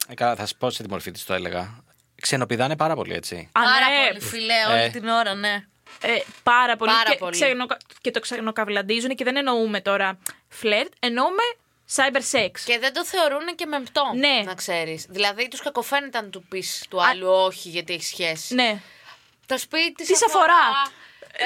ε, 0.08 0.14
καλά, 0.14 0.34
θα 0.34 0.40
σας 0.40 0.54
πω 0.58 0.70
σε 0.70 0.82
τι 0.82 0.88
μορφή 0.88 1.10
της 1.10 1.24
το 1.24 1.34
έλεγα. 1.34 1.80
Ξενοπηδάνε 2.22 2.76
πάρα 2.76 2.94
πολύ, 2.94 3.14
έτσι. 3.14 3.34
Α, 3.52 3.60
Πάρα 3.60 3.70
ναι, 3.70 4.08
πολύ, 4.08 4.20
φιλέ, 4.20 4.54
όλη 4.70 4.80
Ε. 4.82 4.88
την 4.88 5.08
ώρα, 5.08 5.34
ναι. 5.34 5.64
Ε, 6.00 6.08
πάρα 6.42 6.76
πολύ. 6.76 6.90
Πάρα 6.90 7.10
και, 7.10 7.16
πολύ. 7.18 7.32
ξενο- 7.32 7.66
και 8.00 8.10
το 8.10 8.20
ξενοκαβλαντίζουν 8.20 9.10
και 9.14 9.24
δεν 9.24 9.36
εννοούμε 9.36 9.80
τώρα 9.80 10.18
φλερτ, 10.48 10.92
εννοούμε 11.00 11.42
cyber 11.94 12.16
sex. 12.38 12.50
Και 12.64 12.78
δεν 12.80 12.92
το 12.92 13.04
θεωρούν 13.04 13.54
και 13.56 13.66
μεμπτό. 13.66 14.02
Ναι. 14.14 14.42
Να 14.44 14.54
ξέρεις. 14.54 15.06
Δηλαδή 15.08 15.48
τους 15.48 15.60
κακοφαίνεται 15.60 16.18
αν 16.18 16.30
του 16.30 16.44
πεις 16.48 16.84
του 16.90 17.02
άλλου 17.04 17.28
όχι 17.28 17.68
γιατί 17.68 17.92
έχει 17.92 18.04
σχέση. 18.04 18.54
Ναι. 18.54 18.80
Το 19.52 19.58
σπίτι 19.66 20.00
Τι 20.04 20.04
σε 20.06 20.14
σε 20.14 20.24
αφορά; 20.28 20.62
Ε, 21.32 21.44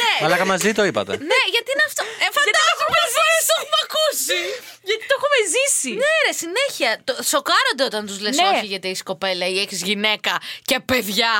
ναι. 0.00 0.12
Μαλάκα 0.22 0.46
μαζί 0.52 0.70
το 0.78 0.84
είπατε. 0.88 1.12
ναι, 1.30 1.40
γιατί 1.54 1.68
είναι 1.74 1.84
αυτό. 1.90 2.02
Ε, 2.24 2.26
φαντάζομαι 2.36 2.86
πόσε 2.94 3.08
φορέ 3.18 3.36
το 3.48 3.54
έχουμε 3.60 3.78
ακούσει. 3.86 4.40
Γιατί 4.88 5.04
το 5.10 5.14
έχουμε 5.18 5.38
ζήσει 5.54 5.88
έτσι. 5.90 5.90
Ναι, 6.02 6.14
ρε, 6.26 6.32
συνέχεια. 6.42 6.90
Το, 7.06 7.12
σοκάρονται 7.32 7.84
όταν 7.90 8.00
τους 8.08 8.18
λες 8.24 8.36
Ναι. 8.36 8.48
όχι 8.52 8.66
γιατί 8.72 8.88
είσαι 8.88 9.02
κοπέλα 9.02 9.46
ή 9.54 9.56
έχεις 9.64 9.80
γυναίκα 9.82 10.32
και 10.68 10.76
παιδιά. 10.90 11.34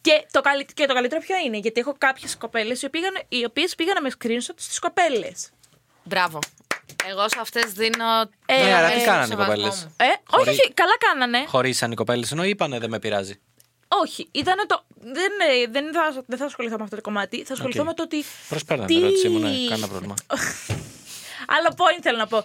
Και 0.00 0.14
το, 0.30 0.40
καλύ- 0.40 0.72
και 0.78 0.86
το 0.86 0.94
καλύτερο 0.94 1.20
ποιο 1.26 1.36
είναι, 1.44 1.56
γιατί 1.64 1.80
έχω 1.80 1.94
κάποιες 2.06 2.36
κοπέλες 2.36 2.82
οι, 2.82 2.86
οποίες- 2.86 3.24
οι 3.28 3.44
οποίες 3.44 3.74
πήγαν 3.74 3.96
με 4.02 4.10
screenshot 4.18 4.56
στις 4.66 4.78
κοπέλες. 4.78 5.38
Μπράβο. 6.02 6.38
Εγώ 7.08 7.28
σε 7.28 7.36
αυτές 7.40 7.64
δίνω. 7.72 8.04
Ε, 8.46 8.62
Ναι, 8.64 8.74
αλλά 8.74 8.90
ε, 8.92 8.94
τι 8.94 9.00
ε, 9.02 9.04
κάνανε 9.04 9.24
οι 9.24 9.28
σεβασμό 9.28 9.52
κοπέλες; 9.54 9.76
μου. 9.84 9.94
Ε, 9.96 10.04
όχι, 10.04 10.18
Χωρί- 10.30 10.48
όχι, 10.48 10.72
καλά 10.74 10.96
κάνανε. 10.98 11.44
Χωρίσαν 11.48 11.92
οι 11.92 11.94
κοπέλες, 11.94 12.30
ενώ 12.32 12.44
είπανε 12.44 12.78
δεν 12.78 12.90
με 12.90 12.98
πειράζει. 12.98 13.40
Όχι, 13.88 14.28
ήταν 14.32 14.66
το. 14.66 14.84
Δεν, 15.00 15.32
ε, 15.50 15.66
δεν, 15.70 15.92
θα, 15.92 16.22
δεν 16.26 16.38
θα 16.38 16.44
ασχοληθώ 16.44 16.76
με 16.76 16.82
αυτό 16.82 16.96
το 16.96 17.02
κομμάτι. 17.02 17.44
Θα 17.44 17.52
ασχοληθώ 17.52 17.80
Οκ. 17.80 17.86
με 17.86 17.94
το 17.94 18.02
ότι. 18.02 18.24
Προσπέρνανε 18.48 18.88
Τι- 18.88 18.94
την 18.94 19.02
ερώτησή 19.04 19.28
μου, 19.28 19.38
ναι, 19.38 19.48
κανένα 19.68 19.88
πρόβλημα. 19.88 20.14
Άλλο 21.56 21.68
point 21.76 22.00
θέλω 22.02 22.16
να 22.18 22.26
πω. 22.26 22.44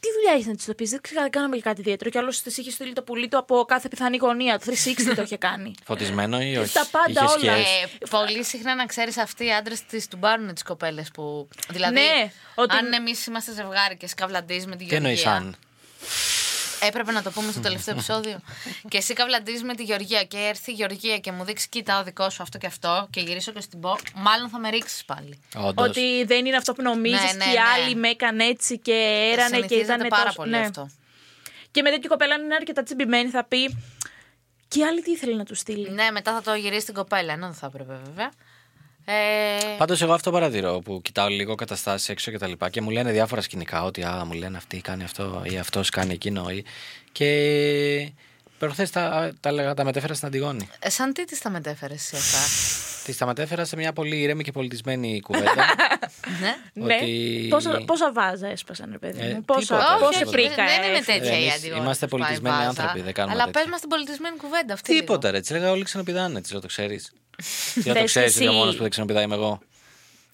Τι 0.00 0.08
δουλειά 0.14 0.32
έχεις 0.32 0.46
να 0.46 0.54
τη 0.56 0.64
το 0.64 0.74
πει, 0.74 0.84
δεν 0.86 1.00
ξέρω, 1.00 1.30
κάναμε 1.30 1.56
και 1.56 1.62
κάτι 1.62 1.80
ιδιαίτερο. 1.80 2.10
Και 2.10 2.18
άλλος 2.18 2.42
τη 2.42 2.54
είχες 2.60 2.72
στείλει 2.72 2.92
το 2.92 3.02
πουλί 3.02 3.28
του 3.28 3.38
από 3.38 3.64
κάθε 3.68 3.88
πιθανή 3.88 4.16
γωνία. 4.16 4.58
Το 4.58 4.64
360 4.72 5.12
το 5.16 5.22
είχε 5.22 5.36
κάνει. 5.36 5.74
Φωτισμένο 5.86 6.40
ή 6.40 6.56
όχι; 6.56 6.72
Τα 6.72 6.86
πάντα 6.90 7.10
Είχες 7.10 7.22
όλα. 7.22 7.38
σκιές. 7.38 7.66
Ε, 7.98 8.06
πολύ 8.10 8.44
συχνά 8.44 8.74
να 8.74 8.86
ξέρεις 8.86 9.16
αυτοί 9.16 9.44
οι 9.44 9.52
άντρες 9.52 9.84
τις 9.84 10.08
του 10.08 10.18
πάρουν 10.18 10.54
τις 10.54 10.62
κοπέλες 10.62 11.10
που. 11.14 11.48
Δηλαδή, 11.70 11.94
Ναι, 11.94 12.30
ότι- 12.54 12.76
αν 12.76 12.92
εμείς 12.92 13.26
είμαστε 13.26 13.52
ζευγάρι 13.52 13.96
και 13.96 14.06
σκαβλαντίζει 14.06 14.66
με 14.66 14.76
τη 14.76 14.84
Τι 14.84 14.94
εννοείς 14.94 15.22
Γεωργία. 15.22 15.42
αν; 15.46 15.56
Έπρεπε 16.80 17.12
να 17.12 17.22
το 17.22 17.30
πούμε 17.30 17.52
στο 17.52 17.60
τελευταίο 17.60 17.94
επεισόδιο. 17.94 18.40
και 18.88 18.96
εσύ 18.96 19.12
καβλαντίζεις 19.12 19.62
με 19.62 19.74
τη 19.74 19.82
Γεωργία 19.82 20.24
και 20.24 20.38
έρθει 20.38 20.70
η 20.70 20.74
Γεωργία 20.74 21.18
και 21.18 21.32
μου 21.32 21.44
δείξει, 21.44 21.68
κοίτα, 21.68 22.00
ο 22.00 22.02
δικός 22.02 22.34
σου 22.34 22.42
αυτό 22.42 22.58
και 22.58 22.66
αυτό, 22.66 23.08
και 23.10 23.20
γυρίσω 23.20 23.52
και 23.52 23.60
στην 23.60 23.80
πω, 23.80 23.96
μάλλον 24.14 24.48
θα 24.48 24.58
με 24.58 24.70
ρίξεις 24.70 25.04
πάλι. 25.04 25.40
Όντως. 25.56 25.88
Ότι 25.88 26.24
δεν 26.24 26.46
είναι 26.46 26.56
αυτό 26.56 26.72
που 26.72 26.82
νομίζεις 26.82 27.20
Ναι, 27.20 27.32
ναι, 27.32 27.44
και 27.44 27.50
οι 27.50 27.52
ναι. 27.52 27.60
άλλοι 27.60 27.94
με 27.94 28.08
έκανε 28.08 28.44
έτσι 28.44 28.78
και 28.78 29.28
έρανε 29.32 29.48
και 29.48 29.56
Συνηθίζεται 29.56 29.94
ήταν 29.94 30.08
πάρα 30.08 30.24
τόσο... 30.24 30.36
πολύ 30.36 30.50
ναι. 30.50 30.58
αυτό. 30.58 30.90
Και 31.70 31.82
με 31.82 31.90
τέτοια 31.90 32.08
κοπέλα, 32.08 32.34
αν 32.34 32.42
είναι 32.42 32.54
αρκετά 32.54 32.82
τσιμπημένη, 32.82 33.30
θα 33.30 33.44
πει. 33.44 33.76
Και 34.68 34.78
οι 34.78 34.84
άλλοι 34.84 35.02
τι 35.02 35.10
ήθελε 35.10 35.36
να 35.36 35.44
τους 35.44 35.58
στείλει; 35.58 35.90
Ναι, 35.90 36.10
μετά 36.10 36.32
θα 36.32 36.42
το 36.42 36.54
γυρίσει 36.54 36.80
στην 36.80 36.94
κοπέλα, 36.94 37.32
ενώ 37.32 37.46
δεν 37.46 37.54
θα 37.54 37.66
έπρεπε 37.66 38.00
βέβαια. 38.04 38.30
Ε, 39.04 39.12
Πάντως, 39.78 40.02
εγώ 40.02 40.12
αυτό 40.12 40.30
παρατηρώ 40.30 40.78
που 40.84 41.02
κοιτάω 41.02 41.28
λίγο 41.28 41.54
καταστάσεις 41.54 42.08
έξω 42.08 42.30
και 42.30 42.38
τα 42.38 42.46
λοιπά 42.46 42.70
και 42.70 42.80
μου 42.80 42.90
λένε 42.90 43.12
διάφορα 43.12 43.40
σκηνικά 43.40 43.82
ότι 43.84 44.02
α, 44.02 44.24
μου 44.26 44.32
λένε 44.32 44.56
αυτή 44.56 44.80
κάνει 44.80 45.04
αυτό 45.04 45.42
ή 45.44 45.58
αυτός 45.58 45.90
κάνει 45.90 46.12
εκείνο. 46.12 46.50
Ή... 46.50 46.64
Και 47.12 48.10
προχθές 48.58 48.90
τα, 48.90 49.32
τα, 49.40 49.52
λέγα- 49.52 49.74
τα 49.74 49.84
μετέφερα 49.84 50.14
στην 50.14 50.26
Αντιγόνη. 50.28 50.68
ε, 50.78 50.90
σαν 50.90 51.12
τι 51.12 51.24
τη 51.24 51.40
τα 51.40 51.50
μετέφερες 51.50 52.12
εσύ 52.12 52.16
αυτά; 52.16 52.38
Τη 53.04 53.16
τα 53.16 53.26
μετέφερα 53.26 53.64
σε 53.64 53.76
μια 53.76 53.92
πολύ 53.92 54.16
ήρεμη 54.20 54.42
και 54.42 54.52
πολιτισμένη 54.52 55.20
κουβέντα. 55.20 55.54
ναι. 56.40 56.84
Ναι. 56.84 56.94
ότι- 56.94 57.46
Πόσα, 57.50 57.82
πόσα 57.86 58.12
βάζα 58.12 58.46
έσπασαν, 58.48 58.88
ρε 58.92 58.98
παιδί 58.98 59.20
Ε, 59.20 59.32
μου. 59.34 59.42
Πόσα, 59.44 59.60
τίποτα, 59.60 59.96
πόση 60.00 60.18
τίποτα. 60.18 60.36
πρίκα 60.36 60.64
δεν 60.64 60.82
είναι 60.88 60.96
έφυγε. 60.98 61.18
τέτοια 61.18 61.38
η 61.38 61.42
Εμείς 61.42 61.54
Αντιγόνη. 61.54 61.80
είμαστε 61.80 62.06
που 62.06 62.10
πάει 62.16 62.20
πολιτισμένοι 62.20 62.56
βάζα. 62.56 62.68
άνθρωποι, 62.68 63.00
δεν 63.00 63.12
κάνουμε 63.12 63.34
Αλλά 63.34 63.44
τέτοια. 63.44 63.60
πες 63.60 63.70
μας 63.70 63.80
την 63.80 63.88
πολιτισμένη 63.88 64.36
κουβέντα 64.36 64.74
αυτή. 64.74 64.98
Τίποτα 64.98 65.30
ρε, 65.30 65.40
της 65.40 65.50
λέγα 65.50 65.70
όλοι 65.70 65.84
ξενοπηδάνε, 65.84 66.40
της 66.40 66.50
λέω 66.52 66.60
το 66.60 66.66
ξέρεις. 66.66 67.12
Τι 67.74 67.82
το 67.82 67.92
Θες 67.92 68.04
ξέρεις 68.04 68.34
εσύ. 68.34 68.46
ότι 68.46 68.48
ο 68.48 68.52
μόνος 68.58 68.74
που 68.74 68.80
δεν 68.80 68.90
ξενοπηδάει 68.90 69.24
είμαι 69.24 69.34
εγώ. 69.34 69.60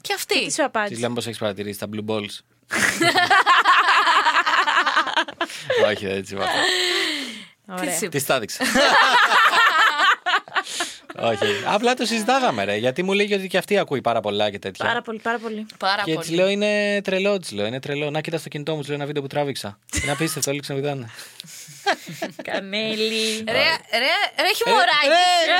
Και 0.00 0.12
αυτή. 0.12 0.34
Τι 0.34 0.40
σου 0.40 0.46
Της 0.46 0.58
απάντησες; 0.64 1.00
λέμε 1.00 1.14
πώ 1.14 1.20
έχεις 1.20 1.38
παρατηρήσει 1.38 1.78
τα 1.78 1.86
blue 1.94 2.04
balls. 2.10 2.38
Όχι, 5.90 6.06
δεν 6.06 6.16
έτσι 6.16 6.34
είπα. 6.34 6.44
Τι 6.44 7.72
Ωραία. 7.72 7.84
της 7.84 7.96
είπες; 8.00 8.08
Της 8.10 8.24
τα 8.24 8.34
έδειξα. 8.34 8.64
Όχι. 11.18 11.44
Απλά 11.66 11.94
το 11.94 12.04
συζητάγαμε, 12.04 12.64
ρε. 12.64 12.76
Γιατί 12.76 13.02
μου 13.02 13.12
λέει 13.12 13.32
ότι 13.32 13.48
και 13.48 13.58
αυτή 13.58 13.78
ακούει 13.78 14.00
πάρα 14.00 14.20
πολλά 14.20 14.50
και 14.50 14.58
τέτοια. 14.58 14.84
Πάρα 14.84 15.02
πολύ, 15.02 15.18
πάρα 15.18 15.38
πολύ. 15.38 15.66
Πάρα 15.78 16.02
και 16.02 16.16
της 16.16 16.26
πολύ. 16.26 16.36
λέω 16.38 16.48
είναι 16.48 17.00
τρελό, 17.02 17.38
της 17.38 17.50
λέω. 17.52 17.66
Είναι 17.66 17.80
τρελό. 17.80 18.10
Να 18.10 18.20
κοίτα 18.20 18.38
στο 18.38 18.48
κινητό 18.48 18.72
μου, 18.72 18.78
της 18.78 18.86
λέω 18.88 18.96
ένα 18.96 19.06
βίντεο 19.06 19.22
που 19.22 19.28
τράβηξα. 19.28 19.78
Είναι 20.02 20.12
απίστευτο, 20.12 20.50
όλοι 20.50 20.60
ξενοπηδάνε. 20.60 21.10
Κανέλη. 22.42 23.36
Ρε, 23.36 23.68
ρε, 24.02 24.42
ρε, 24.42 24.52
χιμωράκι. 24.56 25.08
ρε, 25.08 25.52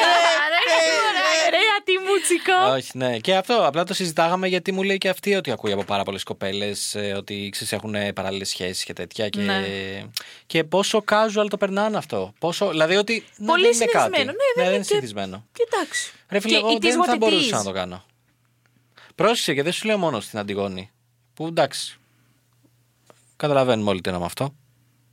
Ρε, 0.53 0.63
χιμωράκι. 0.85 1.51
Ρε, 1.51 1.59
ατιμούτσικο. 1.79 2.73
Όχι, 2.75 2.91
ναι. 2.95 3.19
Και 3.19 3.35
αυτό, 3.37 3.67
απλά 3.67 3.85
το 3.85 3.95
συζητάγαμε 3.95 4.49
γιατί 4.49 4.73
μου 4.73 4.83
λέει 4.83 4.99
και 4.99 5.09
αυτή 5.09 5.35
ότι 5.35 5.51
ακούει 5.51 5.73
από 5.73 5.85
πάρα 5.85 6.03
πολλές 6.03 6.23
κοπέλες 6.23 6.97
ότι 7.17 7.49
ξέρεις, 7.53 7.73
έχουν 7.73 7.95
παράλληλες 8.15 8.49
σχέσεις 8.49 8.85
και 8.85 8.93
τέτοια. 8.93 9.29
Και, 9.29 9.41
Ναι. 9.41 9.65
και 10.47 10.65
πόσο 10.65 11.05
casual 11.11 11.47
το 11.49 11.57
περνάνε 11.57 11.97
αυτό. 11.97 12.33
Πόσο, 12.39 12.69
δηλαδή 12.71 12.97
ότι. 12.97 13.25
ναι, 13.37 13.47
Πολύ 13.47 13.63
δεν 13.63 13.73
είναι 13.73 13.85
κάτι. 13.85 14.05
συνηθισμένο. 14.05 14.31
Ναι, 14.31 14.37
δεν 14.37 14.53
δεν 14.55 14.65
είναι 14.65 14.75
είναι 14.75 14.83
και- 14.83 14.89
συνηθισμένο. 14.89 15.47
Κοιτάξτε. 15.53 16.11
Ρε 16.29 16.41
φίλε, 16.41 16.53
Και 16.59 16.59
εγώ 16.65 16.73
it 16.73 16.77
is 16.77 16.81
δεν 16.81 17.01
what 17.03 17.07
θα 17.07 17.15
it 17.15 17.19
μπορούσα 17.19 17.49
is. 17.57 17.59
να 17.59 17.65
το 17.65 17.73
κάνω. 17.73 18.05
Πρόσεξε 19.15 19.55
και 19.55 19.63
δεν 19.63 19.73
σου 19.73 19.87
λέω 19.87 19.99
μόνο 19.99 20.21
στην 20.21 20.39
Αντιγόνη. 20.39 20.91
Που 21.35 21.47
εντάξει. 21.47 21.97
Καταλαβαίνουμε 23.37 23.91
όλοι 23.91 24.01
τι 24.01 24.09
εννοώ 24.09 24.21
με 24.21 24.27
αυτό. 24.27 24.55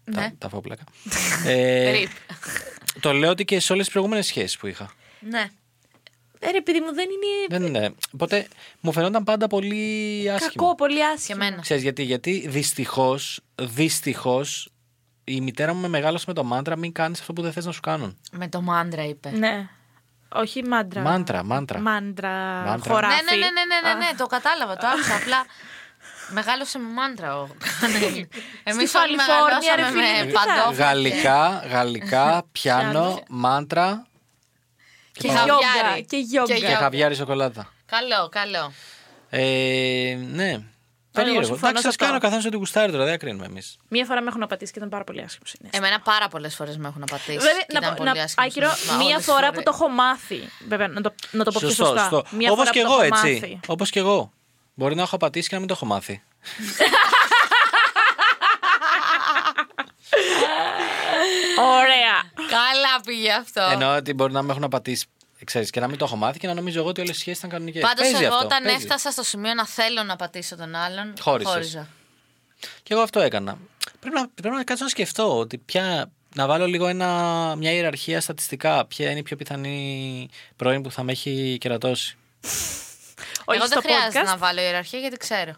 Ναι. 0.04 0.16
Τα, 0.16 0.34
τα 0.38 0.50
φόπλακα. 0.50 0.84
ε, 1.46 1.92
Ρίπ. 1.92 2.10
το 3.00 3.14
λέω 3.14 3.30
ότι 3.30 3.46
και 3.46 3.60
σε 3.60 3.72
όλες 3.74 3.84
τις 3.84 3.94
προηγούμενες 3.94 4.26
σχέσεις 4.26 4.58
που 4.58 4.68
είχα. 4.68 4.92
Ναι. 5.20 5.46
Ε, 6.40 6.52
ρε, 6.52 6.62
παιδί 6.62 6.80
μου, 6.80 6.94
δεν 6.94 7.06
είναι 7.10 7.58
Δεν 7.58 7.64
είναι. 7.68 7.94
Οπότε 8.14 8.48
μου 8.80 8.92
φαινόταν 8.92 9.24
πάντα 9.24 9.48
πολύ 9.48 10.30
άσχημο. 10.34 10.52
κακό, 10.56 10.76
πολύ 10.76 10.96
Και 10.96 11.04
άσχημο. 11.16 11.40
εμένα. 11.42 11.62
Ξέρεις 11.62 11.84
γιατί, 11.84 12.04
γιατί 12.04 12.46
δυστυχώς, 12.48 13.40
δυστυχώς 13.62 14.70
η 15.24 15.42
μητέρα 15.42 15.74
μου 15.74 15.82
με 15.82 15.88
μεγάλωσε 15.88 16.26
με 16.28 16.34
το 16.34 16.44
μάντρα 16.44 16.78
μην 16.78 16.92
κάνεις 16.92 17.20
αυτό 17.20 17.34
που 17.34 17.42
δεν 17.42 17.52
θες 17.52 17.66
να 17.66 17.72
σου 17.72 17.80
κάνουν. 17.80 18.18
Με 18.32 18.48
το 18.48 18.62
μάντρα 18.62 19.04
είπε. 19.06 19.30
Ναι. 19.30 19.70
Όχι 20.36 20.64
μάντρα. 20.64 21.02
Μάντρα, 21.02 21.44
μάντρα. 21.44 21.80
Μάντρα. 21.80 22.64
Μάντρα. 22.66 22.94
Χωράφι. 22.94 23.24
Ναι, 23.24 23.32
ναι, 23.32 23.38
ναι, 23.38 23.46
ναι, 23.46 23.90
ναι, 23.90 23.94
ναι, 23.94 24.06
ναι, 24.06 24.18
το 24.18 24.26
κατάλαβα, 24.26 24.78
το 24.78 24.88
άκουσα. 24.88 25.16
Απλά 25.16 25.46
μεγάλωσε 26.30 26.78
με 26.80 26.88
μάντρα 26.90 27.40
ο 27.40 27.48
Κανέλη. 27.82 28.30
Εμείς 28.64 28.90
Στη 28.90 28.98
όλοι 28.98 29.16
Καλιφόρνια, 29.16 29.76
ρε 29.76 29.82
μεγαλώσαμε 29.82 30.08
φίλε, 30.08 30.20
με 30.20 30.26
τι 30.26 30.32
θα- 30.32 30.46
παντόφλα. 30.46 30.86
Γαλλικά, 30.86 31.64
γαλλικά, 31.70 32.44
πιάνο, 32.52 33.24
μάντρα 33.30 34.06
Και 35.12 35.28
πάω. 35.28 35.36
χαβιάρι. 35.38 36.06
Και 36.06 36.18
γιόγκα. 36.18 36.54
Και 36.54 36.60
και 36.60 36.74
χαβιάρι 36.74 37.16
σοκολάτα. 37.16 37.74
Καλό, 37.86 38.30
καλό. 38.30 38.72
Ε, 39.30 40.18
ναι. 40.32 40.58
Περίεργο. 41.12 41.44
συμφωνώ 41.44 41.68
Εντάξει, 41.70 41.82
σε 41.82 41.82
σας 41.82 41.94
αυτό. 41.94 42.06
κάνω 42.06 42.20
καθένας 42.20 42.46
ό,τι 42.46 42.56
γουστάρει 42.58 42.92
τώρα, 42.92 43.06
δεν 43.06 43.20
κρίνουμε 43.20 43.46
εμείς. 43.46 43.78
Μία 43.88 44.06
φορά 44.06 44.22
με 44.22 44.28
έχουν 44.30 44.44
απατήσει 44.44 44.72
και 44.72 44.78
ήταν 44.78 44.90
πάρα 44.90 45.04
πολύ 45.04 45.22
άσχημος 45.22 45.50
συνέστημα. 45.50 45.86
Εμένα 45.86 46.02
πάρα 46.04 46.28
πολλές 46.28 46.56
φορές 46.56 46.78
με 46.78 46.88
έχουν 46.88 47.02
απατήσει. 47.04 47.38
Βέβαια, 47.38 47.52
και 47.52 47.66
να, 47.74 47.78
ήταν 47.80 47.90
πω- 47.90 47.98
πολύ 47.98 48.18
να, 48.18 48.24
άσχημος 48.24 48.48
Άκυρο, 48.48 48.66
συναίσθημα 48.70 48.98
μία 48.98 49.14
όλες 49.14 49.26
φορά 49.26 49.50
τις 49.50 49.58
που 49.58 49.64
το 49.64 49.74
φορές. 49.74 49.80
έχω 49.92 50.02
μάθει. 50.02 50.40
Βέβαια, 50.68 50.88
να 50.88 51.02
το, 51.02 51.14
να 51.32 51.44
το 51.44 51.52
πω 51.52 51.60
πιο 51.60 51.68
Σωστό, 51.70 51.86
σωστά. 51.86 52.00
σωστό. 52.10 52.36
Μία 52.36 52.52
Όπως 52.52 52.58
φορά 52.68 52.70
και 52.72 52.82
που 52.82 52.88
το 52.88 52.94
εγώ, 52.94 53.02
έχω 53.04 53.16
έτσι. 53.28 53.40
μάθει. 53.40 53.60
Όπως 53.68 53.90
και 53.90 54.00
εγώ. 54.00 54.32
Μπορεί 54.74 54.96
να 54.96 55.02
έχω 55.02 55.18
πατήσει 55.18 55.48
και 55.48 55.54
να 55.54 55.60
μην 55.60 55.68
το 55.70 55.74
έχω 55.78 55.86
μάθει. 55.86 56.24
Ωραία. 61.60 62.32
Καλά 62.50 63.02
πήγε 63.06 63.32
αυτό. 63.32 63.62
Εννοώ 63.72 63.96
ότι 63.96 64.14
μπορεί 64.14 64.34
να 64.34 64.42
με 64.42 64.52
έχουν 64.52 64.64
απατήσει, 64.64 65.06
ξέρεις, 65.44 65.70
και 65.70 65.80
να 65.80 65.88
μην 65.88 65.98
το 65.98 66.06
έχω 66.06 66.16
μάθει 66.16 66.40
και 66.40 66.48
να 66.48 66.54
νομίζω 66.54 66.80
εγώ 66.80 66.88
ότι 66.88 67.02
όλες 67.02 67.16
οι 67.16 67.20
σχέσεις 67.20 67.38
ήταν 67.38 67.50
κανονικές. 67.50 67.82
Πάντως, 67.82 68.22
εγώ 68.22 68.38
όταν 68.38 68.66
έφτασα 68.66 69.12
στο 69.12 69.24
σημείο 69.24 69.54
να 69.54 69.66
θέλω 69.66 70.04
να 70.04 70.16
πατήσω 70.16 70.56
τον 70.56 70.76
άλλον, 70.76 71.14
Χώρισες. 71.20 71.54
χώριζα. 71.54 71.88
Και 72.84 72.94
εγώ 72.94 73.02
αυτό 73.02 73.20
έκανα. 73.20 73.58
Πρέπει 74.00 74.16
να, 74.16 74.28
πρέπει 74.28 74.56
να 74.56 74.64
κάτσω 74.64 74.84
να 74.84 74.90
σκεφτώ 74.90 75.38
ότι 75.38 75.58
ποια, 75.58 76.12
να 76.36 76.48
βάλω 76.48 76.66
λίγο 76.66 76.88
ένα, 76.88 77.08
μια 77.58 77.72
ιεραρχία 77.72 78.22
στατιστικά. 78.22 78.86
Ποια 78.86 79.10
είναι 79.10 79.20
η 79.20 79.24
πιο 79.24 79.36
πιθανή 79.36 80.30
πρώην 80.56 80.82
που 80.82 80.92
θα 80.92 81.04
με 81.04 81.12
έχει 81.12 81.58
κερατώσει. 81.60 82.18
Όχι 83.46 83.58
εγώ 83.58 83.66
στο 83.68 83.82
δεν 83.82 83.92
χρειάζεται 83.92 84.22
podcast. 84.22 84.26
να 84.26 84.38
βάλω 84.38 84.62
ιεραρχία 84.62 85.00
γιατί 85.00 85.18
ξέρω. 85.18 85.54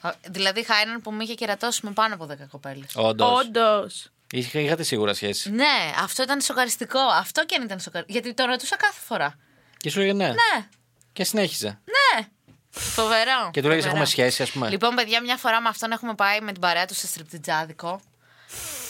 Α, 0.00 0.10
Δηλαδή, 0.26 0.60
είχα 0.60 0.74
έναν 0.76 1.00
που 1.00 1.10
με 1.12 1.24
είχε 1.24 1.34
κερατώσει 1.34 1.80
με 1.82 1.90
πάνω 1.90 2.14
από 2.14 2.24
10 2.30 2.34
κοπέλες. 2.50 2.90
Όντως. 2.94 3.40
Όντως. 3.40 4.08
Είχα, 4.30 4.58
είχατε 4.60 4.82
σίγουρα 4.82 5.14
σχέση. 5.14 5.50
Ναι, 5.50 5.92
αυτό 6.02 6.22
ήταν 6.22 6.40
σοκαριστικό. 6.40 6.98
Αυτό 7.00 7.44
και 7.44 7.54
αν 7.54 7.62
ήταν 7.62 7.80
σοκαριστικό. 7.80 8.18
Γιατί 8.20 8.36
το 8.42 8.44
ρωτούσα 8.48 8.76
κάθε 8.76 9.00
φορά. 9.04 9.38
Και 9.76 9.90
σου 9.90 9.98
λέγε 9.98 10.12
ναι. 10.12 10.26
Ναι, 10.28 10.66
Και 11.12 11.24
συνέχιζε. 11.24 11.66
ναι. 11.84 12.26
Φοβερό. 12.70 13.50
Και 13.52 13.60
του 13.62 13.68
λέγες 13.68 13.84
φοβερό. 13.84 13.88
έχουμε 14.02 14.04
σχέση, 14.04 14.42
ας 14.42 14.50
πούμε. 14.50 14.68
Λοιπόν, 14.70 14.94
παιδιά, 14.94 15.20
μια 15.22 15.36
φορά 15.36 15.60
με 15.60 15.68
αυτόν 15.68 15.92
έχουμε 15.92 16.14
πάει 16.14 16.40
με 16.40 16.52
την 16.52 16.60
παρέα 16.60 16.86
του 16.86 16.94
σε 16.94 17.06
στριπτιτζάδικο. 17.06 18.00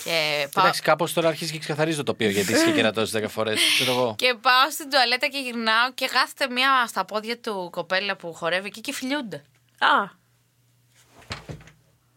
Και 0.07 0.49
πάω, 0.53 0.65
Εντάξει, 0.65 0.83
κάπως 0.83 1.13
τώρα 1.13 1.29
αρχίζει 1.29 1.53
και 1.53 1.59
ξεκαθαρίζει 1.59 1.97
το 1.97 2.03
τοπίο 2.03 2.29
γιατί 2.31 2.53
είσαι 2.53 2.71
κερατώσει 2.73 3.21
10 3.25 3.29
φορές. 3.29 3.61
Ξέρω 3.75 3.91
εγώ. 3.93 4.15
και 4.19 4.35
πάω 4.41 4.71
στην 4.71 4.91
τουαλέτα 4.91 5.27
και 5.27 5.39
γυρνάω 5.39 5.93
και 5.93 6.07
κάθεται 6.07 6.49
μία 6.53 6.87
στα 6.87 7.05
πόδια 7.05 7.39
του 7.39 7.69
κοπέλα 7.73 8.17
που 8.17 8.33
χορεύει 8.35 8.67
εκεί 8.67 8.81
και 8.81 8.93
φιλιούνται. 8.93 9.37
Α, 9.79 10.25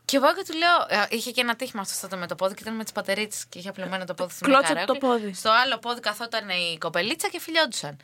Και 0.06 0.16
εγώ 0.18 0.34
και 0.34 0.44
του 0.48 0.58
λέω, 0.58 1.02
ε, 1.04 1.06
είχε 1.10 1.32
και 1.32 1.42
ένα 1.42 1.56
τύχημα 1.56 1.82
αυτό 1.82 2.08
το 2.08 2.18
με 2.18 2.28
το 2.28 2.36
πόδι 2.36 2.54
και 2.54 2.62
ήταν 2.62 2.76
με 2.76 2.84
τις 2.84 2.92
πατερίτσες 2.92 3.46
και 3.50 3.60
είχε 3.60 3.70
απλωμένο 3.70 4.06
το 4.06 4.14
πόδι 4.14 4.34
στην 4.34 4.48
Κλώτσε 4.48 4.74
μια 4.74 4.86
το 4.86 4.94
καρέκλα. 4.94 5.10
πόδι. 5.10 5.34
Στο 5.34 5.50
άλλο 5.52 5.78
πόδι 5.78 6.00
καθόταν 6.00 6.50
η 6.50 6.78
κοπελίτσα 6.78 7.28
και 7.30 7.40
φιλιόντουσαν. 7.40 7.98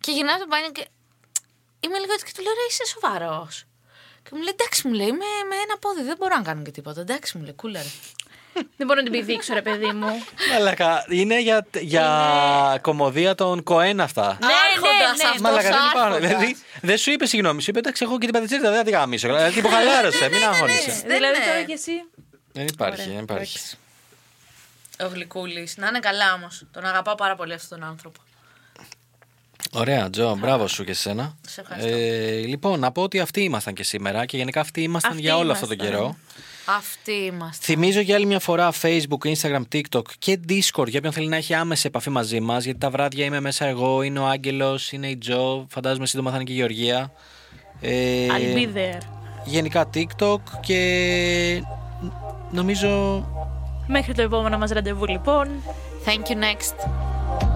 Και 0.00 0.10
γυρνάω 0.12 0.38
το 0.38 0.46
μπάνιο 0.48 0.70
και 0.72 0.86
είμαι 1.80 1.98
λίγο 1.98 2.12
έτσι 2.12 2.24
και 2.24 2.32
του 2.36 2.42
λέω, 2.42 2.52
ρε, 2.52 2.64
είσαι 2.70 2.84
σοβαρός. 2.86 3.64
Και 4.22 4.30
μου 4.32 4.38
λέει, 4.42 4.54
εντάξει, 4.58 4.88
μου 4.88 4.94
λέει, 4.94 5.10
με, 5.12 5.28
με 5.50 5.56
ένα 5.66 5.78
πόδι 5.78 6.02
δεν 6.02 6.16
μπορώ 6.18 6.36
να 6.36 6.42
κάνω 6.42 6.62
και 6.62 6.70
τίποτα. 6.70 7.00
Εντάξει, 7.00 7.38
μου 7.38 7.44
λέει, 7.44 7.52
κούλαρε. 7.54 7.88
Δεν 8.76 8.86
μπορώ 8.86 9.00
να 9.02 9.02
την 9.02 9.12
πηδήξω, 9.12 9.54
ρε 9.54 9.62
παιδί 9.62 9.86
μου. 9.92 10.06
Μαλακα, 10.52 11.04
είναι 11.08 11.40
για, 11.40 11.66
για 11.80 12.78
κομμωδία 12.82 13.34
των 13.34 13.62
Κοέν 13.62 14.00
αυτά. 14.00 14.38
Ναι, 14.40 14.46
Άρχοντας 14.74 14.92
ναι, 15.00 15.06
ναι. 15.22 15.22
αυτός, 15.24 15.40
Μαλακα, 15.40 15.62
δεν 15.68 15.78
υπάρχουν. 15.90 16.12
άρχοντας. 16.12 16.28
Δηλαδή, 16.28 16.56
δεν 16.80 16.96
σου 16.98 17.10
είπε 17.10 17.26
συγγνώμη, 17.26 17.62
σου 17.62 17.70
είπε 17.70 17.78
εντάξει, 17.78 18.04
εγώ 18.04 18.18
και 18.18 18.24
την 18.24 18.34
πατητσίτα 18.34 18.68
δεν 18.68 18.78
θα 18.78 18.84
τη 18.84 18.90
γαμίσω. 18.90 19.26
Δηλαδή, 19.28 19.60
που 19.60 19.68
χαλάρωσε, 19.68 20.28
μην 20.28 20.44
αγχώνεσαι. 20.44 20.90
ναι. 21.06 21.14
δηλαδή 21.14 21.38
τώρα 21.46 21.62
κι 21.66 21.72
εσύ. 21.72 21.92
Δεν 22.52 22.66
υπάρχει, 22.66 23.00
Ωραία, 23.02 23.14
δεν 23.14 23.22
υπάρχει. 23.22 23.58
εντάξει. 23.58 23.76
Ο 25.02 25.06
Γλυκούλης. 25.14 25.76
Να 25.76 25.86
είναι 25.86 25.98
καλά 25.98 26.32
όμως. 26.34 26.64
Τον 26.72 26.84
αγαπάω 26.84 27.14
πάρα 27.14 27.34
πολύ 27.36 27.52
αυτόν 27.52 27.78
τον 27.78 27.88
άνθρωπο. 27.88 28.20
Ωραία, 29.72 30.10
Τζο, 30.10 30.36
μπράβο 30.36 30.66
σου 30.66 30.84
και 30.84 30.90
εσένα. 30.90 31.36
Σε 31.48 31.60
ευχαριστώ. 31.60 31.90
Ε, 31.96 32.30
λοιπόν, 32.46 32.80
να 32.80 32.92
πω 32.92 33.02
ότι 33.02 33.20
αυτοί 33.20 33.42
ήμασταν 33.42 33.74
και 33.74 33.82
σήμερα 33.82 34.24
και 34.26 34.36
γενικά 34.36 34.60
αυτοί 34.60 34.82
ήμασταν 34.82 35.10
Αυτοί 35.10 35.22
για 35.22 35.36
όλο 35.36 35.52
αυτόν 35.52 35.68
τον 35.68 35.78
ήμασταν. 35.78 35.98
καιρό. 36.00 36.16
Αυτοί 36.66 37.12
είμαστε. 37.12 37.64
Θυμίζω 37.64 38.00
για 38.00 38.14
άλλη 38.14 38.26
μια 38.26 38.38
φορά 38.38 38.72
Facebook, 38.82 39.34
Instagram, 39.34 39.62
TikTok 39.72 40.02
και 40.18 40.38
Discord 40.48 40.86
για 40.86 40.98
όποιον 40.98 41.12
θέλει 41.12 41.28
να 41.28 41.36
έχει 41.36 41.54
άμεση 41.54 41.86
επαφή 41.86 42.10
μαζί 42.10 42.40
μας. 42.40 42.64
Γιατί 42.64 42.78
τα 42.78 42.90
βράδια 42.90 43.24
είμαι 43.24 43.40
μέσα 43.40 43.66
εγώ, 43.66 44.02
είναι 44.02 44.18
ο 44.18 44.26
Άγγελος, 44.26 44.92
είναι 44.92 45.08
η 45.08 45.16
Τζο, 45.16 45.66
φαντάζομαι 45.70 46.06
σύντομα 46.06 46.30
θα 46.30 46.36
είναι 46.36 46.44
και 46.44 46.52
η 46.52 46.56
Γεωργία. 46.56 47.12
Ε, 47.80 48.26
I'll 48.26 48.56
be 48.56 48.76
there. 48.76 49.02
γενικά 49.44 49.90
TikTok 49.94 50.40
και 50.60 51.62
νομίζω 52.50 53.24
Μέχρι 53.86 54.14
το 54.14 54.22
επόμενο 54.22 54.58
μας 54.58 54.70
ραντεβού 54.70 55.06
λοιπόν. 55.06 55.48
Thank 56.04 56.30
you 56.30 56.36
next. 56.36 57.55